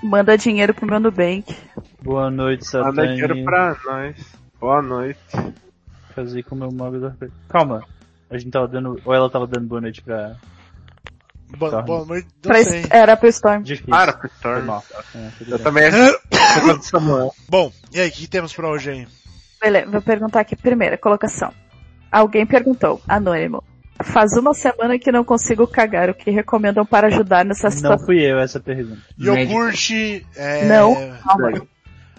[0.02, 1.56] Manda dinheiro pro meu Nubank.
[2.02, 3.08] Boa noite, Manda Satã.
[3.08, 4.16] dinheiro pra nós.
[4.60, 5.20] Boa noite.
[6.16, 7.14] fazer com o meu móvel da.
[7.50, 7.84] Calma.
[8.30, 9.00] A gente tava dando.
[9.04, 10.36] Ou ela tava dando boa noite pra.
[11.58, 11.86] Boa, Storm.
[11.86, 12.60] boa noite, não Pra
[12.92, 13.64] era pro Storm.
[13.64, 13.94] Difícil.
[13.94, 14.66] Ah, era pro Storm.
[14.66, 14.84] mal.
[15.16, 15.58] É, Eu bem.
[15.60, 15.84] também
[16.82, 17.34] Samuel.
[17.50, 19.08] Bom, e aí, o que temos pra hoje aí?
[19.60, 21.52] Beleza, vou perguntar aqui primeira colocação.
[22.12, 23.64] Alguém perguntou, anônimo.
[24.04, 28.06] Faz uma semana que não consigo cagar, o que recomendam para ajudar nessa Não situação?
[28.06, 29.02] fui eu essa pergunta.
[29.18, 31.52] Iogurte, é, Não, calma.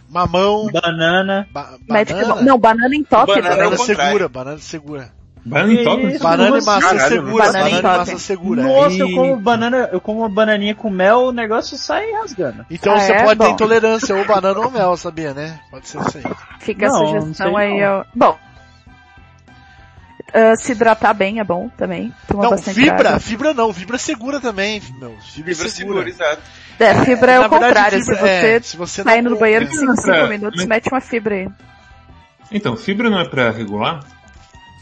[0.08, 1.48] mamão, Banana.
[1.52, 3.26] ba banana, não, banana em top.
[3.28, 4.04] Banana banana é contrário.
[4.04, 5.20] segura, banana segura.
[5.42, 6.06] Banana em top?
[6.06, 6.96] Isso, Banana e maçã assim?
[6.98, 7.96] Caralho, segura, banana banana em e top.
[7.98, 8.62] maçã segura.
[8.62, 12.66] Nossa, E- eu como banana, eu como uma bananinha com mel, o negócio sai rasgando.
[12.70, 13.24] Então Ah, você é?
[13.24, 13.52] pode ter Bom.
[13.54, 15.58] intolerância ou banana ou mel, sabia, né?
[15.70, 16.24] Pode ser isso aí.
[16.58, 17.80] Fica Não, a não sugestão aí.
[17.80, 18.00] não.
[18.00, 18.04] ó.
[18.14, 18.38] Bom.
[20.32, 22.12] Ah, se hidratar bem é bom também.
[22.26, 23.20] Tomar Não, bastante fibra, água.
[23.20, 25.10] fibra não, fibra segura também, meu.
[25.20, 25.70] Fibra, Fibra segura.
[25.70, 26.42] segura, exato.
[26.78, 27.98] É, fibra é, Na o contrário.
[28.00, 30.88] fibra- se você é, se você tá indo no banheiro de 5 Pra- minutos, mete
[30.90, 31.48] uma fibra aí.
[32.52, 34.00] Então, fibra não é pra regular?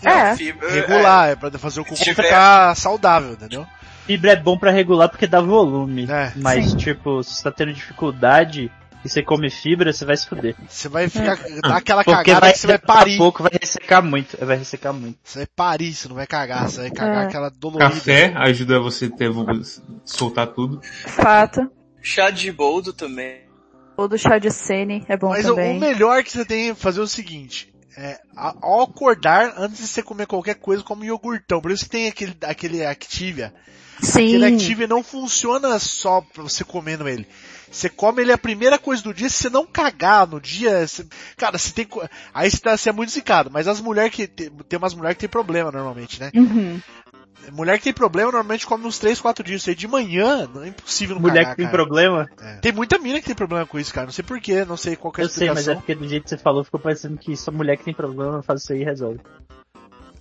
[0.05, 0.37] É.
[0.37, 3.67] Fibra, Regular, é pra fazer o cocô tiver- ficar saudável, entendeu?
[4.07, 6.07] Fibra é bom pra regular porque dá volume.
[6.09, 6.33] É.
[6.37, 8.71] Mas, tipo, se você tá tendo dificuldade
[9.05, 10.57] e você come fibra, você vai se fuder.
[10.69, 13.19] Você vai ficar, dar aquela Porque cagada vai, que você vai daqui a parir.
[13.19, 14.37] pouco vai ressecar muito.
[14.45, 15.19] Vai ressecar muito.
[15.23, 17.27] Você vai parir, você não vai cagar, você vai cagar É.
[17.27, 17.91] aquela dolorida.
[17.91, 19.31] Café ajuda você a ter,
[20.05, 20.81] soltar tudo.
[21.07, 21.61] Fato.
[21.61, 21.67] é,
[22.03, 23.47] chá de boldo também.
[23.97, 25.79] O do chá de sene é bom Mas o, o também.
[25.79, 27.73] melhor que você tem é fazer o seguinte.
[27.97, 31.61] É, ao acordar, antes de você comer qualquer coisa, come iogurtão.
[31.61, 33.53] Por isso que tem aquele, aquele Activia.
[34.01, 34.45] Sim.
[34.45, 37.27] Activia não funciona só pra você comendo ele.
[37.71, 41.07] Você come ele a primeira coisa do dia, se você não cagar no dia, você-
[41.37, 41.87] cara, você tem,
[42.33, 45.17] aí você, tá, você é muito zicado, mas as mulheres que, tem, tem umas mulheres
[45.17, 46.31] que tem problema normalmente, né?
[46.35, 46.81] Uhum.
[47.53, 49.63] Mulher que tem problema normalmente come uns 3, 4 dias.
[49.63, 51.77] Isso aí de manhã, não é impossível não Mulher cagar, que tem cara.
[51.77, 52.57] problema, É.
[52.57, 54.07] Tem muita mina que tem problema com isso, cara.
[54.07, 55.81] Não sei porquê, não sei qual que é a eu sei, mas é explicação.
[55.81, 58.63] porque do jeito que você falou, ficou parecendo que só mulher que tem problema faz
[58.63, 59.21] isso aí e resolve.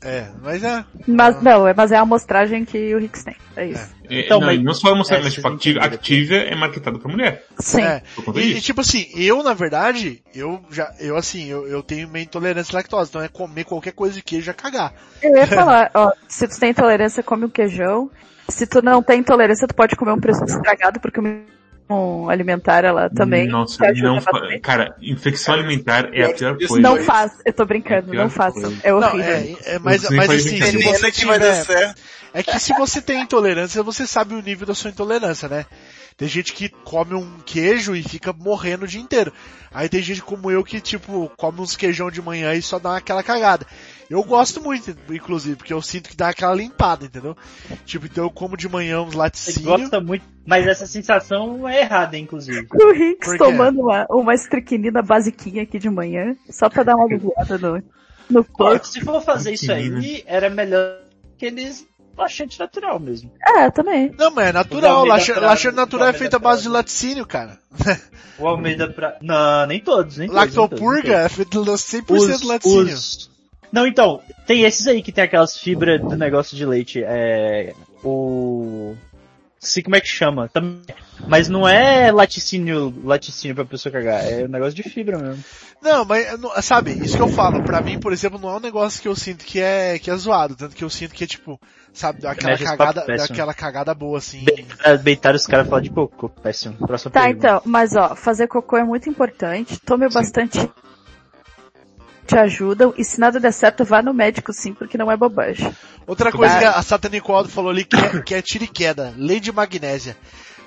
[0.09, 0.85] É, mas é.
[1.05, 3.35] Mas não, é- mas é a amostragem que o Hicks tem.
[3.57, 3.89] É isso.
[4.09, 5.81] É, Então, não, mas- não só mostrar, é, mas tipo, Activia.
[5.84, 7.43] Activia é marketado pra mulher.
[7.59, 7.81] Sim.
[7.81, 8.01] É.
[8.35, 12.23] E, e, tipo assim, eu na verdade, eu já, eu assim, eu, eu tenho minha
[12.23, 14.93] intolerância à lactose, então é comer qualquer coisa de queijo e já cagar.
[15.21, 18.09] Eu ia falar, ó, se tu tem intolerância, come um queijão.
[18.47, 21.43] Se tu não tem intolerância, tu pode comer um presunto estragado, porque um
[22.30, 23.47] alimentar ela também.
[23.47, 24.59] Nossa, não fa-.
[24.61, 26.80] Cara, infecção alimentar é a pior coisa.
[26.80, 28.61] Não faz, eu tô brincando, É não façam.
[28.64, 28.77] coisa.
[28.84, 29.34] É Não, horrível.
[29.34, 32.01] é, é mas, mas assim, se você é que vai dar tiver, certo.
[32.34, 35.65] é que se você tem intolerância, você sabe o nível da sua intolerância, né?
[36.18, 39.31] Tem gente que come um queijo e fica morrendo o dia inteiro.
[39.72, 42.97] Aí tem gente como eu que, tipo, come uns queijão de manhã e só dá
[42.97, 43.68] aquela cagada.
[44.09, 47.35] Eu gosto muito, inclusive, porque eu sinto que dá aquela limpada, entendeu?
[47.85, 49.65] Tipo, então eu como de manhã uns Você laticínios.
[49.81, 52.67] gosta muito, mas essa sensação é errada, inclusive.
[52.73, 53.38] O Hicks quê?
[53.38, 57.84] tomando uma, uma estriquinina basiquinha aqui de manhã, só pra dar uma aliviada no,
[58.29, 58.85] no corpo.
[58.88, 61.01] se for fazer isso aí, era melhor
[61.38, 61.85] que eles
[62.17, 63.31] laxante natural mesmo.
[63.45, 64.11] É, também.
[64.17, 65.05] Não, mas é natural.
[65.05, 67.59] Laxante natural é Almeida feito à base de laticínio, cara.
[68.39, 69.17] O Almeida pra...
[69.21, 71.25] Não, nem todos, nem nem Lactopurga todos.
[71.25, 72.93] é feito de 100% laticínio.
[72.93, 73.36] os-
[73.72, 77.03] Não, então, tem esses aí que tem aquelas fibras do negócio de leite.
[77.03, 77.73] É.
[78.03, 78.95] O.
[79.60, 80.48] Sei como é que chama.
[80.49, 80.81] Tam-
[81.27, 84.23] Mas não é laticínio, laticínio pra pessoa cagar.
[84.23, 85.44] É um negócio de fibra mesmo.
[85.81, 86.27] Não, mas,
[86.64, 89.15] sabe, isso que eu falo, pra mim, por exemplo, não é um negócio que eu
[89.15, 91.60] sinto que é, que é zoado, tanto que eu sinto que é tipo,
[91.94, 94.44] sabe, dá aquela cagada, aquela cagada boa, assim.
[95.03, 96.30] Beitar os caras falar de cocô.
[96.30, 96.76] Péssimo.
[96.77, 97.48] Próxima Tá, pergunta.
[97.48, 99.80] então, mas ó, fazer cocô é muito importante.
[99.81, 100.68] Tome bastante.
[102.28, 102.94] Te ajudam.
[102.98, 105.74] E se nada der certo, vá no médico sim, porque não é bobagem.
[106.06, 109.40] Outra coisa que a Satanicoaldo falou ali, que é, que é tiro e queda, lei
[109.40, 110.16] de magnésia.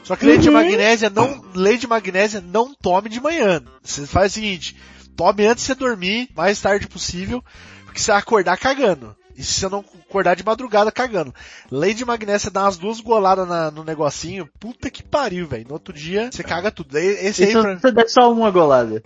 [0.03, 0.55] Só que lei de Uhum.
[0.55, 3.63] magnésia não, lei de magnésia não tome de manhã.
[3.83, 4.75] Você faz o seguinte,
[5.15, 7.45] tome antes de você dormir, mais tarde possível,
[7.85, 9.15] porque você vai acordar cagando.
[9.37, 11.35] E se você não acordar de madrugada cagando.
[11.71, 15.67] Lei de magnésia dá umas duas goladas na- no negocinho, puta que pariu, velho.
[15.69, 16.97] No outro dia, você caga tudo.
[16.99, 17.79] Esse aí Então, pra...
[17.79, 19.03] você dá só uma golada.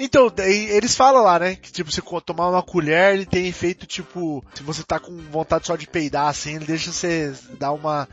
[0.00, 1.56] Então, eles falam lá, né?
[1.56, 5.16] Que tipo, você co- tomar uma colher, ele tem efeito tipo, se você tá com
[5.30, 8.08] vontade só de peidar assim, ele deixa você dar uma.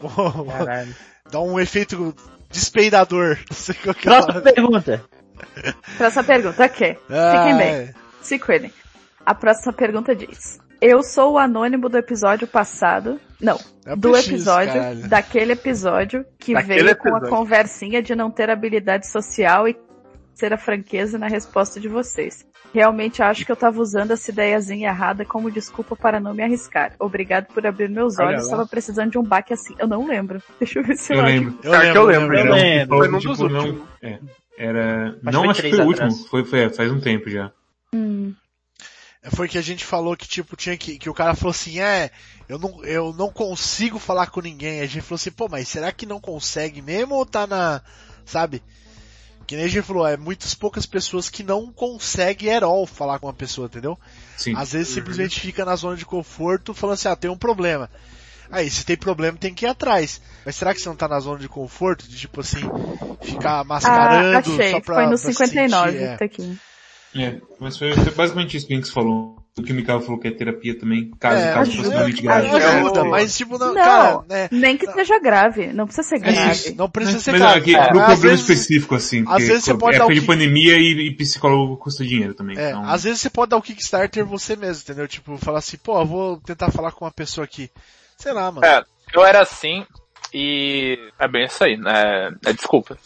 [1.30, 2.14] Dá um efeito
[2.50, 3.36] despeidador.
[3.50, 5.04] Não sei qual que é Próxima pergunta.
[5.96, 6.98] Próxima pergunta, ok.
[7.10, 7.68] Ah, Fiquem bem.
[7.74, 7.94] é.
[8.22, 8.72] Se cuidem.
[9.24, 13.20] A próxima pergunta diz: Eu sou o anônimo do episódio passado.
[13.40, 15.08] Não, É do PX, episódio, caralho.
[15.08, 17.28] daquele episódio que Daquele veio com a episódio.
[17.36, 19.76] conversinha de não ter habilidade social e
[20.38, 22.46] ser a franqueza na resposta de vocês.
[22.72, 26.94] Realmente acho que eu tava usando essa ideiazinha errada como desculpa para não me arriscar.
[26.98, 29.74] Obrigado por abrir meus olhos, estava precisando de um baque assim.
[29.78, 30.40] Eu não lembro.
[30.60, 31.58] Deixa eu ver se eu, lembro.
[31.62, 32.54] Eu lembro, que eu lembro, eu eu lembro.
[32.54, 32.98] lembro.
[32.98, 33.88] Foi Tipo, num dos não, últimos.
[34.02, 34.18] é,
[34.56, 37.50] era, não foi acho que foi o último, foi, foi, faz um tempo já.
[37.94, 38.34] Hum.
[39.30, 42.10] foi que a gente falou que, tipo, tinha que, que o cara falou assim, é,
[42.48, 44.80] eu não, eu não consigo falar com ninguém.
[44.80, 47.80] A gente falou assim, pô, mas será que não consegue mesmo ou tá na,
[48.24, 48.62] sabe?
[49.48, 53.18] Que nem a gente falou, é muitas poucas pessoas que não conseguem at all falar
[53.18, 53.98] com uma pessoa, entendeu?
[54.36, 54.54] Sim.
[54.54, 57.88] Às vezes simplesmente fica na zona de conforto falando assim, ah, tem um problema.
[58.50, 60.20] Aí, se tem problema, tem que ir atrás.
[60.44, 62.06] Mas será que você não tá na zona de conforto?
[62.06, 62.60] De tipo assim,
[63.22, 64.70] ficar Ah, mascarando achei.
[64.70, 64.94] só pra.
[64.96, 66.16] Foi no pra 59, sentir, é.
[66.18, 66.58] tá aqui.
[67.16, 69.37] É, mas foi, foi basicamente isso que o Hinks falou.
[69.56, 72.46] O que o Mikael falou que é terapia também, caso, É, caso fosse realmente grave.
[72.48, 74.48] Ajuda, mas tipo, não, Não, cara, né?
[74.52, 75.72] nem que seja grave.
[75.72, 76.50] Não precisa ser É grave.
[76.52, 77.58] isso, não precisa ser Mas grave.
[77.58, 80.26] aqui, É, pro problema vezes- específico, assim, às vezes você pode dar época o de
[80.26, 82.56] pandemia e, e psicólogo custa dinheiro também.
[82.56, 85.08] É, então, às vezes você pode dar o Kickstarter você mesmo, entendeu?
[85.08, 87.68] Tipo, falar assim, pô, eu vou tentar falar com uma pessoa aqui.
[88.16, 88.64] Sei lá, mano.
[88.64, 89.84] É, eu era assim
[90.32, 92.30] e é bem isso aí, né?
[92.46, 92.96] É desculpa.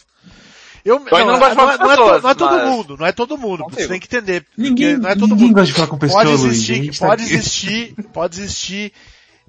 [0.85, 2.51] Eu, Eu ainda não gosto de falar com não é, to- pessoas, não é todo
[2.55, 4.41] mas- mundo, não é todo mundo, você tem que entender.
[4.41, 5.55] porque Ninguém, não é todo ninguém mundo.
[5.55, 8.93] gosta de falar com pessoas, Pode existir, tá pode existir, pode existir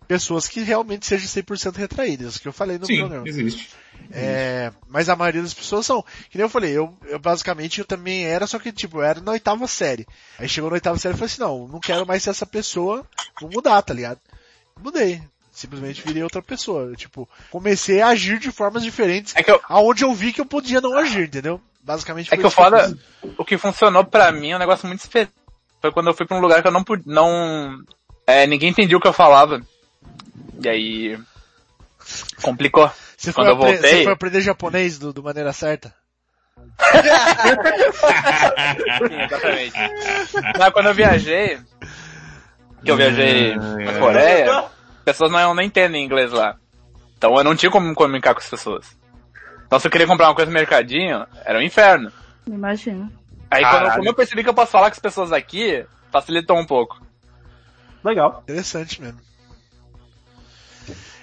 [0.07, 3.27] pessoas que realmente sejam 100% retraídas, que eu falei no Sim, programa.
[3.29, 3.71] existe.
[4.13, 6.03] É, mas a maioria das pessoas são.
[6.31, 9.21] Que nem eu falei, eu, eu basicamente eu também era, só que tipo, eu era
[9.21, 10.07] na oitava série.
[10.39, 13.05] Aí chegou na oitava série e falei assim, não, não quero mais ser essa pessoa,
[13.41, 14.21] vou mudar, tá ligado?
[14.83, 15.23] Mudei.
[15.55, 16.83] Simplesmente virei outra pessoa.
[16.83, 20.41] Eu, tipo, comecei a agir de formas diferentes, É que eu, aonde eu vi que
[20.41, 21.61] eu podia não agir, entendeu?
[21.81, 22.93] Basicamente é que eu foda,
[23.39, 25.33] o que funcionou pra mim é um negócio muito específico.
[25.81, 27.79] Foi quando eu fui pra um lugar que eu não pude, não,
[28.27, 29.61] é, ninguém entendia o que eu falava.
[30.61, 31.19] E aí,
[32.43, 32.91] complicou.
[33.17, 35.95] Você foi, quando eu voltei- você foi aprender japonês do, do maneira certa?
[39.09, 39.73] Sim, exatamente.
[40.59, 41.59] Mas quando eu viajei,
[42.85, 43.99] que eu viajei pra.
[44.01, 44.65] Coreia,
[45.05, 46.57] pessoas não, não entendem inglês lá.
[47.17, 48.97] Então eu não tinha como me comunicar com as pessoas.
[49.67, 52.13] Então se eu queria comprar uma coisa no mercadinho, era um inferno.
[52.47, 53.11] Imagina.
[53.51, 56.67] Aí quando, como eu percebi que eu posso falar com as pessoas aqui, facilitou um
[56.67, 57.01] pouco.
[58.03, 58.43] Legal.
[58.43, 59.21] Interessante mesmo.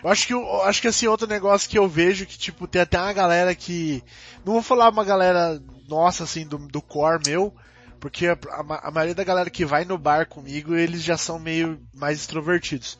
[0.03, 2.82] Eu acho que, eu acho que assim, outro negócio que eu vejo que, tipo, tem
[2.82, 4.03] até uma galera que,
[4.44, 7.53] não vou falar uma galera nossa, assim, do, do core meu,
[7.99, 11.38] porque a, a a maioria da galera que vai no bar comigo, eles já são
[11.38, 12.98] meio mais extrovertidos.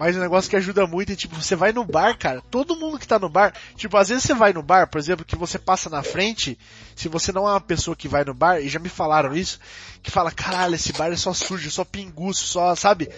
[0.00, 2.98] Mas o negócio que ajuda muito é, tipo, você vai no bar, cara, todo mundo
[2.98, 5.58] que tá no bar, tipo, às vezes você vai no bar, por exemplo, que você
[5.58, 6.58] passa na frente,
[6.96, 9.60] se você não é uma pessoa que vai no bar, e já me falaram isso,
[10.02, 13.10] que fala, caralho, esse bar é só sujo, só pinguço, só, sabe?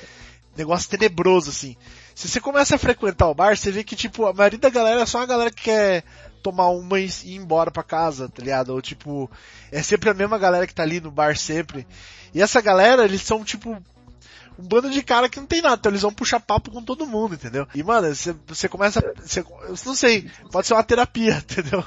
[0.56, 1.76] Negócio tenebroso, assim.
[2.16, 5.02] Se você começa a frequentar o bar, você vê que, tipo, a maioria da galera
[5.02, 6.02] é só uma galera que quer
[6.42, 8.70] tomar uma e ir embora pra casa, tá ligado?
[8.70, 9.30] Ou, tipo,
[9.70, 11.86] é sempre a mesma galera que tá ali no bar sempre.
[12.34, 13.80] E essa galera, eles são, tipo,
[14.58, 17.06] um bando de cara que não tem nada, então eles vão puxar papo com todo
[17.06, 17.66] mundo, entendeu?
[17.74, 21.84] E, mano, você, você começa, você, eu não sei, pode ser uma terapia, entendeu?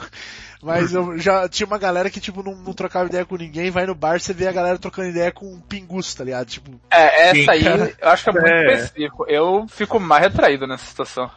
[0.61, 3.85] Mas eu já tinha uma galera que, tipo, não, não trocava ideia com ninguém, vai
[3.85, 6.47] no bar, você vê a galera trocando ideia com um pinguço, tá ligado?
[6.47, 8.73] Tipo, É, essa aí eu acho que é muito É.
[8.73, 9.25] específico.
[9.29, 11.29] Eu fico mais retraído nessa situação.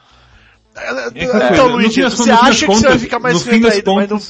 [0.80, 4.20] É que então, Luigi, você contas- acha que você vai ficar mais retraído, mas, no,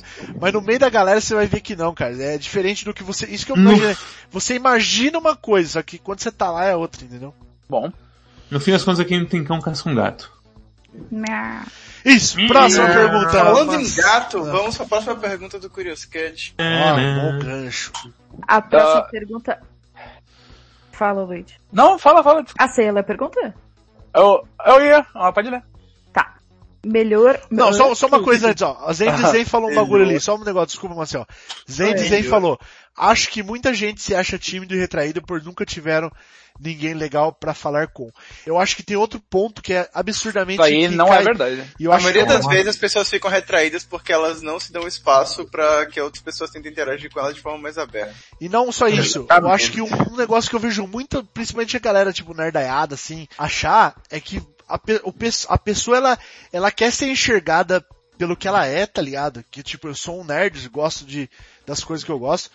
[0.40, 2.14] mas no meio da galera você vai ver que não, cara.
[2.22, 3.26] É diferente do que você.
[3.26, 3.96] Isso que eu No- imaginei.
[4.30, 7.34] Você imagina uma coisa, só que quando você tá lá é outra, entendeu?
[7.68, 7.92] Bom,
[8.50, 10.32] No fim das contas, quem não tem cão caça um gato.
[12.04, 13.30] Isso, próxima pergunta.
[13.30, 16.54] Falando em Mas- gato, vamos pra próxima pergunta do Curious Cat.
[16.58, 17.92] Ó, bom gancho.
[18.46, 19.02] A próxima Ah.
[19.02, 19.60] pergunta.
[20.92, 21.54] Fala, Luigi.
[21.72, 22.44] não, fala, fala.
[22.58, 23.54] Ah, sei, ela é a pergunta?
[24.14, 25.62] Eu, eu ia, ah, pode ler.
[26.84, 27.40] Melhor.
[27.50, 28.78] Não, só, só uma coisa antes, ó.
[28.86, 31.26] A Zen Zen falou um bagulho ali, só um negócio, desculpa, Marcel.
[31.70, 32.59] Zen Zen falou,
[32.96, 36.10] acho que muita gente se acha tímido e retraído por nunca tiveram
[36.60, 38.10] ninguém legal pra falar com.
[38.44, 40.60] Eu acho que tem outro ponto que é absurdamente...
[40.60, 41.64] Isso aí que não cai- é verdade.
[41.78, 44.12] E eu A acho maioria que é das uma- vezes as pessoas ficam retraídas porque
[44.12, 47.59] elas não se dão espaço pra que outras pessoas tentem interagir com elas de forma
[47.59, 48.12] mais aberta.
[48.40, 51.22] E não só isso, Tá eu acho que um, um negócio que eu vejo muito,
[51.32, 55.14] principalmente a galera, tipo, nerdaiada, assim, achar é que a, o
[55.48, 56.18] a pessoa, ela,
[56.52, 57.84] ela quer ser enxergada
[58.18, 59.44] pelo que ela é, tá ligado?
[59.50, 61.30] Que, tipo, eu sou um nerd, gosto de,
[61.66, 62.50] das coisas que eu gosto,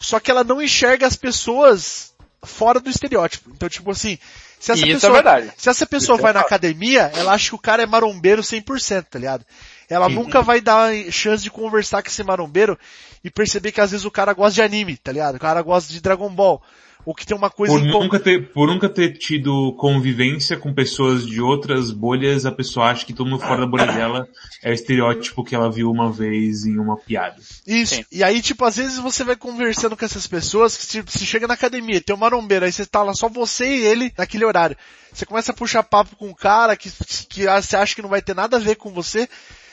[0.00, 3.50] só que ela não enxerga as pessoas fora do estereótipo.
[3.50, 4.18] Então, tipo assim,
[4.58, 7.50] se essa isso pessoa, é se essa pessoa Isso vai é na academia, ela acha
[7.50, 9.44] que o cara é marombeiro 100%, tá ligado?
[9.88, 12.78] Ela nunca vai dar chance de conversar com esse marombeiro
[13.22, 15.36] e perceber que às vezes o cara gosta de anime, tá ligado?
[15.36, 16.62] O cara gosta de Dragon Ball.
[17.04, 21.26] Ou que tem uma coisa Por nunca, ter, por nunca ter tido convivência com pessoas
[21.26, 24.26] de outras bolhas, a pessoa acha que todo mundo fora da bolha dela
[24.62, 27.36] é o estereótipo que ela viu uma vez em uma piada.
[27.66, 27.96] Isso.
[27.96, 28.04] Sim.
[28.10, 31.46] E aí, tipo, às vezes você vai conversando com essas pessoas que tipo, você chega
[31.46, 34.76] na academia, tem um marombeiro, aí você tá lá só você e ele naquele horário.
[35.12, 36.90] Você começa a puxar papo com um cara que,
[37.28, 39.28] que você acha que não vai ter nada a ver com você.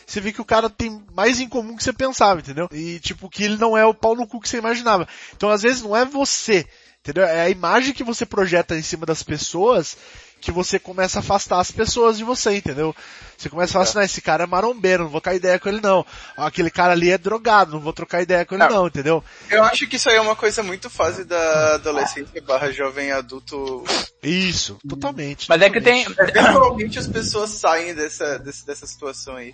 [0.06, 2.68] Você vê que o cara tem mais em comum que você pensava, entendeu?
[2.72, 5.08] E tipo, que ele não é o pau no cu que você imaginava.
[5.36, 6.68] Então às vezes não é você
[7.04, 7.24] Entendeu?
[7.24, 9.98] É a imagem que você projeta em cima das pessoas
[10.42, 12.96] que você começa a afastar as pessoas de você, entendeu?
[13.38, 15.70] Você começa a falar assim, não, esse cara é marombeiro, não vou trocar ideia com
[15.70, 16.06] ele não.
[16.36, 18.70] Aquele cara ali é drogado, não vou trocar ideia com ele Não.
[18.70, 19.24] não, entendeu?
[19.50, 23.84] Eu acho que isso aí é uma coisa muito fase da adolescência barra jovem adulto.
[24.22, 25.48] Isso, totalmente.
[25.48, 29.52] Mas é que tem, Eventualmente as pessoas saem dessa, dessa situação aí.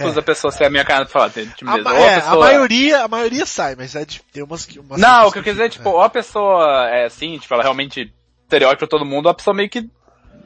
[0.00, 2.44] Usa a pessoa ser a minha cara falar dele, tipo A, a é, a pessoa-
[2.46, 4.78] maioria, a maioria sai, mas é de, tem umas que...
[4.78, 7.52] Umas Não, o que eu quis dizer é, tipo, ou a pessoa é assim, tipo,
[7.54, 8.12] ela realmente
[8.42, 9.88] estereótipa todo mundo, ou a pessoa meio que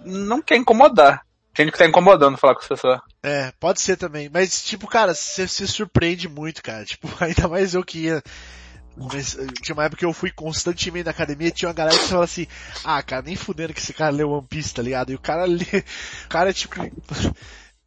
[0.04, 1.24] não quer incomodar.
[1.54, 3.00] Tem gente que tá incomodando falar com as pessoas.
[3.22, 4.28] É, pode ser também.
[4.30, 6.84] Mas, tipo, cara, você se surpreende muito, cara.
[6.86, 8.22] Tipo, ainda mais eu que ia.
[8.94, 12.04] Mas, tinha uma época que eu fui constantemente na academia e tinha uma galera que
[12.04, 12.46] falava assim,
[12.84, 15.12] ah, cara, nem fudendo que esse cara leu One Piece, tá ligado?
[15.12, 15.64] E o cara lê,
[16.24, 16.74] o cara, tipo,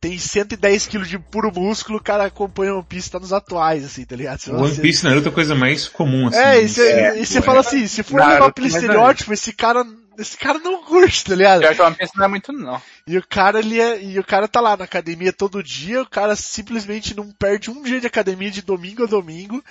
[0.01, 4.05] tem 110 quilos de puro músculo, o cara acompanha One Piece, tá nos atuais, assim,
[4.05, 4.39] tá ligado?
[4.39, 6.39] Você One assim, Piece Naruto é a coisa mais comum, assim.
[6.39, 9.51] É, e você É, você fala assim, se for Naruto, levar pelo é estereótipo, esse
[9.51, 9.85] cara,
[10.17, 11.63] esse cara não curte, tá ligado?
[11.63, 12.81] Eu acho que One Piece não é muito, não.
[13.05, 16.09] E o cara, ele é, e o cara tá lá na academia todo dia, o
[16.09, 19.63] cara simplesmente não perde um dia de academia de domingo a domingo.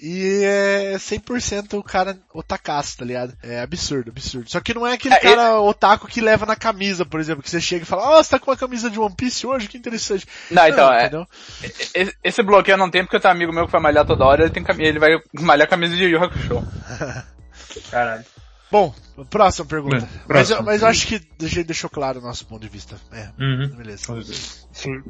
[0.00, 3.36] E é 100% o cara otakaço, tá ligado?
[3.42, 4.48] É absurdo, absurdo.
[4.48, 7.50] Só que não é aquele É, cara otaku que leva na camisa, por exemplo, que
[7.50, 9.66] você chega e fala, ó, você tá com uma camisa de One Piece hoje?
[9.66, 10.24] Que interessante.
[10.52, 11.26] Não, então, é, entendeu?
[11.94, 14.24] esse, esse bloqueio não tenho porque eu tenho um amigo meu que vai malhar toda
[14.24, 16.62] hora, ele tem cam- ele vai malhar a camisa de Yu Hakusho.
[17.90, 18.24] Caralho.
[18.70, 18.94] Bom,
[19.30, 20.00] próxima pergunta.
[20.00, 22.68] Bem, Mas, eu, mas eu acho que a gente deixou claro o nosso ponto de
[22.68, 22.96] vista.
[23.10, 23.68] É, Uhum.
[23.76, 24.04] beleza.
[24.72, 25.02] Sim.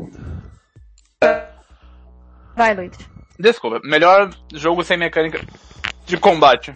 [2.59, 2.91] Vai, Luiz.
[3.39, 5.41] Desculpa, melhor jogo sem mecânica
[6.05, 6.75] de combate.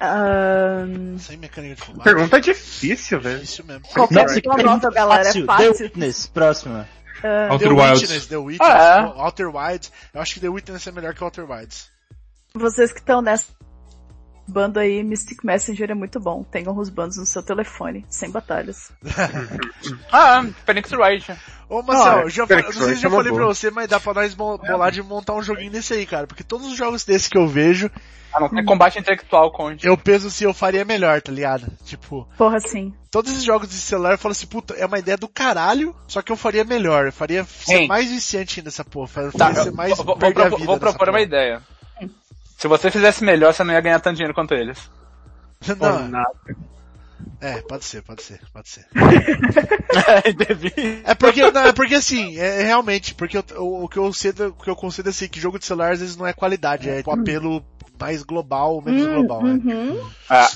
[0.00, 2.04] Ahn, Sem mecânica de combate.
[2.04, 3.40] Pergunta difícil, velho.
[3.40, 3.82] Difícil mesmo.
[3.88, 5.28] qualquer Nossa, que pergunta nota, galera.
[5.28, 5.74] É fácil.
[5.74, 5.82] The.
[5.84, 6.88] Witness, próxima.
[7.24, 8.00] Ah, Outer The Wilds.
[8.02, 9.20] Witness, The Witness, Ah, é?
[9.20, 9.92] Outer Wilds.
[10.14, 11.90] Eu acho que The Witness é melhor que Outer Wilds.
[12.54, 13.46] vocês que estão nessa
[14.48, 16.42] bando aí, Mystic Messenger é muito bom.
[16.42, 18.90] Tenham os bandos no seu telefone, sem batalhas.
[20.12, 21.32] Ah, Phoenix Wright.
[21.68, 23.88] Ô Marcel, Ah, eu já, não sei se eu já é falei pra você, mas
[23.88, 26.26] dá pra nós bolar de montar um joguinho desse aí, cara.
[26.26, 27.90] Porque todos os jogos desses que eu vejo,
[28.32, 29.86] Ah, não tem combate intelectual, conte.
[29.86, 31.66] eu penso se eu faria melhor, tá ligado?
[31.84, 32.92] Tipo, Porra, sim.
[33.10, 36.22] todos esses jogos de celular eu falo assim, puta, é uma ideia do caralho, só
[36.22, 37.06] que eu faria melhor.
[37.06, 39.06] Eu faria ser mais viciante nessa porra.
[39.08, 41.62] Faria Tá, ser eu mais vou, vou, vou nessa propor uma ideia.
[42.58, 44.90] Se você fizesse melhor, você não ia ganhar tanto dinheiro quanto eles.
[45.80, 46.30] Não, nada.
[47.40, 48.86] é, pode ser, pode ser, pode ser.
[51.04, 54.12] É porque, não, é porque assim, é, é realmente, porque eu- o, o que eu
[54.12, 56.88] sei, o que eu considero assim, que jogo de celular às vezes não é qualidade,
[56.90, 57.64] é tipo apelo
[57.98, 59.52] mais global ou menos global, né?
[59.64, 60.10] Uhum.
[60.28, 60.48] Ah,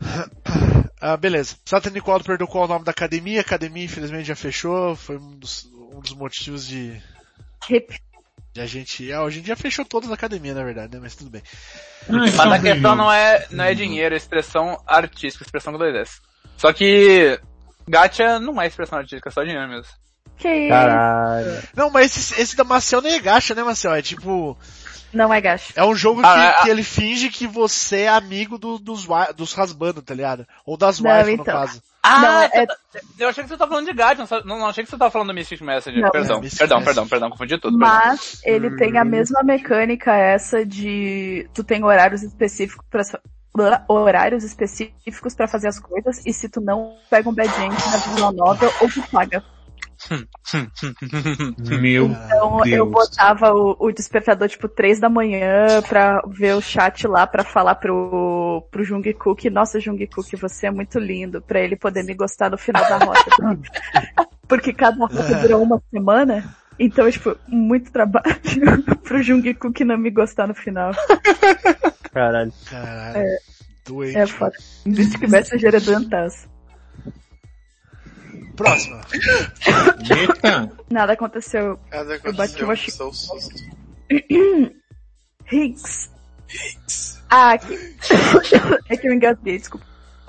[1.02, 1.56] Ah, beleza.
[1.64, 3.38] Satan Nicole perguntou qual é o nome da academia.
[3.38, 4.94] A academia, infelizmente, já fechou.
[4.94, 5.64] Foi um dos,
[5.94, 7.00] um dos motivos de
[8.58, 9.12] a gente.
[9.12, 11.00] A gente já fechou todas a academia, na verdade, né?
[11.02, 11.42] Mas tudo bem.
[12.08, 16.20] mas a questão não é, não é dinheiro, é expressão artística, expressão com dois S.
[16.56, 17.38] Só que
[17.88, 19.92] gacha não é expressão artística, é só dinheiro mesmo.
[20.36, 20.68] Que isso?
[20.70, 21.62] Caralho.
[21.76, 23.94] Não, mas esse, esse da Marcel nem é gacha, né, Marcel?
[23.94, 24.56] É tipo.
[25.12, 25.72] Não é gacho.
[25.76, 29.06] É um jogo Ah, que, é, que ele finge que você é amigo do- dos,
[29.36, 30.46] dos rasbando, tá ligado?
[30.64, 31.44] Ou das Não, wife, no então.
[31.44, 31.82] caso.
[32.02, 32.66] Ah, Não, é-
[33.18, 35.10] eu achei que você tava falando de gacha, não, não, não achei que você tava
[35.10, 36.00] falando do Mystic Messenger.
[36.02, 36.10] Não.
[36.10, 36.94] Perdão, Mystic perdão, Messenger.
[36.94, 37.78] perdão, perdão, confundi tudo.
[37.78, 37.96] perdão.
[37.96, 42.84] Mas ele tem a mesma mecânica essa de tu tem horários específicos
[43.52, 47.74] para horários específicos pra fazer as coisas e se tu não pega um bad end
[47.74, 49.42] na visual novel ou tu paga.
[51.80, 52.90] Meu Então eu Deus.
[52.90, 57.74] botava o, o despertador tipo 3 da manhã pra ver o chat lá pra falar
[57.76, 62.58] pro, pro Jungkook, nossa Jungkook, você é muito lindo, pra ele poder me gostar no
[62.58, 63.20] final da rota.
[64.48, 66.44] Porque cada rota dura uma semana,
[66.78, 68.24] então tipo, muito trabalho
[69.04, 70.92] pro Jungkook não me gostar no final.
[72.12, 72.52] Caralho.
[72.68, 73.28] Caralho.
[73.86, 74.16] Doente.
[74.16, 74.52] É foda.
[74.84, 76.48] Mystic Messenger é doentaço.
[78.64, 79.00] Próxima.
[80.10, 80.70] Eita.
[80.90, 81.78] Nada aconteceu.
[81.90, 83.34] Nada Eu bati aconteceu, uma chi- susto.
[85.50, 86.10] Hinks.
[87.30, 87.78] Ah, aqui.
[88.88, 89.86] é que eu engasguei, desculpa.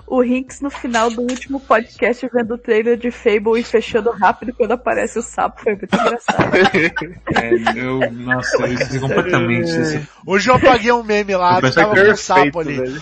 [0.07, 4.53] O Hinks no final do último podcast vendo o trailer de Fable e fechando rápido
[4.53, 5.61] quando aparece o sapo.
[5.61, 6.51] Foi muito engraçado.
[7.41, 10.07] É, eu, nossa, eu esqueci completamente isso.
[10.25, 12.77] Hoje eu apaguei um meme lá que tava com um sapo ali.
[12.77, 13.01] velho.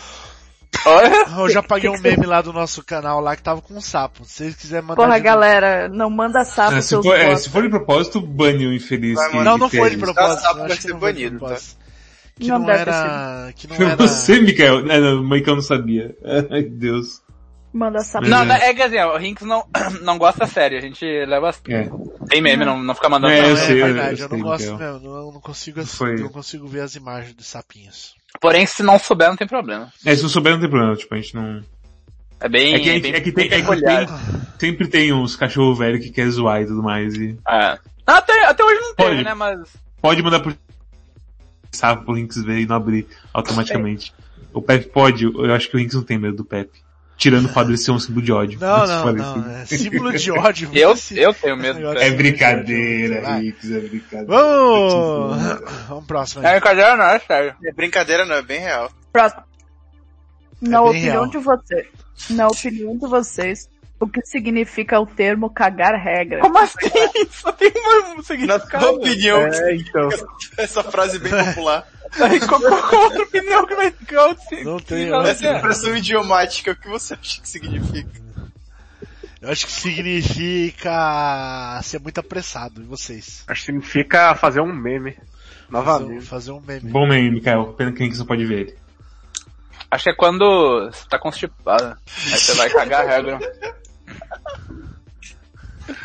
[1.38, 4.24] Hoje eu apaguei um meme lá do nosso canal lá que tava com um sapo.
[4.24, 5.04] Se vocês quiserem mandar.
[5.04, 8.66] Porra, galera, não manda sapo É, se, seus for, é, se for de propósito, bane
[8.66, 9.16] o infeliz.
[9.16, 9.38] Vai, que-.
[9.38, 10.42] Não, não que foi de propósito.
[10.42, 11.78] Sapo eu vai ser não banido, propósito.
[12.40, 13.52] Que Não não, era.
[13.56, 13.96] Que não era.
[13.98, 14.90] você, Mikael.
[14.90, 16.16] É, não, o Mikael não sabia.
[16.50, 17.22] Ai, Deus.
[17.74, 18.28] Manda sapo.
[18.28, 19.64] Não, não, é que assim, o Rinks não,
[20.02, 21.90] não gosta sério, a gente leva a É.
[22.28, 23.50] Tem meme, não, não fica mandando É, não.
[23.50, 25.94] eu é sei, verdade, eu eu não sei, gosto mesmo, não, eu não consigo, ass-
[25.96, 26.14] Foi.
[26.16, 28.16] eu não consigo ver as imagens de sapinhos.
[28.40, 29.92] Porém, se não souber, não tem problema.
[30.06, 31.62] É, se não souber não tem problema, tipo, a gente não...
[32.40, 32.74] É bem...
[32.74, 34.08] É que, bem, é que tem, é que tem,
[34.60, 37.38] sempre tem uns cachorro velho que quer zoar e tudo mais e...
[37.48, 37.78] É.
[38.08, 39.24] Até, até hoje não Pode.
[39.24, 39.60] né, mas...
[40.02, 40.56] Pode mandar por...
[41.72, 44.14] Sabe, pro Rinks ver e não abrir automaticamente.
[44.54, 46.80] O Pepe pode, eu acho que o Rinks não tem medo do Pepe.
[47.20, 48.60] Tirando o fato dele ser um símbolo de ódio.
[48.60, 50.70] Não, não, não, é símbolo de ódio.
[50.74, 51.86] Eu, eu tenho medo.
[51.98, 53.42] É de- brincadeira, Vai.
[53.42, 54.26] Rinks, é brincadeira.
[54.28, 55.38] Vamos!
[55.90, 56.54] Vamos próximo É aí.
[56.60, 57.56] brincadeira não, é sério.
[57.64, 58.90] É brincadeira, não, é bem real.
[59.12, 59.44] Próximo.
[60.62, 61.28] Na É opinião real.
[61.28, 61.88] de vocês,
[62.32, 63.70] na opinião de vocês,
[64.00, 66.40] o que significa o termo cagar regra?
[66.40, 66.78] Como assim?
[67.32, 68.84] Só tem uma um Na significado.
[68.86, 70.10] tua opinião, É, então.
[70.58, 71.86] essa frase bem popular.
[72.22, 74.36] Aí, qual, qual, qual outra opinião que vai ficar?
[74.64, 78.10] Não tem, Essa expressão idiomática, o que você acha que significa?
[79.42, 83.44] Eu acho que significa ser muito apressado, e vocês?
[83.48, 85.12] Acho que significa fazer um meme.
[85.12, 86.26] Fazer, um- Novamente.
[86.26, 86.92] fazer um meme.
[86.92, 87.74] Bom meme, Mikael.
[87.74, 88.76] Pena que não pode ver ele.
[89.92, 91.86] Acho que é quando você tá constipado.
[91.86, 93.40] Aí você vai cagar a regra.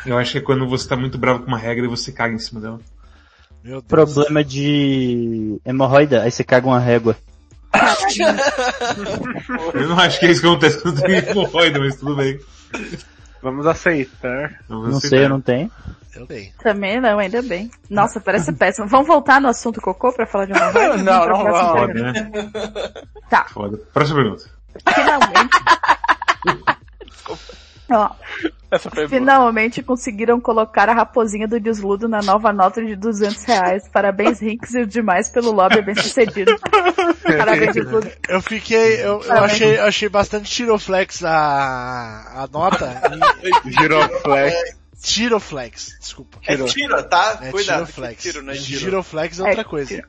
[0.07, 2.35] Eu acho que é quando você tá muito bravo com uma regra e você caga
[2.35, 2.81] em cima dela.
[3.65, 3.85] Meu Deus.
[3.89, 7.17] Problema de hemorroida, aí você caga uma régua.
[9.75, 12.39] Eu não acho que é isso que acontece quando tem hemorroida, mas tudo bem.
[13.43, 14.61] Vamos aceitar.
[14.69, 15.17] Vamos Não aceitar.
[15.17, 15.71] sei, eu não tenho.
[16.15, 16.53] Eu tenho.
[16.63, 17.71] Também não, ainda bem.
[17.91, 18.87] Nossa, parece péssimo.
[18.89, 20.97] Vamos voltar no assunto cocô pra falar de uma coisa?
[20.99, 21.73] Não, não pergunta.
[21.73, 22.31] Foda, né?
[23.29, 23.79] Tá, Foda.
[23.93, 24.45] Próxima pergunta.
[24.95, 25.57] finalmente.
[27.91, 28.11] Ó.
[29.09, 33.89] finalmente conseguiram colocar a raposinha do desludo na nova nota de 200 reais.
[33.89, 36.55] Parabéns, Rinks e os demais pelo lobby bem sucedido.
[37.39, 38.11] Parabéns, desludo.
[38.29, 43.01] Eu fiquei, eu, eu achei, achei bastante tiroflex a, a nota
[43.67, 44.77] Giroflex.
[45.03, 46.39] tiroflex, desculpa.
[46.47, 47.39] É tiro, tá?
[47.43, 48.23] É Cuidado, tiroflex.
[48.23, 48.81] tiro, é giro.
[48.81, 50.03] Giroflex é É, outra coisa.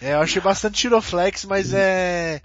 [0.00, 2.40] É, eu achei bastante tiroflex, mas é,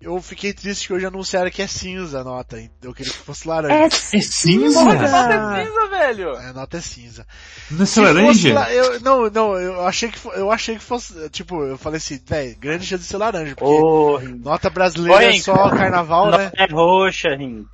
[0.00, 2.70] eu fiquei triste que hoje anunciaram que é cinza a nota, hein?
[2.82, 3.74] eu queria que fosse laranja.
[4.16, 4.78] É cinza?
[4.80, 6.34] Porra, essa nota é cinza, velho.
[6.36, 7.26] É, a nota é cinza.
[7.70, 8.54] Não é laranja?
[8.54, 12.20] la- eu, não, não, eu achei que, eu achei que fosse, tipo, eu falei assim,
[12.24, 16.52] velho, grande chance de ser laranja, porque Ô, nota brasileira Ô, é só carnaval, né?
[16.56, 17.66] é roxa, Rim.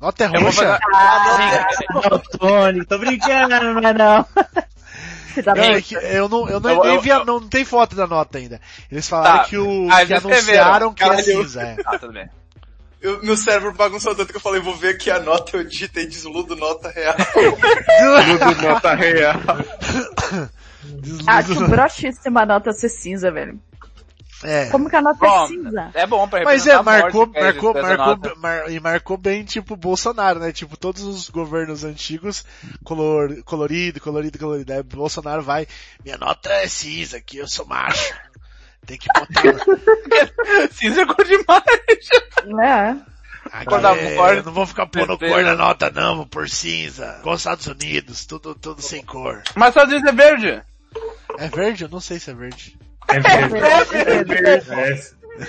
[0.00, 0.78] Nota é roxa.
[0.90, 1.76] fazer...
[2.10, 4.26] Não, Tony, tô brincando, mas não.
[5.42, 5.74] Da Não, mãe.
[5.76, 7.94] é que eu não, eu não, Eu- nem eu- vi a- não, não tem foto
[7.96, 8.60] da nota ainda.
[8.90, 9.44] Eles falaram Tá.
[9.44, 11.24] que o, Ah, que anunciaram que é Caralho.
[11.24, 11.76] cinza, é.
[11.84, 12.28] Ah, tudo bem.
[13.00, 16.06] Eu- meu cérebro bagunçou tanto que eu falei, vou ver aqui a nota, eu digitei
[16.06, 17.14] desludo nota real.
[18.54, 19.36] Tudo nota real.
[21.26, 23.60] Acho broxíssima a nota ser cinza, velho.
[24.44, 24.66] É.
[24.66, 25.90] Como que a nota Bom, é cinza?
[25.94, 29.76] É bom pra Mas é, marcou, é marcou, marcou, mar- e marcou bem, tipo, o
[29.78, 30.52] Bolsonaro, né?
[30.52, 32.44] Tipo, todos os governos antigos,
[32.84, 34.72] color, colorido, colorido, colorido.
[34.72, 35.66] Aí Bolsonaro vai,
[36.04, 38.14] minha nota é cinza, que eu sou macho.
[38.86, 39.42] Tem que botar
[40.72, 41.64] Cinza é cor demais.
[42.62, 42.96] É.
[43.52, 46.48] aqui, Quando é, cor- eu não vou ficar pondo cor na nota não, vou pôr
[46.48, 47.16] cinza.
[47.20, 49.42] Igual os Estados Unidos, tudo, tudo sem cor.
[49.54, 50.62] Mas só diz é verde.
[51.38, 51.84] É verde?
[51.84, 52.78] Eu não sei se é verde.
[53.08, 54.66] É verdade.
[54.70, 55.46] É.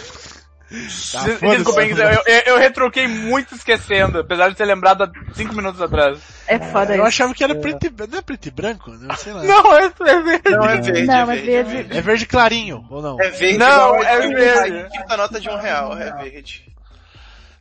[1.14, 1.24] Tá.
[1.56, 6.20] Desculpa, eu, eu, eu retruquei muito esquecendo, apesar de ter lembrado há 5 minutos atrás.
[6.46, 7.08] É foda Eu isso.
[7.08, 8.92] achava que era preto e, não é preto e branco?
[8.92, 9.44] Não sei lá.
[9.44, 10.50] Não, é, é verde.
[10.50, 11.72] Não, é verde, Não, é é verde.
[11.72, 11.98] verde.
[11.98, 13.18] É verde clarinho, ou não?
[13.22, 14.78] É verde Não, é verde.
[14.80, 16.66] a quinta nota de um real, é verde.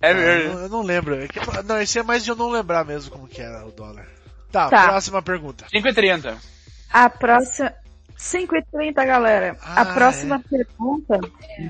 [0.03, 0.49] É Eu verde.
[0.49, 1.15] não, eu não lembro.
[1.23, 3.71] É que- não, esse é mais de eu não lembrar mesmo como que era o
[3.71, 4.05] dólar.
[4.51, 4.89] Tá, Tá.
[4.89, 5.65] próxima pergunta.
[5.73, 6.37] 5,30.
[6.93, 7.73] A próxima.
[8.19, 9.57] 5h30, galera.
[9.63, 11.21] Ah, a próxima pergunta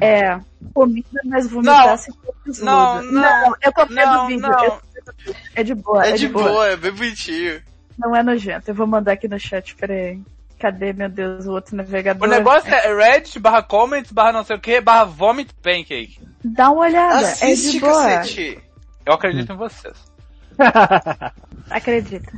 [0.01, 0.39] é
[0.73, 2.65] comida, mas vomitar sem ter desludo.
[2.71, 4.49] Não, não, eu copiei não, do vídeo.
[4.49, 4.81] não.
[5.55, 7.63] É de boa, É de boa, é bem bonitinho.
[7.99, 8.71] Não é nojento.
[8.71, 10.21] Eu vou mandar aqui no chat, peraí.
[10.59, 12.27] Cadê, meu Deus, o outro navegador?
[12.27, 16.19] O negócio é Reddit barra comments barra não sei o que barra vomit pancake.
[16.43, 17.93] Dá uma olhada, é Assiste, de boa.
[18.05, 18.59] cacete.
[19.05, 19.95] Eu acredito em vocês.
[21.71, 22.33] Acredita.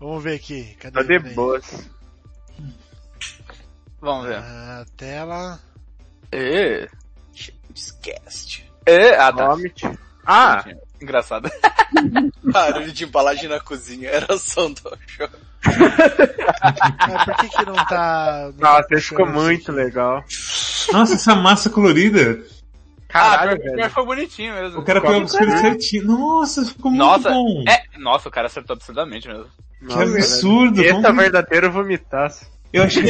[0.00, 0.76] Vamos ver aqui.
[0.80, 0.94] Cadê?
[0.94, 1.34] Tá de Peraí.
[1.34, 1.90] boas.
[4.00, 4.38] Vamos ver.
[4.38, 5.60] Ah, tela.
[6.32, 6.88] É.
[7.74, 8.64] Esquece.
[8.86, 9.16] É.
[9.16, 9.48] Ah, tá.
[9.48, 9.88] Vomit.
[10.24, 10.64] Ah,
[11.00, 11.50] Engraçado.
[12.42, 15.28] Barulho de embalagem na cozinha, era som do show.
[15.64, 18.50] Mas por que que não tá...
[18.56, 19.80] não nossa, tá ficou puxando muito aqui?
[19.80, 20.24] legal.
[20.92, 22.42] Nossa, essa massa colorida.
[23.08, 23.90] Caralho, ah, velho.
[23.90, 24.80] foi bonitinho mesmo.
[24.80, 26.04] O cara pegou os coisas certinho.
[26.04, 27.64] Nossa, ficou muito Nossa, bom.
[27.66, 29.46] é, nossa, o cara acertou absurdamente mesmo.
[29.86, 30.82] Que absurdo.
[30.82, 32.46] Esse é verdadeiro vomitaço.
[32.72, 33.02] Eu achei,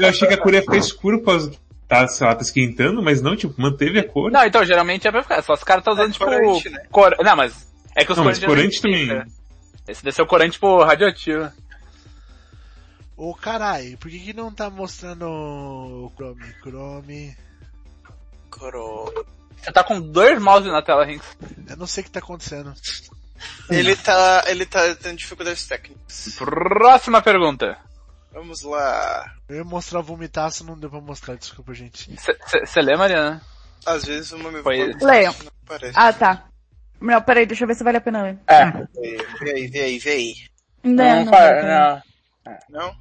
[0.00, 1.52] eu achei que a cor ia ficar escura por causa
[1.86, 4.30] tá, sei lá, tá esquentando, mas não, tipo, manteve a cor.
[4.30, 5.42] Não, então, geralmente é pra ficar.
[5.42, 6.86] Só os caras tá usando, É tipo, corante, né?
[6.90, 7.16] cor...
[7.22, 7.72] Não, mas...
[7.94, 9.26] É que os Não, mas corantes corante geralmente também.
[9.30, 9.92] fica.
[9.92, 11.52] Esse deve ser o corante, tipo, radioativo.
[13.16, 16.44] Ô carai, por que, que não tá mostrando o Chrome?
[16.60, 17.36] Chrome.
[18.50, 19.26] Coro.
[19.56, 21.36] Você tá com dois mouse na tela, Rinks.
[21.68, 22.74] Eu não sei o que tá acontecendo.
[23.70, 26.34] Ele tá, ele tá tendo dificuldades técnicas.
[26.36, 27.78] Próxima pergunta.
[28.34, 29.32] Vamos lá.
[29.48, 32.10] Eu ia mostrar vomitaço, não deu pra mostrar, desculpa, gente.
[32.64, 33.40] Você lê, Mariana?
[33.86, 34.92] Às vezes uma me Foi-
[35.64, 35.94] aparece.
[35.96, 36.44] Ah, tá.
[37.00, 38.38] Não, peraí, deixa eu ver se vale a pena ler.
[38.46, 38.70] É.
[39.40, 40.34] Vê aí, vê aí, vê aí.
[40.82, 42.02] Não, não, não.
[42.68, 42.96] Não?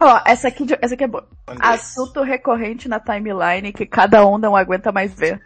[0.00, 1.28] Ó, essa aqui, de- essa aqui é boa.
[1.46, 1.56] Aí.
[1.60, 5.40] Assunto recorrente na timeline que cada um não aguenta mais ver.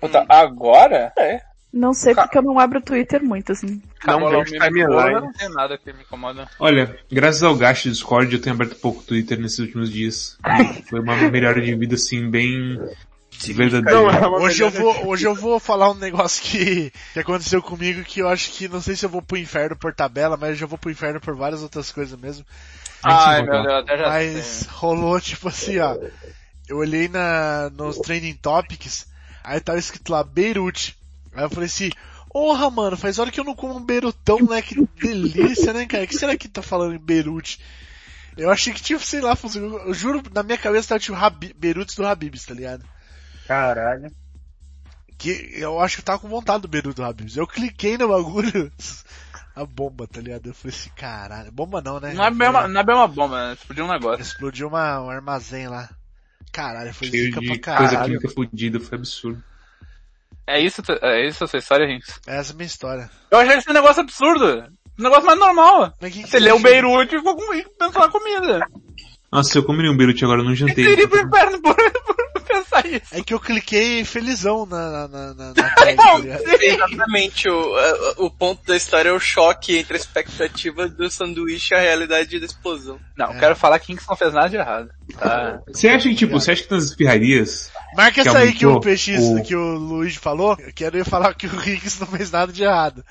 [0.00, 1.12] Puta, agora?
[1.16, 1.40] É.
[1.72, 3.82] Não sei porque eu não abro o Twitter muito, assim.
[4.00, 4.86] Acabou vejo lá o meme timeline.
[4.86, 6.48] porra, Não tem nada que me incomoda.
[6.58, 10.38] Olha, graças ao gasto de Discord eu tenho aberto pouco Twitter nesses últimos dias.
[10.88, 12.78] Foi uma melhora de vida assim, bem
[13.54, 14.28] verdadeira.
[14.30, 18.28] Hoje eu vou, hoje eu vou falar um negócio que, que aconteceu comigo que eu
[18.28, 20.78] acho que não sei se eu vou pro inferno por tabela, mas eu já vou
[20.78, 22.44] pro inferno por várias outras coisas mesmo.
[23.02, 24.68] Ai, meu Deus, até já Mas sei.
[24.70, 25.96] rolou tipo assim, ó.
[26.68, 29.06] Eu olhei na, nos trending topics,
[29.44, 30.96] aí tava escrito lá Beirute.
[31.36, 31.90] Aí eu falei assim,
[32.30, 34.62] porra mano, faz hora que eu não como um beirutão, né?
[34.62, 36.04] Que delícia, né, cara?
[36.04, 37.60] O que será que tá falando em Beirute?
[38.36, 39.36] Eu achei que tipo, sei lá,
[39.86, 42.84] eu juro, na minha cabeça tava tipo Habi, Beirutes do Habibs, tá ligado?
[43.46, 44.10] Caralho.
[45.16, 47.36] Que eu acho que eu tava com vontade do Beirute do Habibs.
[47.36, 48.70] Eu cliquei no bagulho,
[49.56, 50.48] a bomba, tá ligado?
[50.48, 52.12] Eu falei assim, caralho, bomba não, né?
[52.12, 53.54] Não é bem uma, não é bem uma bomba, né?
[53.54, 54.22] Explodiu um negócio.
[54.22, 55.88] Explodiu uma, um armazém lá.
[56.52, 58.18] Caralho, foi Cheio zica pra coisa caralho.
[58.20, 59.42] química fodida, foi absurdo.
[60.46, 62.20] É isso, é isso a sua história, Rinks?
[62.26, 63.10] Essa é a minha história.
[63.30, 64.64] Eu achei esse negócio absurdo.
[64.98, 65.92] Um negócio mais normal.
[66.00, 66.62] Mas que que Você lê achou?
[66.62, 68.66] Beirute e ficou com- pensando na comida.
[69.30, 70.84] Nossa, eu comeria um Beirute agora, eu não jantei.
[70.84, 72.15] iria pro inferno por, por
[72.82, 73.14] pensar isso.
[73.14, 76.18] É que eu cliquei felizão na, na, na, na, tag, tá?
[76.60, 77.74] Exatamente, o,
[78.24, 82.38] o ponto da história é o choque entre a expectativa do sanduíche e a realidade
[82.38, 82.98] da explosão.
[83.16, 84.90] Não, eu quero falar que Rinks não fez nada de errado.
[85.18, 85.60] Tá?
[85.68, 89.08] Você acha que, tipo, você acha que nas espirrarias, Marca essa aí que o PX,
[89.20, 92.62] o- que o Luigi falou, eu quero falar que o Riggs não fez nada de
[92.62, 93.04] errado.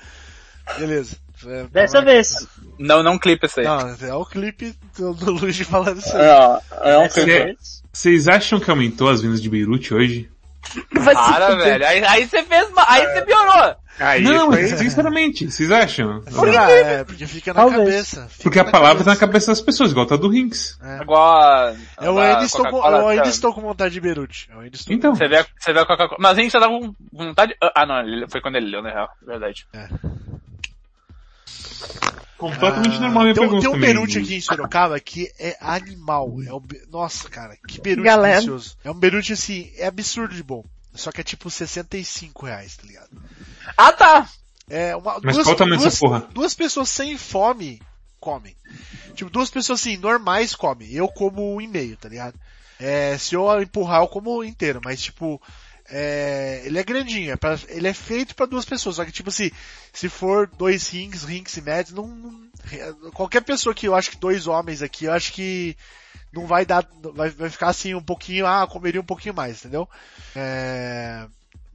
[0.78, 1.16] Beleza.
[1.46, 2.46] É, Dessa marca- vez.
[2.78, 3.66] Não, não clipa isso aí.
[3.66, 6.22] Não, é o clipe do, do Luigi falando isso aí.
[6.22, 6.60] Não,
[6.92, 7.56] não Dessa clipa.
[7.96, 10.30] Vocês acham que aumentou as vendas de Beirute hoje?
[10.92, 11.86] Para, velho.
[11.86, 13.76] Aí, aí você fez, ma- aí você piorou.
[13.98, 14.66] Aí não, foi...
[14.66, 16.22] sinceramente, vocês acham?
[16.26, 17.80] Ah, é, porque fica na Talvez.
[17.88, 18.28] cabeça.
[18.28, 19.20] fica Porque a palavra tá na cabeça.
[19.20, 20.78] cabeça das pessoas, igual tá do Rinks.
[21.00, 21.74] Igual a...
[22.02, 23.28] Eu a ainda, estou com, eu ainda sabe?
[23.34, 24.48] estou com vontade de Beirute.
[24.52, 26.18] Eu ainda estou Então, Você vê, a- você vê a Coca-Cola.
[26.20, 27.54] Mas a gente tava com vontade.
[27.74, 29.08] Ah, não, ele- foi quando ele leu, na real.
[29.26, 29.66] Verdade.
[32.38, 33.78] Completamente normal a minha tem, um- tem um.
[33.80, 36.36] Beirute aqui em Sorocaba que é animal.
[36.46, 38.34] É um, be- nossa, cara, que Galera.
[38.36, 38.76] delicioso.
[38.84, 40.64] É um Beirute assim, é absurdo de bom.
[40.94, 43.10] Só que é tipo 65 reais, tá ligado?
[43.76, 44.28] Ah, tá.
[44.68, 46.26] É uma, Mas duas, qual o tamanho duas, porra?
[46.32, 47.80] duas pessoas sem fome
[48.18, 48.56] comem.
[49.14, 50.90] Tipo, duas pessoas assim, normais comem.
[50.92, 52.34] Eu como um e meio, tá ligado?
[52.80, 55.40] É, se eu empurrar, eu como inteiro, mas tipo,
[55.88, 59.28] é, ele é grandinho, é pra- ele é feito pra duas pessoas, só que tipo
[59.28, 59.50] assim,
[59.92, 64.16] se for dois rings, rings e médios, não, não- qualquer pessoa que eu acho que
[64.18, 65.76] dois homens aqui, eu acho que
[66.32, 69.88] não vai dar, vai, vai ficar assim um pouquinho, ah, comeria um pouquinho mais, entendeu?
[70.34, 71.26] É,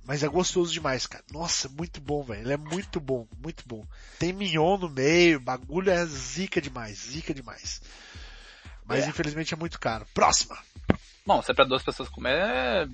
[0.04, 1.24] mas é gostoso demais, cara.
[1.32, 2.42] Nossa, muito bom, velho.
[2.42, 3.86] Ele é muito bom, muito bom.
[4.20, 7.82] Tem mignon no meio, bagulho é zica demais, zica demais.
[8.86, 10.06] Mas infelizmente é muito caro.
[10.14, 10.58] Próxima.
[11.26, 12.88] Bom, se é pra duas pessoas comer, é-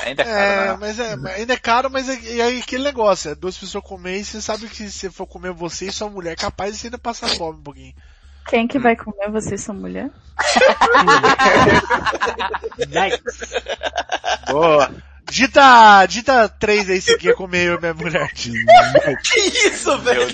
[0.00, 0.76] ainda é É, caro, né?
[0.80, 3.84] mas é, mas ainda é caro, mas é, e aí aquele negócio, é duas pessoas
[3.84, 6.72] comer e você sabe que se você for comer você e sua mulher, é capaz
[6.72, 7.94] de você ainda passar fome um pouquinho.
[8.46, 9.30] Quem que vai comer?
[9.30, 10.10] Vocês são mulher?
[12.88, 13.22] Nice.
[14.50, 14.90] Boa.
[15.30, 18.30] Dita, dita três aí se quer comer eu e minha mulher.
[18.34, 18.50] Que
[19.68, 20.26] isso, velho?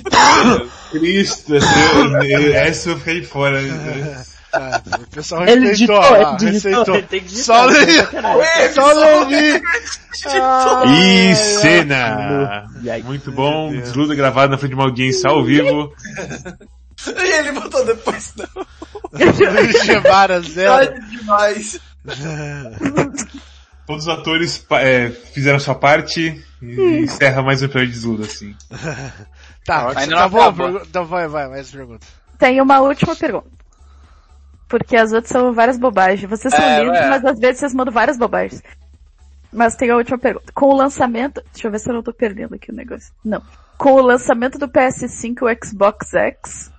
[0.90, 3.60] Cristo, eu- eu- essa eu fiquei fora.
[4.52, 6.94] Ah, o pessoal Ele respeitou, digitou, ah, ele digitou, respeitou.
[6.96, 7.56] ele tem que digitar.
[7.56, 8.74] Só Levi, Caralho.
[8.74, 9.62] só Levi.
[10.26, 12.66] Ah, E cena!
[13.04, 15.92] Muito bom, desluda gravado na frente de uma audiência ao vivo.
[17.06, 18.66] E ele botou depois, não.
[19.86, 20.72] Guevara, zero.
[20.72, 21.80] Ai, demais.
[23.86, 28.54] Todos os atores é, fizeram sua parte e encerra mais um episódio de desluda, assim.
[29.64, 32.06] Tá, tá não bom, então vai, vai, mais pergunta.
[32.38, 33.59] Tem uma última pergunta.
[34.70, 36.30] Porque as outras são várias bobagens.
[36.30, 37.08] Vocês são É, lindos, é.
[37.10, 38.62] mas às vezes vocês mandam várias bobagens.
[39.52, 40.52] Mas tem a última pergunta.
[40.54, 41.42] Com o lançamento...
[41.52, 43.12] Deixa eu ver se eu não tô perdendo aqui o negócio.
[43.24, 43.42] Não.
[43.76, 46.70] Com o lançamento do PS5 e o Xbox X,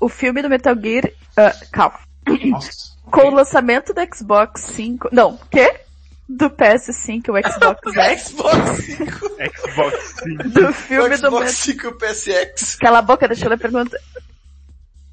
[0.00, 1.10] o filme do Metal Gear...
[1.36, 1.98] ah, calma.
[2.46, 2.70] Nossa.
[3.10, 5.10] Com o lançamento do Xbox 5...
[5.12, 5.78] Não, quê?
[6.26, 9.04] Do PS5 e o Xbox X, Xbox 5,
[9.58, 10.36] Xbox Sim.
[10.36, 12.76] do filme do Xbox Metal 5 e o PSX.
[12.76, 13.98] Cala a boca, deixa eu ler a pergunta.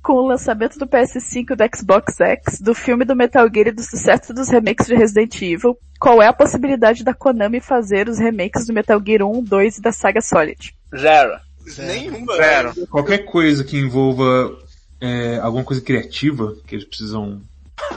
[0.10, 3.72] Com o lançamento do PS5 e do Xbox X, do filme do Metal Gear e
[3.72, 8.18] do sucesso dos remakes de Resident Evil, qual é a possibilidade da Konami fazer os
[8.18, 10.74] remakes do Metal Gear 1, 2 e da saga Solid?
[10.98, 11.34] Zero.
[11.78, 12.36] Nenhuma.
[12.38, 12.88] Zero.
[12.88, 14.58] Qualquer coisa que envolva
[15.00, 17.44] é, alguma coisa criativa, que eles precisam,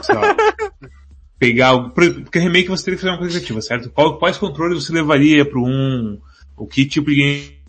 [0.03, 0.35] sei lá,
[1.39, 3.89] pegar algo, por- porque remake você teria que fazer uma coisa criativa, certo?
[3.89, 6.21] Qual- quais controles você levaria pro um,
[6.55, 7.62] o que tipo de game?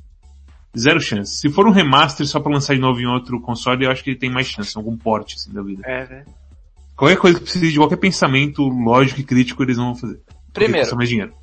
[0.77, 1.39] Zero chance.
[1.39, 4.11] Se for um remaster só pra lançar de novo em outro console, eu acho que
[4.11, 5.83] ele tem mais chance, algum porte assim da vida.
[5.87, 6.25] É, né?
[6.97, 10.21] Qualquer coisa que precise de qualquer pensamento lógico e crítico, eles não vão fazer.
[10.53, 10.97] Primeiro.
[10.97, 11.35] mais dinheiro.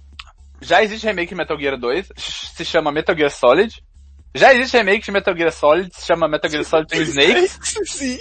[0.62, 3.84] Já existe remake de Metal Gear 2, se chama Metal Gear Solid.
[4.34, 7.50] Já existe remake de Metal Gear Solid, se chama Metal Gear Solid 2 Snake.
[7.86, 8.18] Sim.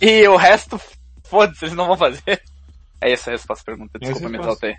[0.00, 0.78] E o resto,
[1.24, 2.22] foda-se, eles não vão fazer.
[3.00, 4.74] É essa a resposta à pergunta, é desculpa me exaltei.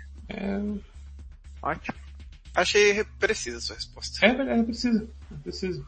[1.62, 1.96] Ótimo.
[2.56, 4.24] Achei precisa a sua resposta.
[4.26, 5.06] É verdade, precisa.
[5.42, 5.86] Precisa.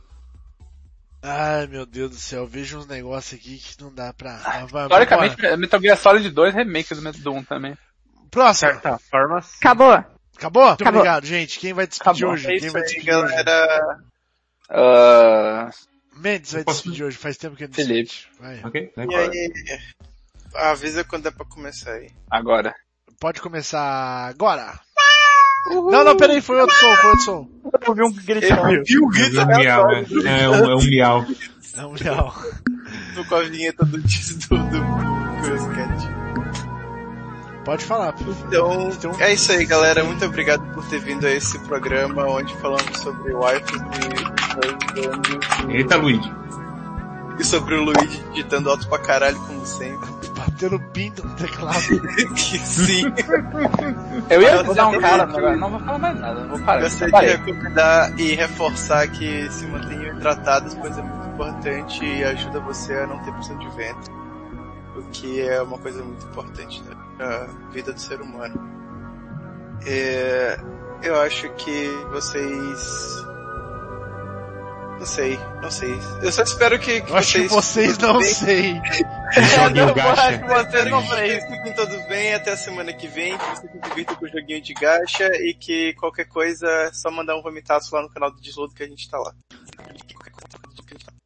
[1.22, 4.36] Ai meu Deus do céu, vejo uns negócios aqui que não dá pra.
[4.44, 5.56] Ah, vai- Historicamente, vambora.
[5.56, 7.76] Metal Gear Solid 2 remake do Metal 1 também.
[8.30, 8.70] Próximo.
[8.72, 9.38] Certa forma.
[9.58, 9.92] Acabou.
[10.36, 10.66] Acabou?
[10.68, 11.00] Muito Acabou.
[11.00, 11.58] obrigado, gente.
[11.58, 12.32] Quem vai despedir Acabou.
[12.34, 12.46] hoje?
[12.54, 13.34] É Quem vai aí, despedir hoje?
[13.34, 13.98] galera.
[14.70, 15.70] Ah,
[16.16, 18.26] Mendes vai Posso- despedir hoje, faz tempo que eu não Felipe.
[18.38, 18.60] Vai.
[18.64, 18.92] Ok?
[18.96, 19.52] E aí?
[20.54, 22.10] Avisa quando é pra começar aí.
[22.30, 22.74] agora.
[23.20, 24.78] Pode começar agora.
[25.68, 27.48] Não, não, peraí, foi outro som, foi outro som.
[27.64, 28.64] Eu ouvi um gritão.
[28.86, 30.00] viu o grito É um miau, é.
[30.42, 31.26] É um, é um miau.
[31.76, 32.32] Não, não.
[33.14, 36.08] Tô com a vinheta do disco do, do Cat.
[37.64, 38.14] Pode falar.
[38.46, 40.02] Então, Então- é isso aí, galera.
[40.02, 43.80] Muito obrigado por ter vindo a esse programa onde falamos sobre waifus
[45.68, 46.32] e, Eita, Luigi.
[47.38, 50.08] e sobre o Luigi digitando alto pra caralho, como sempre.
[50.50, 51.78] Batendo pinto no teclado.
[52.36, 53.04] sim.
[54.30, 56.46] Eu ia Eu avisar um cara, agora não vou falar mais nada.
[56.46, 56.82] Vou parar.
[56.82, 57.36] Gostaria de Parei.
[57.36, 63.06] recomendar e reforçar que se mantenham hidratados, pois é muito importante e ajuda você a
[63.06, 64.10] não ter pressão de vento.
[64.96, 68.78] O que é uma coisa muito importante né, pra vida do ser humano.
[69.86, 70.58] É,
[71.02, 73.27] eu acho que vocês.
[74.98, 75.96] Não sei, não sei.
[76.22, 77.96] Eu só espero que, que Eu acho que vocês.
[77.96, 78.34] vocês não bem.
[78.34, 78.74] sei.
[79.54, 83.06] Joguem o Eu acho que vocês não Vocês fiquem todos bem até a semana que
[83.06, 86.92] vem, que vocês se divirtam com o joguinho de gacha e que qualquer coisa é
[86.92, 89.32] só mandar um vomitaço lá no canal do Deslodo que a gente tá lá.